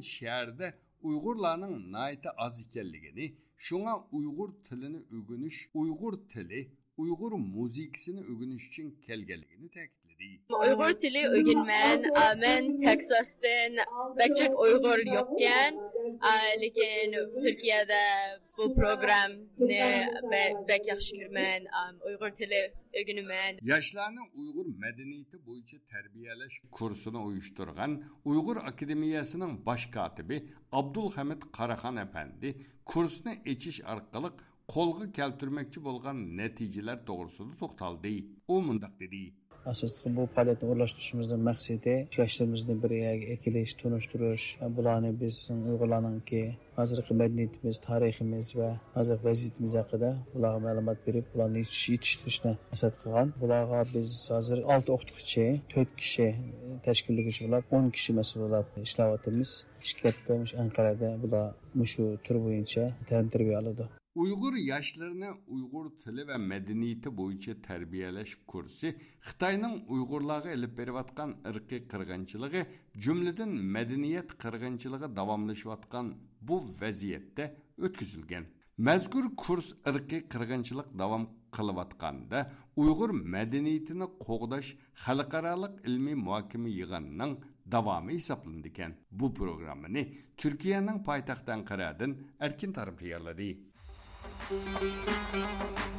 uyg'urlarning 1.08 1.76
nayti 1.96 2.30
oz 2.46 2.56
ekanligini 2.66 3.26
shunga 3.66 3.94
uyg'ur 4.18 4.50
tilini 4.68 5.00
o'rganish 5.16 5.60
uyg'ur 5.82 6.14
tili 6.32 6.62
uyg'ur 7.02 7.34
muzikasini 7.56 8.22
o'rganish 8.32 8.66
uchun 8.70 8.88
kelganligini 9.06 9.70
ta'kidladi. 9.76 9.99
Uyg'ur 10.62 10.94
tili 11.02 11.22
o'rganman 11.36 12.00
men 12.44 12.64
teksasdan 12.84 13.74
bakchak 14.20 14.54
uyg'ur 14.66 15.00
yo'qkan 15.18 15.74
lekin 16.64 17.10
turkiyada 17.44 18.04
bu 18.58 18.66
programni 18.80 19.86
bek 20.70 20.84
yaxshi 20.92 21.14
ko'raman 21.20 21.62
uyg'ur 22.08 22.32
tili 22.40 22.62
o'rganaman 23.00 23.54
yoshlarni 23.72 24.24
uyg'ur 24.42 24.68
madaniyati 24.84 25.38
bo'yicha 25.48 25.78
tarbiyalash 25.94 26.56
kursini 26.78 27.20
uyushtirgan 27.30 27.92
uyg'ur 28.32 28.58
akademiyasining 28.72 29.54
bosh 29.68 29.86
kotibi 29.98 30.38
abdulhamid 30.80 31.42
qaraxon 31.58 31.96
apandi 32.06 32.50
kursni 32.92 33.34
echish 33.54 33.80
orqali 33.94 34.30
qo'lga 34.74 35.06
keltirmoqchi 35.18 35.80
bo'lgan 35.88 36.18
natijalar 36.40 36.98
to'g'risida 37.10 37.54
to'xtaldi 37.62 38.16
u 38.54 38.56
mundoq 38.68 38.94
dedi 39.04 39.24
asosli 39.72 40.10
bu 40.18 40.24
faoliyatni 40.36 40.66
o'rlashtirishimizni 40.72 41.38
maqsadi 41.50 41.94
e, 41.96 42.08
yoshlarimizni 42.20 42.76
bir 42.84 42.92
ekilish 43.36 43.74
tunishtirish 43.82 44.46
e, 44.64 44.66
bularni 44.78 45.12
biz 45.22 45.36
uyg'urlarninki 45.70 46.42
hozirgi 46.80 47.14
madaniyatimiz 47.22 47.78
tariximiz 47.88 48.48
va 48.60 48.70
hozirgi 48.98 49.24
vaziyatimiz 49.30 49.74
haqida 49.80 50.10
ularga 50.38 50.60
ma'lumot 50.68 51.00
berib 51.08 51.26
ularni 51.36 51.64
yetishtirishni 51.94 52.54
maqsad 52.72 52.94
qilgan. 53.02 53.28
Bularga 53.44 53.82
biz 53.96 54.10
hozir 54.36 54.64
olti 54.74 54.96
o'qituvchi 54.96 55.46
to'rt 55.74 55.92
kishi 56.02 56.28
tashkillovchi 56.88 57.42
bo'lib 57.46 57.78
o'n 57.80 57.94
kishi 57.96 58.18
mas'ul 58.20 58.46
bo'lib 58.46 58.68
ishlayapmiz 58.88 59.56
ishkatda 59.86 60.42
anqarada 60.66 61.10
bular 61.24 61.48
shu 61.94 62.04
tur 62.26 62.36
bo'yicha 62.46 62.84
ta'lim 63.10 63.34
tarbiya 63.36 63.64
oladi. 63.64 63.86
Uyg'ur 64.24 64.54
yoshlarini 64.72 65.30
uyg'ur 65.56 65.86
tili 66.04 66.24
va 66.30 66.38
madaniyati 66.52 67.10
bo'yicha 67.20 67.54
tarbiyalash 67.68 68.34
kursi 68.52 68.88
xitoyning 69.28 69.76
uyg'urlarga 69.96 70.52
ilib 70.58 70.74
berayotgan 70.80 71.32
irqiy 71.50 71.82
qirg'inchiligi 71.92 72.62
jumladan 73.06 73.52
madaniyat 73.76 74.30
qirg'inchiligi 74.44 75.08
davomlashayotgan 75.20 76.08
bu 76.48 76.58
vaziyatda 76.82 77.46
o'tkazilgan 77.86 78.46
mazkur 78.88 79.26
kurs 79.44 79.68
irqiy 79.90 80.22
qirg'inchilik 80.34 80.90
davom 81.02 81.24
qilayotganda 81.56 82.40
uyg'ur 82.84 83.12
madaniyatini 83.36 84.08
qo'g'dash 84.26 84.70
xalqaroliq 85.06 85.74
ilmiy 85.88 86.18
muhokama 86.26 86.70
yig'inining 86.80 87.34
davomi 87.74 88.14
hisoblanadi 88.20 88.86
bu 89.20 89.28
programmani 89.40 90.04
turkiyaning 90.40 91.00
poytaxti 91.08 91.50
anqaradan 91.58 92.12
erkin 92.46 92.72
tarim 92.78 92.96
tayyorladi 93.02 93.50
Música 94.50 95.99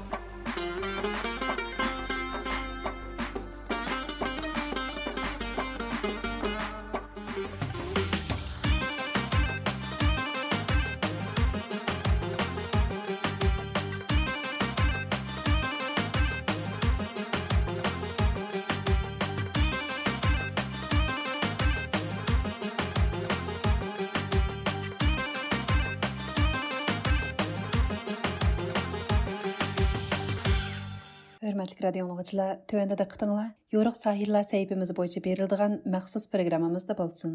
hurmatli 31.71 31.87
radio 31.87 32.05
anglag'uchilar 32.05 32.57
tuanda 32.69 32.97
diqqatinglar 32.99 33.49
yo'riq 33.75 33.97
sahillar 34.05 34.43
sayfimiz 34.53 34.91
bo'yicha 34.99 35.21
berildigan 35.27 35.73
maxsus 35.95 36.27
programmamizda 36.33 36.95
bo'lsin. 37.01 37.33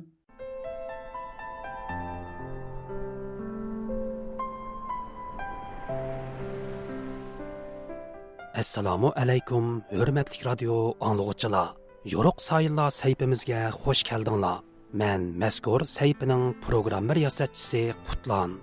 Assalomu 8.61 9.09
alaykum 9.23 9.65
hurmatli 9.97 10.43
radio 10.49 10.75
anglag'uchilar 11.09 11.67
yo'riq 12.13 12.37
sayillar 12.49 12.89
sayfimizga 13.01 13.59
xush 13.81 14.03
keldinglar. 14.09 14.63
Man 15.01 15.21
mazkur 15.43 15.81
sayfining 15.97 16.43
programma 16.65 17.13
riyosatchisi 17.17 17.83
qutlan. 18.07 18.59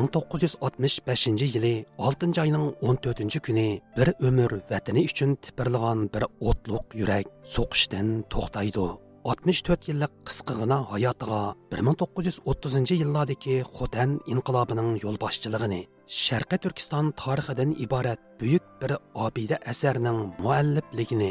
1965 0.00 1.26
yili 1.54 1.74
6 1.98 2.40
ayning 2.40 2.66
14 2.80 3.40
kuni 3.46 3.68
bir 3.96 4.08
umr 4.28 4.52
vatani 4.70 5.04
uchun 5.10 5.30
tipirlagan 5.44 6.08
bir 6.14 6.24
o'tliq 6.48 6.84
yurak 7.00 7.26
so'qishdan 7.54 8.08
to'xtaydi. 8.32 8.86
64 9.24 9.88
yillik 9.88 10.12
qisqagina 10.28 10.78
hayotiga 10.92 11.40
1930 11.72 12.94
yillardagi 13.00 13.56
xotan 13.76 14.10
inqilobining 14.32 14.90
yo'lboshchiligini 15.04 15.80
sharqiy 16.24 16.60
turkiston 16.64 17.12
tarixidan 17.22 17.70
iborat 17.84 18.20
buyuk 18.40 18.64
bir 18.80 18.92
obida 19.26 19.56
asarning 19.72 20.18
muallifligini 20.42 21.30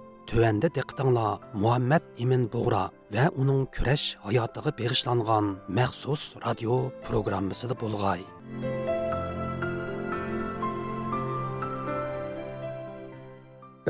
Төвәндә 0.31 0.69
диqqәтеңләр 0.71 1.41
Мухаммад 1.59 2.05
Имин 2.23 2.45
Бугра 2.51 2.85
ва 3.11 3.23
уның 3.41 3.65
көрәш 3.75 4.03
хаятыга 4.23 4.71
бегышланган 4.77 5.49
махсус 5.79 6.21
радио 6.45 6.77
программасында 7.07 7.75
булгай. 7.81 8.23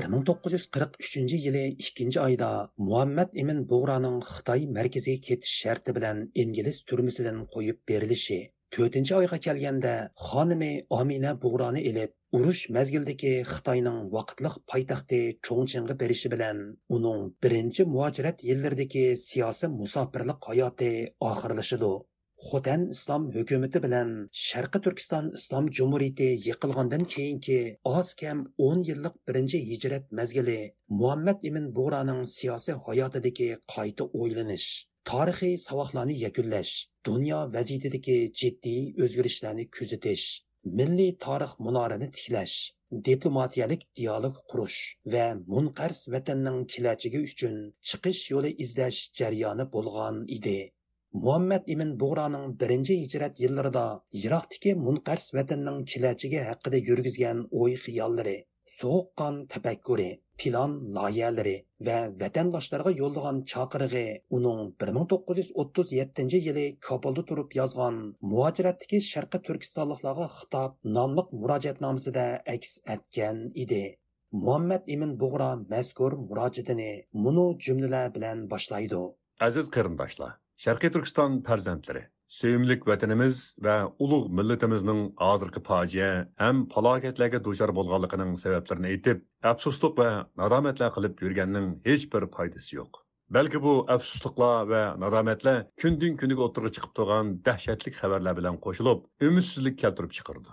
1943 0.02 1.38
yili 1.44 1.62
2 1.90 2.18
oyda 2.24 2.50
muhammad 2.78 3.38
imin 3.44 3.62
bug'roning 3.74 4.18
xitoy 4.32 4.66
markaziga 4.80 5.22
ketish 5.28 5.54
sharti 5.62 5.96
bilan 5.98 6.24
ingliz 6.44 6.82
turmasidan 6.92 7.40
qo'yib 7.54 7.80
berilishi 7.92 8.40
to'rtinchi 8.76 9.14
oyga 9.20 9.38
kelganda 9.46 9.94
xonimi 10.26 10.72
omina 10.98 11.32
bug'roni 11.46 11.82
ilib 11.90 12.12
urush 12.38 12.62
mazgildagi 12.76 13.32
xitoyning 13.50 13.98
vaqtliq 14.14 14.54
poytaxti 14.74 15.18
cho'ngchinga 15.48 15.96
berishi 16.04 16.30
bilan 16.34 16.62
uning 16.98 17.26
birinchi 17.46 17.86
muhojirat 17.96 18.46
yillardagi 18.50 19.04
siyosiy 19.24 19.72
musofirlik 19.80 20.48
hayoti 20.52 20.92
oxirlashidi 21.32 21.92
xotan 22.46 22.86
islom 22.96 23.26
hukumati 23.34 23.82
bilan 23.88 24.14
sharqi 24.44 24.82
turkiston 24.86 25.28
islom 25.40 25.68
jumuriyati 25.80 26.30
yiqilgandan 26.46 27.04
keyingi 27.16 27.60
oz 27.92 28.14
kam 28.22 28.46
10 28.70 28.86
yillik 28.92 29.20
birinchi 29.32 29.62
hijrat 29.72 30.08
mazgili 30.22 30.58
muhammad 31.02 31.46
ibn 31.52 31.68
bug'roning 31.82 32.24
siyosiy 32.36 32.80
hayotidagi 32.88 33.50
qayta 33.76 34.10
o'ylanish. 34.22 34.70
Tarixiy 35.10 35.54
savoqlarni 35.68 36.16
yakunlash 36.26 36.72
dunyo 37.08 37.38
vaziyatidagi 37.54 38.18
jiddiy 38.42 38.82
o'zgarishlarni 39.06 39.64
kuzatish 39.78 40.26
milliy 40.80 41.12
tarix 41.26 41.56
munorini 41.68 42.10
tiklash 42.18 42.58
diplomatiyalik 43.08 43.86
dialog 44.02 44.36
qurish 44.54 44.78
va 45.16 45.26
munqars 45.54 46.02
vatanning 46.16 46.60
kelajagi 46.74 47.24
uchun 47.30 47.56
chiqish 47.92 48.22
yo'li 48.34 48.52
izlash 48.66 49.00
jarayoni 49.20 49.66
bo'lgan 49.76 50.22
edi. 50.38 50.56
Muhammad 51.24 51.74
ibn 51.76 51.96
bug'roning 52.02 52.46
birinchi 52.64 53.00
hijrat 53.04 53.42
yillarida 53.44 53.86
yiroqdagi 54.24 54.78
munqars 54.86 55.26
vatanning 55.40 55.80
kelajagi 55.94 56.46
haqida 56.50 56.84
yurgizgan 56.90 57.46
o'y 57.64 57.74
xiyollari 57.86 58.38
sovuqqon 58.78 59.42
tafakkuri 59.56 60.10
plan 60.42 60.72
loyalari 60.98 61.56
va 61.88 61.98
vatandoshlarga 62.24 62.92
yo'llagan 63.02 63.40
chaqirig'i 63.54 64.04
uning 64.38 64.62
1937 64.88 66.42
yili 66.48 66.66
kobulda 66.88 67.24
turib 67.32 67.58
yozgan 67.60 67.98
muhojiratdagi 68.34 69.02
sharqi 69.12 69.42
turkistonliklarga 69.48 70.28
xitob 70.38 70.78
nomliq 71.00 71.34
murojaatnomasida 71.42 72.28
aks 72.56 72.78
etgan 72.96 73.42
edi. 73.66 73.84
Muhammad 74.46 74.94
ibn 74.96 75.18
bug'ro 75.24 75.52
mazkur 75.74 76.14
murojaatini 76.30 76.92
munu 77.26 77.48
jumlalar 77.66 78.14
bilan 78.16 78.48
boshlaydi. 78.54 79.02
Aziz 79.50 79.76
qarindoshlar 79.76 80.32
Sharqiy 80.64 80.92
Turkiston 80.94 81.38
farzandlari, 81.48 82.02
söyümlük 82.32 82.88
vatanimiz 82.88 83.56
va 83.66 83.76
ulug' 84.00 84.30
millatimizning 84.38 85.02
hozirgi 85.20 85.62
fojia 85.70 86.10
ham 86.44 86.62
falokatlarga 86.74 87.40
duchor 87.48 87.74
bo'lganligining 87.80 88.38
sabablarini 88.44 88.88
aytib, 88.94 89.20
afsuslik 89.52 89.98
va 90.02 90.10
nadomatlar 90.42 90.94
qilib 90.98 91.24
yurganning 91.26 91.68
hech 91.90 92.06
bir 92.14 92.28
foydasi 92.36 92.78
yo'q. 92.78 93.02
Balki 93.38 93.60
bu 93.66 93.74
afsusliqlar 93.96 94.70
va 94.72 94.84
nadomatlar 95.04 95.58
kundan 95.82 96.16
kuniga 96.22 96.48
o'tirg'i 96.48 96.72
chiqib 96.78 96.94
turgan 97.02 97.36
dahshatli 97.50 97.94
xabarlar 98.00 98.38
bilan 98.40 98.62
qo'shilib, 98.66 99.04
umidsizlik 99.28 99.78
keltirib 99.84 100.16
chiqardi. 100.20 100.52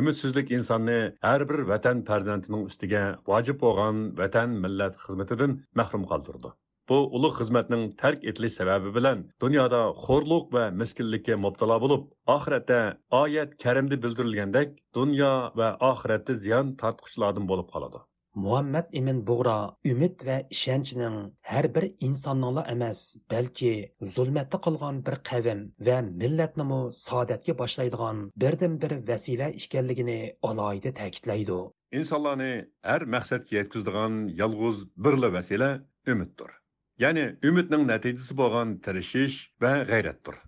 Ümidsizlik 0.00 0.50
insonni 0.56 0.98
har 1.28 1.48
bir 1.52 1.60
vatan 1.74 2.02
farzandining 2.08 2.66
ustiga 2.72 3.04
vojib 3.30 3.60
bo'lgan 3.66 4.02
vatan 4.24 4.58
millat 4.64 4.98
xizmatidan 5.04 5.60
mahrum 5.82 6.04
qoldirdi. 6.14 6.56
Bu 6.90 6.98
ulug' 7.16 7.36
xizmatning 7.40 7.82
tark 8.02 8.24
etilish 8.30 8.54
sababi 8.60 8.94
bilan 8.98 9.18
dunyoda 9.44 9.80
xo'rliq 10.04 10.46
va 10.56 10.64
miskinlikka 10.82 11.34
mubtalo 11.46 11.76
bo'lib 11.84 12.02
oxiratda 12.36 12.78
oyat 13.22 13.50
karimda 13.64 13.96
bildirilgandek 14.04 14.78
dunyo 14.98 15.32
va 15.60 15.68
oxiratda 15.90 16.38
ziyon 16.44 16.72
tortquchilardan 16.82 17.46
bo'lib 17.52 17.68
qoladi. 17.74 18.00
Muhammad 18.44 18.86
imin 18.98 19.18
bug'ro 19.28 19.56
umid 19.92 20.20
va 20.26 20.36
ishonchning 20.56 21.16
har 21.52 21.66
bir 21.76 21.84
insonninla 22.08 22.62
emas 22.74 23.00
balki 23.32 23.72
zulmatda 24.14 24.60
qolgan 24.66 25.00
bir 25.06 25.16
qavm 25.30 25.60
va 25.88 25.96
millatnimi 26.22 26.80
saodatga 26.98 27.56
boshlaydigan 27.62 28.22
birdan 28.44 28.78
bir 28.82 28.92
vasila 29.10 29.48
ekanligini 29.64 30.20
alohida 30.50 30.94
ta'kidlaydi. 31.00 31.58
Insonlarni 32.00 32.52
har 32.90 33.02
maqsadga 33.16 33.60
yetkazadigan 33.60 34.22
yolg'iz 34.42 34.78
birla 35.04 35.32
vasila 35.36 35.70
umiddir 36.12 36.59
ya'ni 37.04 37.26
umidning 37.50 37.86
natijasi 37.92 38.38
bo'lgan 38.42 38.78
tirishish 38.86 39.36
va 39.62 39.76
g'ayratdir 39.92 40.40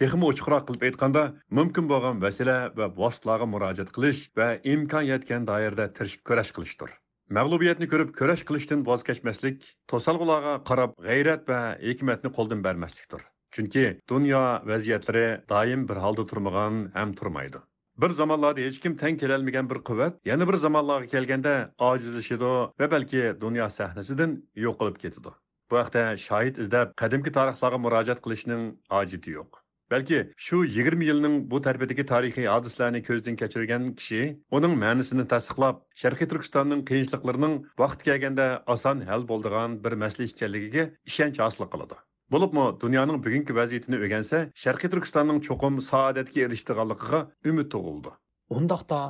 texmi 0.00 0.26
ochiqroq 0.26 0.64
qilib 0.68 0.84
aytganda 0.88 1.22
mumkin 1.58 1.88
bo'lgan 1.90 2.20
vasila 2.24 2.56
va 2.78 2.86
vositalarga 3.00 3.46
murojaat 3.50 3.90
qilish 3.96 4.22
va 4.38 4.48
imkon 4.74 5.04
yetgan 5.08 5.46
doirada 5.50 5.86
tirishib 5.98 6.22
kurash 6.30 6.50
qilishdir. 6.56 6.90
Mag'lubiyatni 7.38 7.86
ko'rib 7.92 8.10
kurash 8.18 8.42
qilishdan 8.48 8.82
voz 8.88 9.04
kechmaslik 9.08 9.62
to'salg'ularga 9.92 10.56
qarab 10.70 10.96
g'ayrat 11.06 11.46
va 11.50 11.60
hikmatni 11.84 12.32
qo'ldan 12.38 12.66
bermaslikdir. 12.66 13.22
Chunki 13.54 13.84
dunyo 14.12 14.42
vaziyatlari 14.72 15.26
doim 15.54 15.86
bir 15.92 16.02
holda 16.06 16.26
turmagan 16.32 16.82
ham 16.98 17.14
turmaydi. 17.20 17.62
Bir 18.02 18.10
zamonlarda 18.20 18.66
hech 18.66 18.80
kim 18.82 18.96
tang 19.02 19.20
kelolmagan 19.22 19.70
bir 19.70 19.78
quvvat 19.88 20.18
yana 20.30 20.48
bir 20.50 20.58
zamonlarga 20.66 21.08
kelganda 21.14 21.54
ojizlashidi 21.90 22.52
va 22.82 22.90
balki 22.96 23.24
dunyo 23.46 23.70
sahnasidan 23.78 24.36
yo'qolib 24.66 24.98
ketadi. 25.06 25.36
Bu 25.70 25.80
haqda 25.80 26.06
shohid 26.28 26.58
izlab 26.64 26.96
qadimgi 27.02 27.30
tarixlarga 27.36 27.78
murojaat 27.84 28.20
qilishning 28.24 28.64
hojati 28.96 29.36
yo'q. 29.36 29.60
Balki 29.92 30.18
shu 30.44 30.58
20 30.74 31.04
yilning 31.08 31.34
bu 31.50 31.60
tarbiyadagi 31.66 32.04
tarixiy 32.10 32.46
hodisalarni 32.52 33.00
ko'zdan 33.08 33.36
kechirgan 33.42 33.82
kishi 34.00 34.20
uning 34.58 34.76
ma'nisini 34.82 35.26
tasdiqlab, 35.32 35.82
Sharqiy 36.02 36.28
Turkistonning 36.32 36.82
qiyinchiliklarining 36.90 37.54
vaqti 37.82 38.08
kelganda 38.08 38.46
oson 38.74 39.04
hal 39.10 39.26
bo'ladigan 39.30 39.76
bir 39.84 39.96
masala 40.04 40.28
ekanligiga 40.30 40.86
ishonch 41.12 41.40
hosil 41.44 41.68
qiladi. 41.74 42.00
Bo'libmi 42.34 42.64
dunyoning 42.84 43.18
bugungi 43.26 43.58
vaziyatini 43.60 44.00
o'rgansa, 44.04 44.38
Sharqiy 44.64 44.92
Turkistonning 44.94 45.42
cho'qim 45.48 45.82
saodatga 45.90 46.46
erishdiganligiga 46.46 47.20
umid 47.52 47.68
tug'ildi. 47.74 48.16
Undaqda 48.58 49.00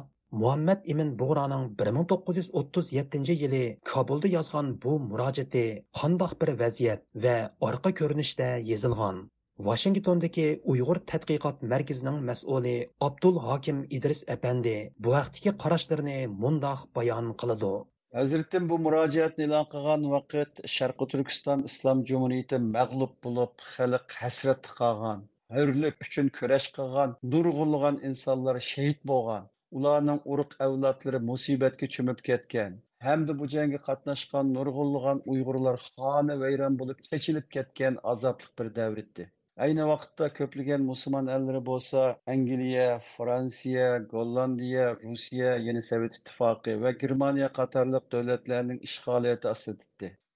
muhammad 0.43 0.89
ibn 0.95 1.12
bug'roning 1.20 1.64
1937 1.85 3.39
yili 3.43 3.64
kobulda 3.93 4.32
yozgan 4.37 4.72
bu 4.87 4.97
murojaati 5.11 5.64
qandoq 6.01 6.32
bir 6.43 6.51
vaziyat 6.64 7.07
va 7.26 7.37
orqa 7.68 7.95
ko'rinishda 8.03 8.49
yozilgan 8.72 9.22
Washingtondagi 9.66 10.45
Uyg'ur 10.72 10.99
tadqiqot 11.11 11.61
markazining 11.72 12.16
mas'uli 12.28 12.72
Abdul 13.09 13.37
Hakim 13.43 13.82
Idris 13.99 14.22
apandi 14.35 14.72
bu 15.07 15.12
vaqtdagi 15.16 15.53
qarashlarini 15.64 16.16
mundoq 16.45 16.80
bayon 16.99 17.28
qiladi. 17.43 17.70
Hazratim 18.18 18.66
bu 18.72 18.78
murojaatni 18.87 19.47
e'lon 19.47 19.68
qilgan 19.76 20.09
vaqt 20.14 20.64
Sharqi 20.74 21.09
Turkiston 21.12 21.62
Islom 21.70 22.03
Jumhuriyati 22.11 22.61
mag'lub 22.78 23.14
bo'lib, 23.28 23.64
xalq 23.76 24.18
hasratda 24.24 24.74
qolgan, 24.80 25.24
hurlik 25.59 26.05
uchun 26.09 26.35
kurash 26.41 26.68
qilgan, 26.80 27.16
nurg'unlagan 27.37 28.03
insonlar 28.11 28.61
shahid 28.72 29.01
bo'lgan. 29.12 29.51
Ularning 29.80 30.20
urug' 30.34 30.56
avlodlari 30.66 31.20
musibatga 31.30 31.88
cho'mib 31.96 32.24
ketgan. 32.28 32.76
Hamda 33.06 33.36
bu 33.38 33.48
jangga 33.54 33.80
qatnashgan 33.86 34.52
nurg'unlagan 34.56 35.22
uyg'urlar 35.34 35.80
xona 35.86 36.36
vayron 36.42 36.78
bo'lib 36.82 37.06
kechilib 37.08 37.48
ketgan 37.56 37.98
azobli 38.12 38.52
bir 38.60 38.70
davr 38.80 39.02
edi. 39.04 39.26
Ayni 39.64 39.84
vaqtda 39.92 40.28
ko'plagan 40.38 40.86
musulmon 40.90 41.32
ellari 41.36 41.62
bo'lsa 41.70 42.06
angliya 42.34 42.86
fransiya 43.10 43.86
gollandiya 44.14 44.86
rossiya 45.04 45.52
yana 45.68 45.82
sovet 45.90 46.18
ittifoqi 46.20 46.74
va 46.86 46.94
germaniya 47.04 47.52
qatorliq 47.60 48.10
davlatlarning 48.16 48.80
ishg'oliyati 48.90 49.50
ostida 49.54 49.84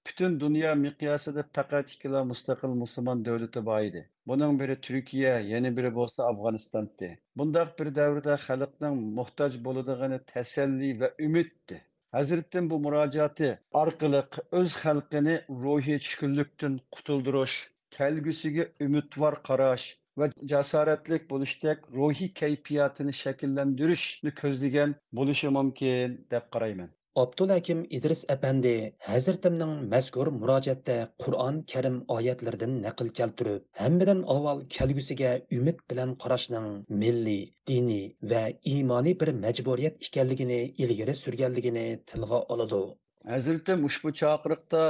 butun 0.09 0.39
dunyo 0.43 0.71
miqyosida 0.83 1.43
faqat 1.55 1.91
ikkila 1.95 2.23
mustaqil 2.31 2.73
musulmon 2.83 3.25
davlati 3.27 3.65
bor 3.69 3.81
edi. 3.89 4.01
Buning 4.29 4.59
biri 4.61 4.75
Turkiya, 4.87 5.33
yana 5.53 5.69
biri 5.77 5.91
bo'lsa 5.99 6.19
Afg'onistonda. 6.31 7.09
Bundaq 7.41 7.69
bir 7.79 7.91
davrda 7.99 8.35
xalqning 8.47 8.97
muhtoj 9.19 9.59
bo'ladigani 9.67 10.19
tasalli 10.33 10.91
va 11.01 11.09
umiddi. 11.27 11.77
Hazrettin 12.17 12.69
bu 12.69 12.79
murojaati 12.85 13.49
orqali 13.81 14.21
o'z 14.59 14.77
xalqini 14.83 15.35
ruhiy 15.63 15.99
tushkunlikdan 16.05 16.79
qutuldirish 16.95 17.57
kelgüsüge 17.97 18.65
umidvor 18.85 19.35
qarash 19.49 19.85
va 20.19 20.29
jasoratli 20.53 21.19
buluştak 21.29 21.89
ruhiy 21.99 22.31
kayfiyatini 22.41 23.13
shakllantirishni 23.23 24.33
ko'zlagan 24.41 24.95
bo'lishi 25.19 25.57
mumkin 25.57 26.17
deb 26.35 26.49
qarayman 26.55 26.89
Abdulhakim 27.17 27.79
idris 27.97 28.19
apandi 28.33 28.71
hazirtimning 29.05 29.71
mazkur 29.93 30.29
murojaatda 30.41 30.97
Qur'on 31.23 31.57
Karim 31.71 31.95
oyatlaridan 32.15 32.75
naql 32.83 33.09
keltirib, 33.19 33.63
hammadan 33.81 34.21
avval 34.35 34.61
kelgusiga 34.75 35.31
umid 35.57 35.81
bilan 35.93 36.13
qarashning 36.23 36.69
milliy, 37.03 37.41
diniy 37.71 38.05
va 38.33 38.43
iymoniy 38.73 39.17
bir 39.23 39.33
majburiyat 39.41 39.99
ekanligini 40.09 40.61
ilgari 40.85 41.15
surganligini 41.23 41.85
tilga 42.13 42.43
oladi. 42.55 42.83
Hazretim 43.27 43.81
ushbu 43.85 44.09
chaqiriqda 44.19 44.81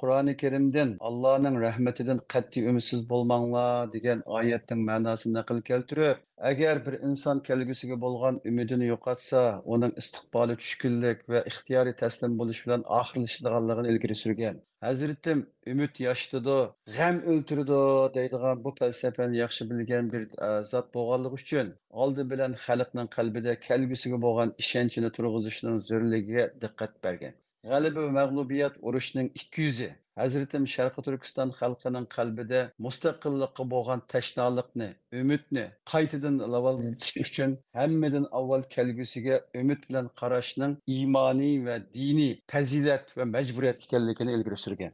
Qur'oni 0.00 0.32
Karimdan 0.40 0.90
Allohning 1.10 1.54
rahmatidan 1.60 2.18
qat'iy 2.34 2.66
umidsiz 2.72 3.04
bo'lmanglar 3.12 3.92
degan 3.94 4.20
oyatning 4.40 4.82
ma'nosini 4.88 5.32
naql 5.36 5.62
keltirib, 5.68 6.20
agar 6.50 6.82
bir 6.88 6.98
inson 7.08 7.40
kelgusiga 7.46 7.98
bo'lgan 8.02 8.40
umidini 8.50 8.90
yo'qotsa, 8.90 9.40
uning 9.76 9.96
istiqboli 10.02 10.58
tushkunlik 10.64 11.24
va 11.34 11.42
ixtiyoriy 11.52 11.96
taslim 12.02 12.36
bo'lish 12.42 12.62
bilan 12.66 12.84
oxirlashadiganligini 12.98 13.94
ilgari 13.94 14.18
surgan. 14.24 14.60
Hazratim 14.88 15.42
umid 15.74 16.04
yoshitadi, 16.06 16.60
g'am 17.00 17.24
o'ltiradi 17.32 17.82
deydigan 18.20 18.64
bu 18.68 18.76
falsafani 18.82 19.42
yaxshi 19.44 19.70
bilgan 19.72 20.12
bir 20.14 20.30
zot 20.74 20.94
bo'lganligi 21.00 21.42
uchun 21.42 21.74
oldi 22.04 22.30
bilan 22.36 22.60
xalqning 22.68 23.12
qalbida 23.18 23.58
kelgusiga 23.66 24.24
bo'lgan 24.30 24.56
ishonchini 24.66 25.16
turg'izishning 25.18 25.84
zo'rligiga 25.90 26.50
diqqat 26.66 27.04
bergan. 27.08 27.38
G'alaba 27.64 28.02
va 28.06 28.10
mag'lubiyat 28.20 28.74
urushning 28.88 29.28
ikki 29.40 29.62
yuzi. 29.68 29.88
Hazratim 30.20 30.64
sharqi 30.74 31.02
turkiston 31.06 31.50
xalqining 31.60 32.06
qalbida 32.16 32.60
mustaqillikqa 32.86 33.64
bo'lgan 33.72 34.00
tashnoliqni 34.12 34.88
umidni 35.20 35.64
qaytadan 35.92 36.36
lavolatish 36.54 37.12
uchun 37.24 37.56
hammadan 37.80 38.26
avval 38.40 38.62
kelgusiga 38.76 39.36
umid 39.60 39.80
bilan 39.88 40.06
qarashning 40.20 40.78
iymoniy 40.96 41.56
va 41.66 41.76
diniy 41.98 42.32
fazilat 42.52 43.12
va 43.18 43.24
majburiyat 43.34 43.84
ekanligini 43.86 44.34
ilgari 44.38 44.58
surgan. 44.66 44.92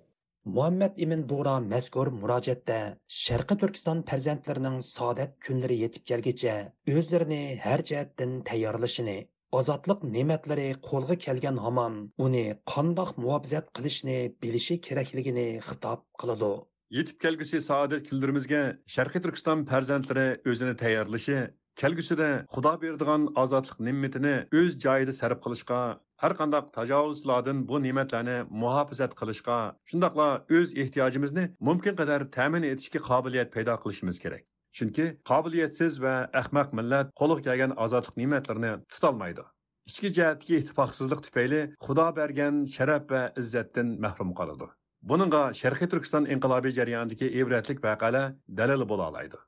Muhammad 0.56 0.92
ibn 1.04 1.20
bug'ro 1.28 1.56
mazkur 1.74 2.08
murojaatda 2.22 2.78
sharqi 3.24 3.54
turkiston 3.60 4.02
farzandlarining 4.10 4.76
saodat 4.94 5.32
kunlari 5.46 5.76
yetib 5.84 6.02
kelgicha 6.10 6.56
o'zlarini 6.96 7.42
har 7.66 7.80
jihatdan 7.90 8.34
tayyorlashini 8.50 9.16
ozodlik 9.59 10.05
ne'matlari 10.16 10.68
qo'lga 10.88 11.16
kelgan 11.24 11.59
hamon 11.64 11.98
uni 12.26 12.44
qandoq 12.72 13.11
muhofazat 13.24 13.66
qilishni 13.76 14.18
bilishi 14.42 14.76
kerakligini 14.86 15.48
xitob 15.68 16.00
qiladi. 16.20 16.52
Yetib 16.98 17.16
kelgusi 17.24 17.61
saodat 17.68 18.09
kunlarimizga 18.09 18.62
sharqiy 18.94 19.22
turkiston 19.24 19.66
farzandlari 19.70 20.26
o'zini 20.52 20.74
tayyorlashi 20.82 21.38
kelgusida 21.82 22.28
xudo 22.55 22.72
beradigan 22.82 23.22
ozodlik 23.42 23.78
ne'matini 23.86 24.34
o'z 24.61 24.76
joyida 24.84 25.14
sarf 25.20 25.38
qilishga 25.46 25.80
har 26.22 26.32
qandaq 26.40 26.70
tajovuzlardan 26.76 27.62
bu 27.70 27.80
ne'matlarni 27.86 28.36
muhofazat 28.62 29.16
qilishga 29.20 29.59
shundoqla 29.92 30.28
o'z 30.59 30.74
ehtiyojimizni 30.82 31.44
mumkin 31.68 32.00
qadar 32.00 32.26
ta'min 32.36 32.68
etishga 32.72 33.00
qobiliyat 33.11 33.55
paydo 33.57 33.74
qilishimiz 33.84 34.20
kerak. 34.24 34.44
Chunki 34.79 35.07
qobiliyatsiz 35.31 36.01
va 36.05 36.14
ahmaq 36.41 36.72
millat 36.79 37.12
qo'liga 37.20 37.45
kelgan 37.49 37.77
ozodlik 37.85 38.16
ne'matlarini 38.22 38.72
tutolmaydi. 38.95 39.45
Ichki 39.91 40.11
jihatdagi 40.16 40.61
ittifoqsizlik 40.62 41.20
tufayli 41.27 41.61
xudo 41.87 42.07
bergan 42.18 42.62
sharaf 42.75 43.11
va 43.14 43.22
izzatdan 43.43 43.97
mahrum 44.05 44.31
qoladi. 44.41 44.68
Buningga 45.11 45.43
sharqiy 45.62 45.89
turkiston 45.95 46.31
inqilobiy 46.35 46.72
jarayonidagi 46.79 47.27
ibratlik 47.41 47.83
vaqala 47.89 48.22
dalil 48.61 48.87
bo'la 48.93 49.11
oladi. 49.12 49.41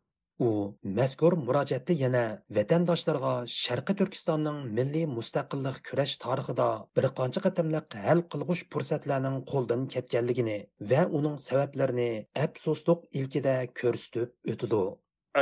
U 0.46 0.48
mazkur 0.96 1.34
murojaatda 1.46 1.94
yana 2.00 2.24
vatandoshlarga 2.56 3.30
sharqi 3.52 3.94
turkistonning 4.00 4.58
milliy 4.78 5.06
mustaqillik 5.12 5.78
kurash 5.88 6.12
tarixida 6.24 6.66
bir 6.98 7.06
qancha 7.20 7.42
qatimliq 7.46 7.96
hal 8.08 8.20
qilg'ush 8.34 8.62
fursatlarning 8.74 9.38
qo'ldan 9.52 9.88
ketganligini 9.94 10.58
va 10.90 11.06
uning 11.20 11.40
sabablarini 11.46 12.10
afsusliq 12.44 13.08
ilkida 13.22 13.56
ko'rsatib 13.80 14.54
o'tidi 14.54 14.82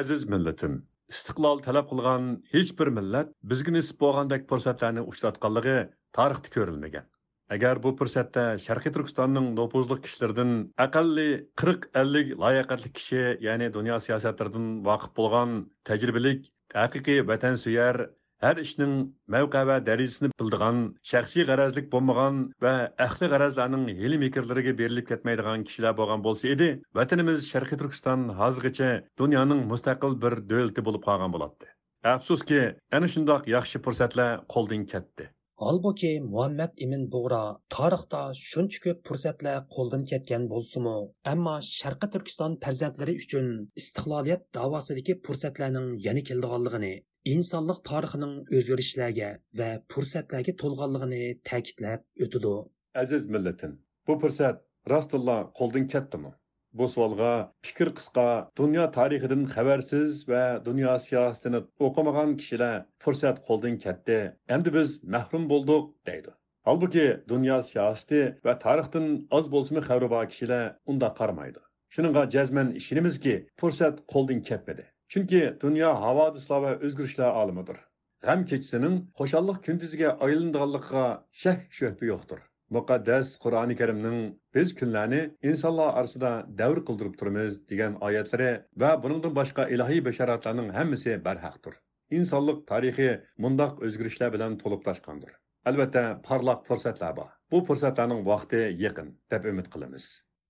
aziz 0.01 0.27
millatim 0.35 0.83
istiqlol 1.13 1.61
talab 1.67 1.91
qilgan 1.91 2.31
hech 2.53 2.71
bir 2.79 2.91
millat 2.99 3.33
bizga 3.51 3.75
nisb 3.77 3.99
bo'lgandek 4.05 4.47
fursatlarni 4.53 5.03
uchratganligi 5.11 5.77
tarixda 6.19 6.53
ko'rilmagan. 6.57 7.07
Agar 7.55 7.81
bu 7.85 7.91
fursatda 7.99 8.45
sharqiy 8.67 8.93
turkistonning 8.97 9.51
nopuzli 9.59 9.99
kishilaridan 10.05 10.53
aqalli 10.87 11.29
qirq 11.61 11.89
ellik 12.03 12.33
layoqatli 12.45 12.91
kishi 12.99 13.23
ya'ni 13.47 13.69
dunyo 13.77 13.99
siyosatlaridan 14.07 14.69
voqif 14.89 15.13
bo'lgan 15.19 15.53
tajribalik 15.91 16.49
haqiqiy 16.83 17.21
vatansuyar 17.31 18.01
har 18.45 18.59
ishning 18.63 18.95
mavqa 19.35 19.61
va 19.71 19.77
darajasini 19.89 20.31
bildigan 20.41 20.81
shaxsiy 21.11 21.45
g'arazlik 21.51 21.87
bo'lmagan 21.95 22.41
va 22.65 22.75
ahli 23.07 23.31
g'arazlarning 23.35 23.85
hili 24.01 24.19
mekrlariga 24.25 24.75
berilib 24.81 25.07
ketmaydigan 25.11 25.69
kishilar 25.69 25.95
bo'lgan 26.01 26.25
bo'lsa 26.27 26.51
edi 26.55 26.69
vatanimiz 26.99 27.47
sharqiy 27.53 27.81
turkiston 27.83 28.27
hozirgacha 28.41 28.91
dunyoning 29.23 29.63
mustaqil 29.73 30.19
bir 30.27 30.37
davlati 30.51 30.87
bo'lib 30.91 31.07
qolgan 31.09 31.37
bo'ladi 31.37 31.73
afsuski 32.17 32.61
ana 32.99 33.09
shundoq 33.15 33.49
yaxshi 33.57 33.83
fursatlar 33.87 34.31
qo'ldan 34.57 34.85
ketdi 34.93 35.31
Halbuki 35.63 36.09
Muhammad 36.31 36.73
Ibn 36.85 37.03
Bug'ra 37.11 37.43
tarixda 37.75 38.23
shuncha 38.39 38.81
ko'p 38.87 39.05
fursatlar 39.09 39.61
qo'ldan 39.75 40.03
ketgan 40.13 40.49
bo'lsa-mu, 40.53 40.95
ammo 41.33 41.55
Sharqi 41.67 42.09
Turkiston 42.15 42.57
farzandlari 42.65 43.15
uchun 43.23 43.51
istiqloliyat 43.83 44.43
da'vosidagi 44.59 45.17
fursatlarning 45.29 45.87
yana 46.07 46.25
keldiganligini 46.31 46.95
insonlik 47.33 47.79
tarixining 47.91 48.35
o'zgarishlarga 48.59 49.31
va 49.61 49.69
fursatlarga 49.93 50.53
to'lganligini 50.63 51.25
ta'kidlab 51.51 52.01
o'tidi 52.27 52.55
aziz 53.03 53.27
millatim 53.35 53.73
bu 54.09 54.17
fursat 54.23 54.57
rostilla 54.93 55.37
qo'ldan 55.59 55.87
ketdimi? 55.95 56.33
Bu 56.79 56.89
savolga 56.95 57.33
fikr 57.67 57.89
qisqa 57.99 58.27
dunyo 58.61 58.85
tarixidan 58.97 59.43
xabarsiz 59.55 60.29
va 60.31 60.45
dunyo 60.69 60.95
siyosatini 61.07 61.61
o'qimagan 61.89 62.37
kishilar 62.41 62.75
fursat 63.05 63.37
qo'ldan 63.49 63.77
ketdi 63.85 64.19
endi 64.57 64.75
biz 64.79 64.97
mahrum 65.15 65.45
bo'ldik 65.53 65.85
deydi. 66.09 66.33
Holbuki 66.69 67.07
dunyo 67.33 67.59
siyosati 67.71 68.23
va 68.47 68.55
tarixdan 68.65 69.07
oz 69.39 69.47
bo'lsimi 69.55 69.81
xabari 69.89 70.09
bor 70.15 70.27
kishilar 70.33 70.65
unda 70.91 71.09
qaramaydi 71.21 71.63
shuninga 71.95 72.23
jazman 72.35 72.69
ishonamizki 72.81 73.35
fursat 73.61 73.97
qo'ldan 74.13 74.41
ketmadi. 74.49 74.85
Chunki 75.13 75.43
dunyo 75.65 75.91
havodislar 76.05 76.61
va 76.65 76.73
o'zgarishlar 76.87 77.31
olimidir. 77.43 77.79
G'am 78.27 78.45
kechasining 78.51 78.97
xo'shallik 79.21 79.61
kunduziga 79.67 80.11
aylanadiganligiga 80.27 81.05
shak 81.43 81.61
shubha 81.79 82.11
yo'qdir. 82.11 82.41
Muqaddas 82.77 83.35
qur'oni 83.45 83.77
karimning 83.81 84.19
biz 84.55 84.75
kunlarni 84.81 85.23
insonlar 85.51 85.91
orasida 86.01 86.33
davr 86.61 86.83
qildirib 86.89 87.15
turamiz 87.21 87.61
degan 87.73 88.01
oyatlari 88.09 88.51
va 88.85 88.91
buningdan 89.05 89.39
boshqa 89.41 89.69
ilohiy 89.77 90.05
basharatlarning 90.09 90.75
hammasi 90.79 91.17
barhaqdir. 91.29 91.81
Insonlik 92.19 92.67
tarixi 92.73 93.09
mundoq 93.47 93.89
o'zgarishlar 93.89 94.37
bilan 94.37 94.61
to'lib 94.65 94.87
toshqandir 94.91 95.41
albatta 95.71 96.03
parlaq 96.29 96.67
fursatlar 96.69 97.17
bor. 97.17 97.29
Bu 97.51 97.61
fursatlarning 97.69 98.23
vaqti 98.31 98.61
yaqin 98.85 99.09
deb 99.33 99.45
umid 99.51 99.69
qilamiz. 99.75 100.05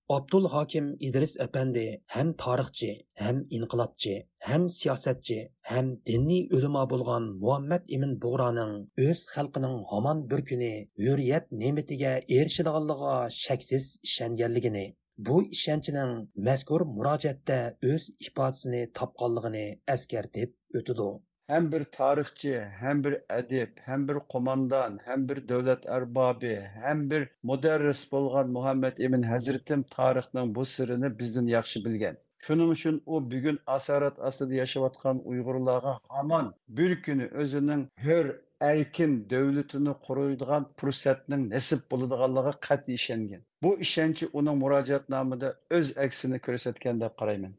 Abdul 0.07 0.47
Hakim 0.53 0.89
idris 1.01 1.31
apandi 1.43 1.83
ham 2.15 2.33
tarixchi, 2.41 2.89
ham 3.21 3.37
inqilobchi, 3.57 4.13
ham 4.47 4.67
siyosatchi, 4.73 5.37
ham 5.69 5.87
diniy 6.09 6.43
ulamo 6.57 6.83
bo'lgan 6.91 7.25
Muhammad 7.45 7.89
ibn 7.97 8.13
Bug'roning 8.25 8.75
o'z 9.07 9.23
xalqining 9.33 9.75
hamon 9.93 10.21
bir 10.33 10.45
kuni 10.51 10.71
hurriyat 11.05 11.49
ne'matiga 11.63 12.13
erishadiganligiga 12.37 13.17
shaksiz 13.39 13.91
ishonganligini, 14.09 14.85
bu 15.17 15.41
ishonchining 15.57 16.13
mazkur 16.49 16.85
murojaatda 16.95 17.61
o'z 17.93 18.09
ifodasini 18.27 18.83
topganligini 19.01 19.67
eskartib 19.95 20.81
o'tidi. 20.81 21.09
hem 21.47 21.71
bir 21.71 21.83
tarihçi, 21.83 22.61
hem 22.79 23.03
bir 23.03 23.21
edip, 23.29 23.79
hem 23.81 24.07
bir 24.07 24.13
komandan, 24.13 24.99
hem 25.05 25.29
bir 25.29 25.49
devlet 25.49 25.85
erbabi, 25.85 26.69
hem 26.83 27.09
bir 27.11 27.29
müderris 27.43 28.11
bolgan 28.11 28.49
Muhammed 28.49 28.97
İbn 28.97 29.21
Hazretim 29.21 29.83
tarihinin 29.83 30.55
bu 30.55 30.65
sırrını 30.65 31.19
bizden 31.19 31.47
yaxşı 31.47 31.85
bilgen. 31.85 32.17
Şunun 32.37 32.73
için 32.73 33.03
o 33.05 33.23
bugün 33.23 33.59
asarat 33.67 34.19
asıda 34.19 34.53
yaşayotgan 34.53 35.21
Uygurlarga 35.25 35.99
aman 36.09 36.53
bir 36.69 37.03
günü 37.03 37.27
özünün 37.27 37.87
hür 38.03 38.35
erkin 38.61 39.29
devletini 39.29 39.93
kuruyduğun 39.93 40.67
fırsatının 40.77 41.49
nasip 41.49 41.91
bulunduğunluğa 41.91 42.51
kat 42.51 42.89
işengen. 42.89 43.41
Bu 43.63 43.79
işenci 43.79 44.27
onun 44.33 44.57
müracaatnamada 44.57 45.55
öz 45.69 45.97
eksini 45.97 46.39
körsetken 46.39 47.01
de 47.01 47.09
karaymen. 47.19 47.53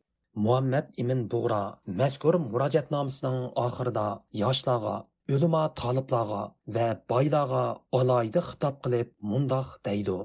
Muhammad 0.45 0.87
ibn 1.03 1.21
bug'ro 1.33 1.61
mazkur 2.01 2.35
murojaatnomasining 2.47 3.39
oxirida 3.67 4.07
yoshlarga 4.43 4.95
o'lima 5.35 5.63
toliblarga 5.81 6.43
va 6.77 6.89
boylarga 7.13 7.65
alohida 8.01 8.43
xitob 8.51 8.77
qilib 8.87 9.15
mundoq 9.33 9.71
deydi 9.89 10.19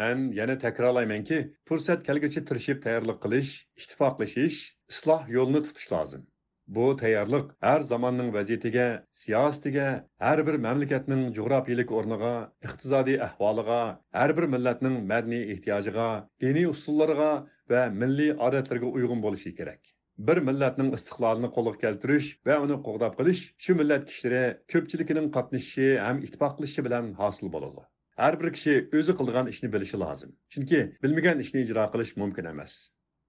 man 0.00 0.26
yana 0.40 0.56
takrorlaymanki 0.64 1.40
fursat 1.70 2.04
kelguncha 2.08 2.42
tirishib 2.50 2.84
tayyorlik 2.86 3.18
qilish 3.24 3.52
ittifoqlashish 3.82 4.60
isloh 4.94 5.22
yo'lini 5.36 5.64
tutish 5.68 5.88
lozim 5.94 6.22
Bu 6.66 6.96
tayyorlik 6.96 7.50
har 7.60 7.80
zamonning 7.80 8.30
vaziyatiga, 8.34 8.86
siyosatiga, 9.22 9.88
har 10.18 10.46
bir 10.46 10.54
mamlakatning 10.66 11.24
jo'grafiyalik 11.38 11.90
o'rniga, 11.98 12.34
iqtisodiy 12.66 13.18
ahvoliga, 13.26 13.80
har 14.18 14.36
bir 14.36 14.46
millatning 14.54 14.96
madaniy 15.10 15.50
ehtiyojiga, 15.56 16.06
diniy 16.40 16.70
usullariga 16.70 17.32
va 17.74 17.82
milliy 18.04 18.32
odatlarga 18.48 18.94
uyg'un 19.00 19.20
bo'lishi 19.26 19.54
kerak. 19.60 19.82
bir 20.18 20.38
millatning 20.48 20.92
istiqlolini 20.96 21.48
qo'lga 21.54 21.78
keltirish 21.84 22.28
va 22.48 22.58
uni 22.64 22.76
qo'g'dab 22.88 23.16
qilish 23.20 23.42
shu 23.64 23.74
millat 23.80 24.04
kishilari 24.10 24.42
ko'pchiligining 24.74 25.26
qatnashishi 25.36 25.88
ham 26.04 26.20
ittifoqlashishi 26.26 26.84
bilan 26.86 27.08
hosil 27.20 27.50
bo'ladi. 27.54 27.82
Har 28.22 28.38
bir 28.42 28.52
kishi 28.56 28.76
o'zi 29.00 29.16
qilgan 29.20 29.50
ishni 29.52 29.72
bilishi 29.74 30.00
lozim. 30.04 30.30
Chunki 30.52 30.80
bilmagan 31.02 31.42
ishni 31.44 31.64
ijro 31.66 31.88
qilish 31.94 32.14
mumkin 32.22 32.50
emas. 32.52 32.78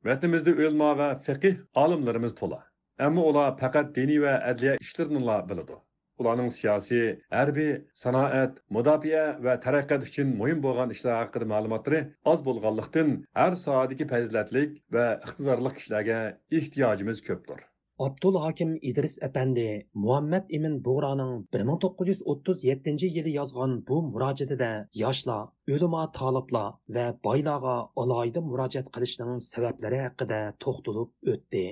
Vatanimizda 0.09 0.53
o'lmo 0.67 0.91
va 1.01 1.09
fiqih 1.27 1.55
olimlarimiz 1.85 2.37
to'la. 2.41 2.61
Әмі 3.03 3.23
ола 3.29 3.41
пәкәт 3.59 3.89
diniy 3.95 4.19
вә 4.23 4.33
adliya 4.49 4.73
ishlarini 4.83 5.21
biladi. 5.49 5.75
Ularning 6.23 6.51
siyosiy, 6.57 7.07
harbiy, 7.37 7.71
sanoat, 8.01 8.61
mudofaa 8.75 9.23
va 9.47 9.55
taraqqiyot 9.65 10.05
uchun 10.09 10.31
muhim 10.41 10.61
bo'lgan 10.65 10.93
ishlar 10.95 11.17
haqida 11.21 11.49
ma'lumotlari 11.53 11.99
oz 12.33 12.45
bo'lganlikdan 12.47 13.11
har 13.39 13.57
soatdagi 13.63 14.07
fazilatlik 14.13 14.77
va 14.97 15.07
iqtidorli 15.27 15.73
kishilarga 15.79 16.19
ehtiyojimiz 16.59 17.19
ko'pdir. 17.27 17.59
Abdul 18.07 18.39
Hakim 18.43 18.71
İdris 18.81 19.17
Efendi 19.23 19.87
Muhammed 19.93 20.43
Emin 20.49 20.85
Buğra'nın 20.85 21.47
1937 21.53 23.05
yılı 23.05 23.29
yazgan 23.29 23.87
bu 23.87 24.03
müracaatida 24.13 24.89
yaşla, 24.93 25.53
ölüma 25.67 26.11
taliplar 26.11 26.73
va 26.89 27.19
baylağa 27.25 27.89
alohida 27.95 28.41
murojaat 28.41 28.91
qilishning 28.95 29.41
sabablari 29.53 29.99
haqida 30.07 30.39
to'xtalib 30.59 31.09
o'tdi. 31.33 31.65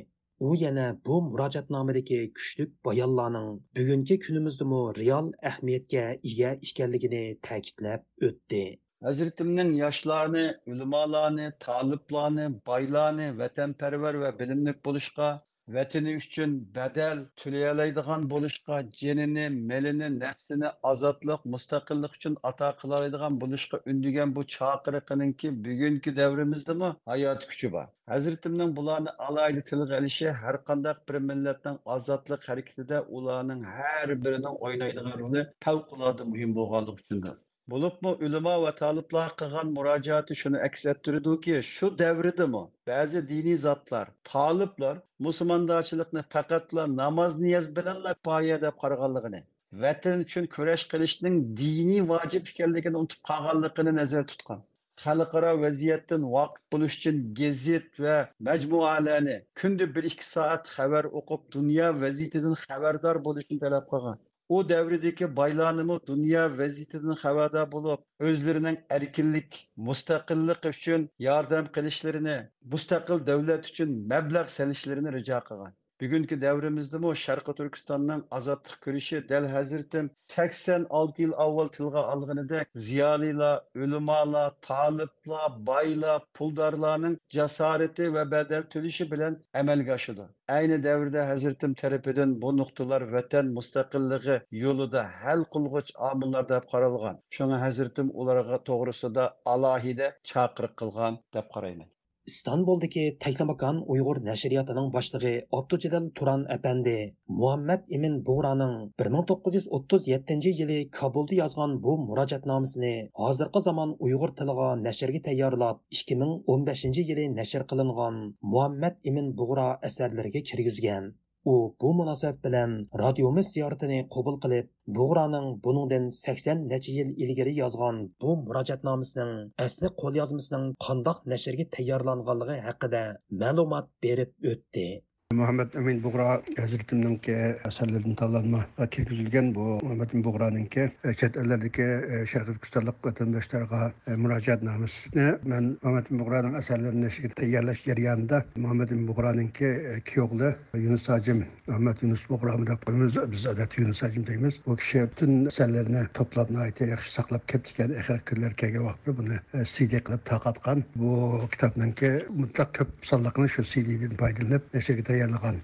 U 0.47 0.55
yana 0.63 0.85
bu 1.05 1.17
murojaatnomadagi 1.25 2.17
kuchlik 2.37 2.71
bayonlarning 2.87 3.51
bugungi 3.79 4.15
kunimizdami 4.25 4.81
real 5.01 5.29
ahamiyatga 5.51 6.03
ega 6.31 6.51
ekanligini 6.69 7.21
ta'kidlab 7.47 8.29
o'tdi. 8.29 8.63
Hazratimning 9.07 9.71
yoshlarni 9.83 10.43
ulamolarni 10.73 11.47
toliblarni 11.67 12.49
boylarni 12.71 13.29
vatanparvar 13.41 14.19
va 14.25 14.31
bilimli 14.41 14.73
bo'lishga 14.87 15.29
vatani 15.67 16.15
uchun 16.21 16.53
badal 16.75 17.19
to'layalaydigan 17.41 18.23
bo'lishga 18.33 18.77
jinini 19.01 19.45
melini 19.69 20.09
nafsini 20.23 20.69
ozodlik 20.91 21.45
mustaqillik 21.53 22.17
uchun 22.17 22.35
ato 22.49 22.69
qilaydigan 22.81 23.37
bo'lishga 23.43 23.77
undigan 23.93 24.35
bu 24.37 24.43
chaqiriqininki 24.55 25.53
bugungi 25.67 26.15
davrimizdami 26.19 26.89
hayot 27.11 27.47
kuchi 27.51 27.71
bor 27.75 27.85
hazratimning 28.13 28.75
bularni 28.81 29.15
alayda 29.27 29.61
tilga 29.69 30.01
ilishi 30.01 30.27
har 30.41 30.55
qanday 30.67 30.95
bir 31.09 31.21
millatning 31.29 31.77
ozodlik 31.95 32.41
harakatida 32.49 33.01
ularning 33.17 33.63
har 33.77 34.09
birining 34.25 34.55
o'ynaydigan 34.65 35.17
roli 35.23 35.47
favqulodda 35.67 36.23
muhim 36.33 36.59
bo'lganligi 36.59 36.99
uchundir 37.01 37.35
Bulupmu 37.71 38.11
ulamo 38.27 38.53
va 38.61 38.71
taliblar 38.77 39.29
qilgan 39.41 39.69
murojaati 39.75 40.35
shuni 40.39 40.59
aks 40.65 40.81
ettirdiki, 40.91 41.53
shu 41.67 41.89
davridami 42.01 42.63
ba'zi 42.89 43.21
diniy 43.29 43.55
zotlar, 43.65 44.09
taliblar 44.31 44.97
musulmondochilikni 45.27 46.23
faqatla 46.35 46.85
namoz 46.95 47.37
niyoz 47.43 47.69
bilanla 47.77 48.13
poya 48.29 48.57
deb 48.65 48.75
qaraganligini, 48.83 49.41
vatan 49.85 50.25
uchun 50.25 50.49
kurash 50.57 50.85
qilishning 50.95 51.39
diniy 51.61 52.03
vojib 52.11 52.51
ekanligini 52.53 53.01
unutib 53.03 53.23
qolganligini 53.31 53.95
nazarda 54.01 54.31
tutgan. 54.33 54.61
xalqaro 55.05 55.53
vaziyatdan 55.61 56.25
voqif 56.35 56.63
bo'lish 56.73 56.95
uchun 56.99 57.23
gazet 57.39 57.87
va 58.03 58.17
majmualarni 58.47 59.37
kunda 59.61 59.87
bir 59.95 60.09
ikki 60.11 60.27
soat 60.33 60.69
xabar 60.75 61.09
o'qib 61.21 61.47
dunyo 61.55 61.87
vaziyatidan 62.03 62.55
xabardor 62.65 63.23
bo'lishni 63.27 63.57
talab 63.63 63.87
qilgan 63.93 64.19
o 64.55 64.69
devredeki 64.69 65.35
baylanımı 65.35 65.99
dünya 66.07 66.57
vaziyetinin 66.57 67.15
havada 67.15 67.71
bulup 67.71 68.05
özlerinin 68.19 68.79
erkinlik, 68.89 69.71
müstakillik 69.77 70.65
için 70.75 71.09
yardım 71.19 71.71
kılışlarını, 71.71 72.51
müstakil 72.63 73.25
devlet 73.25 73.65
için 73.65 74.09
məbləğ 74.09 74.47
selişlerini 74.47 75.13
rica 75.13 75.43
kılgan. 75.43 75.73
Bugungi 76.01 76.35
davrimizdami 76.45 77.11
sharqi 77.25 77.53
turkistonning 77.59 78.21
ozodlik 78.37 78.77
kurashi 78.85 79.17
dal 79.31 79.45
hazratim 79.55 80.09
sakson 80.33 80.87
olti 80.99 81.21
yil 81.23 81.33
avval 81.45 81.67
tilga 81.77 82.01
olganidek 82.13 82.67
ziyolilar 82.87 83.57
ulamolar 83.83 84.49
toliblar 84.69 85.51
boylar 85.69 86.19
puldorlarning 86.39 87.15
jasorati 87.37 88.09
va 88.15 88.23
badal 88.35 88.63
to'lishi 88.73 89.05
bilan 89.13 89.37
amalga 89.61 89.93
oshadi 89.99 90.27
ayni 90.57 90.77
davrda 90.87 91.27
hazratim 91.31 91.71
tarafidan 91.81 92.35
bu 92.43 92.49
nuqtalar 92.61 93.01
vatan 93.15 93.45
mustaqilligi 93.57 94.37
yo'lida 94.63 95.03
hal 95.21 95.47
qilg'ich 95.55 95.95
omillar 96.11 96.43
deb 96.53 96.69
qaralgan 96.73 97.23
shunga 97.37 97.63
hazratim 97.65 98.13
ularga 98.23 98.61
to'g'risida 98.69 99.25
alohida 99.55 100.07
chaqiriq 100.33 100.73
qilgan 100.83 101.13
deb 101.37 101.47
qarayman 101.57 101.92
istanbuldagi 102.31 103.01
taklamakan 103.23 103.79
uyg'ur 103.93 104.19
nashriyatining 104.27 104.85
boshlig'i 104.95 105.31
abdujalal 105.57 106.05
turan 106.19 106.45
apandi 106.55 106.93
muhammad 107.39 107.81
imin 107.97 108.15
bug'raning 108.29 108.75
1937 109.03 110.53
yili 110.59 110.77
kabulda 110.99 111.35
yozgan 111.41 111.73
bu 111.87 111.97
murojaatnomasini 112.05 112.93
hozirgi 113.23 113.63
zamon 113.67 113.95
uyg'ur 114.07 114.31
tiliga 114.41 114.69
nashrga 114.85 115.21
tayyorlab 115.27 115.81
2015 116.03 117.09
yili 117.09 117.25
nashr 117.39 117.67
qilingan 117.73 118.23
muhammad 118.53 118.95
imin 119.11 119.27
bug'ro 119.41 119.67
asarlariga 119.89 120.41
kirgizgan. 120.51 121.11
U 121.51 121.53
bu 121.81 121.89
munosabat 121.99 122.37
bilan 122.45 122.71
radiomiz 123.03 123.47
ziyoratini 123.55 123.99
qabul 124.15 124.35
qilib 124.43 124.67
bug'raning 124.97 125.47
buningdan 125.65 126.05
sakson 126.17 126.61
necha 126.73 126.91
yil 126.97 127.09
ilgari 127.25 127.53
yozgan 127.61 127.97
bu 128.21 128.35
murojaatnomasining 128.47 129.33
asli 129.65 129.91
qo'lyozmasining 130.01 130.65
qandoq 130.85 131.19
nashrga 131.33 131.65
tayyorlanganligi 131.77 132.59
haqida 132.67 133.03
ma'lumot 133.43 133.89
berib 134.07 134.31
o'tdi. 134.53 134.87
Muhammed 135.33 135.73
Emin 135.73 136.03
Buğra 136.03 136.41
Hazretiminin 136.57 137.17
ki 137.17 137.55
eserlerinin 137.67 138.15
tallanma 138.15 138.65
kirgizilgen 138.91 139.55
bu. 139.55 139.59
Muhammed 139.59 140.09
Emin 140.13 140.23
Buğra'nın 140.23 140.65
ki 140.65 140.91
çet 141.17 141.37
ellerdeki 141.37 141.81
e, 141.81 142.25
Şerh 142.27 142.45
Türkistanlık 142.45 143.05
vatandaşlarına 143.05 143.91
e, 144.07 144.11
müracaat 144.11 144.63
namısını 144.63 145.39
ben 145.45 145.77
Muhammed 145.83 146.05
Emin 146.11 146.25
Buğra'nın 146.25 146.53
eserlerini 146.53 147.11
şirkette 147.11 147.45
yerleş 147.45 147.87
yanında 147.87 148.45
Muhammed 148.55 148.89
Emin 148.89 149.07
Buğra'nın 149.07 149.47
ki 149.47 149.65
e, 149.65 149.97
iki 149.97 150.21
oğlu 150.21 150.53
Yunus 150.73 151.09
Hacim 151.09 151.45
Muhammed 151.67 151.97
Yunus 152.01 152.29
Buğra 152.29 152.57
mı 152.57 152.67
da 152.67 152.75
koyumuz 152.75 153.31
biz 153.31 153.45
adet 153.45 153.77
Yunus 153.77 154.03
Hacim 154.03 154.27
deyimiz. 154.27 154.59
O 154.65 154.75
kişi 154.75 155.07
bütün 155.11 155.45
eserlerini 155.45 156.07
topladığına 156.13 156.59
ait 156.59 156.81
yakışı 156.81 157.13
saklap 157.13 157.47
keptiken 157.47 157.89
ehrikirler 157.89 158.53
kege 158.53 158.79
vakti 158.79 159.17
bunu 159.17 159.63
CD 159.63 160.03
kılıp 160.03 160.25
takatkan 160.25 160.83
bu 160.95 161.41
kitabının 161.51 161.91
ki 161.91 162.25
mutlak 162.29 162.73
köp 162.73 162.87
sallakını 163.01 163.49
şu 163.49 163.63
CD'den 163.63 164.17
faydalanıp 164.17 164.83
şirkete 164.83 165.17
tayyorlagan 165.23 165.57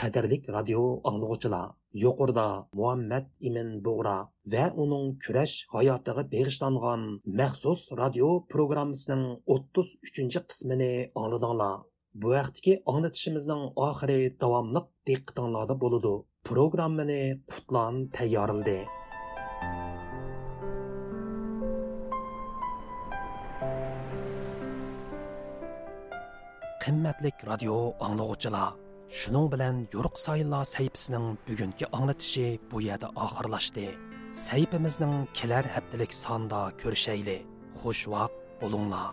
qadrlik 0.00 0.44
radio 0.56 0.80
anglag'uchilar 1.08 1.66
yuqorida 2.04 2.46
muhammad 2.78 3.26
imin 3.48 3.68
bug'ra 3.86 4.16
va 4.54 4.64
uning 4.84 5.04
kurash 5.24 5.54
hayotiga 5.74 6.22
bag'ishlangan 6.32 7.02
maxsus 7.40 7.80
radio 8.00 8.28
programmasining 8.54 9.24
o'ttiz 9.54 9.88
uchinchi 10.08 10.40
qismini 10.48 10.92
angladinglar. 11.20 11.76
Bu 12.20 12.28
vaqtdagi 12.34 12.74
anglatishimizning 12.92 13.62
oxiri 13.86 14.18
davomliq 14.42 14.86
diqqatinglarda 15.08 15.74
bo'ludi 15.84 16.14
programmani 16.48 17.22
qutlan 17.52 17.94
tayyorildi 18.16 18.78
qimmatlik 26.84 27.36
radio 27.50 27.76
anglag'uchilar. 28.06 28.83
Шуның 29.12 29.50
белән 29.52 29.82
Юрық 29.92 30.16
Сайла 30.16 30.62
сәйпісінің 30.64 31.34
бүгінгі 31.48 31.90
аңлатышы 31.90 32.46
bu 32.70 32.80
yerda 32.84 33.10
oxirlashdi. 33.26 33.90
Сәйпіміздің 34.44 35.28
келер 35.36 35.68
həftəlik 35.74 36.16
sanda 36.16 36.70
көршәйлі. 36.80 37.42
Xush 37.82 38.06
vaqt 38.08 38.40
bo'linglar 38.62 39.12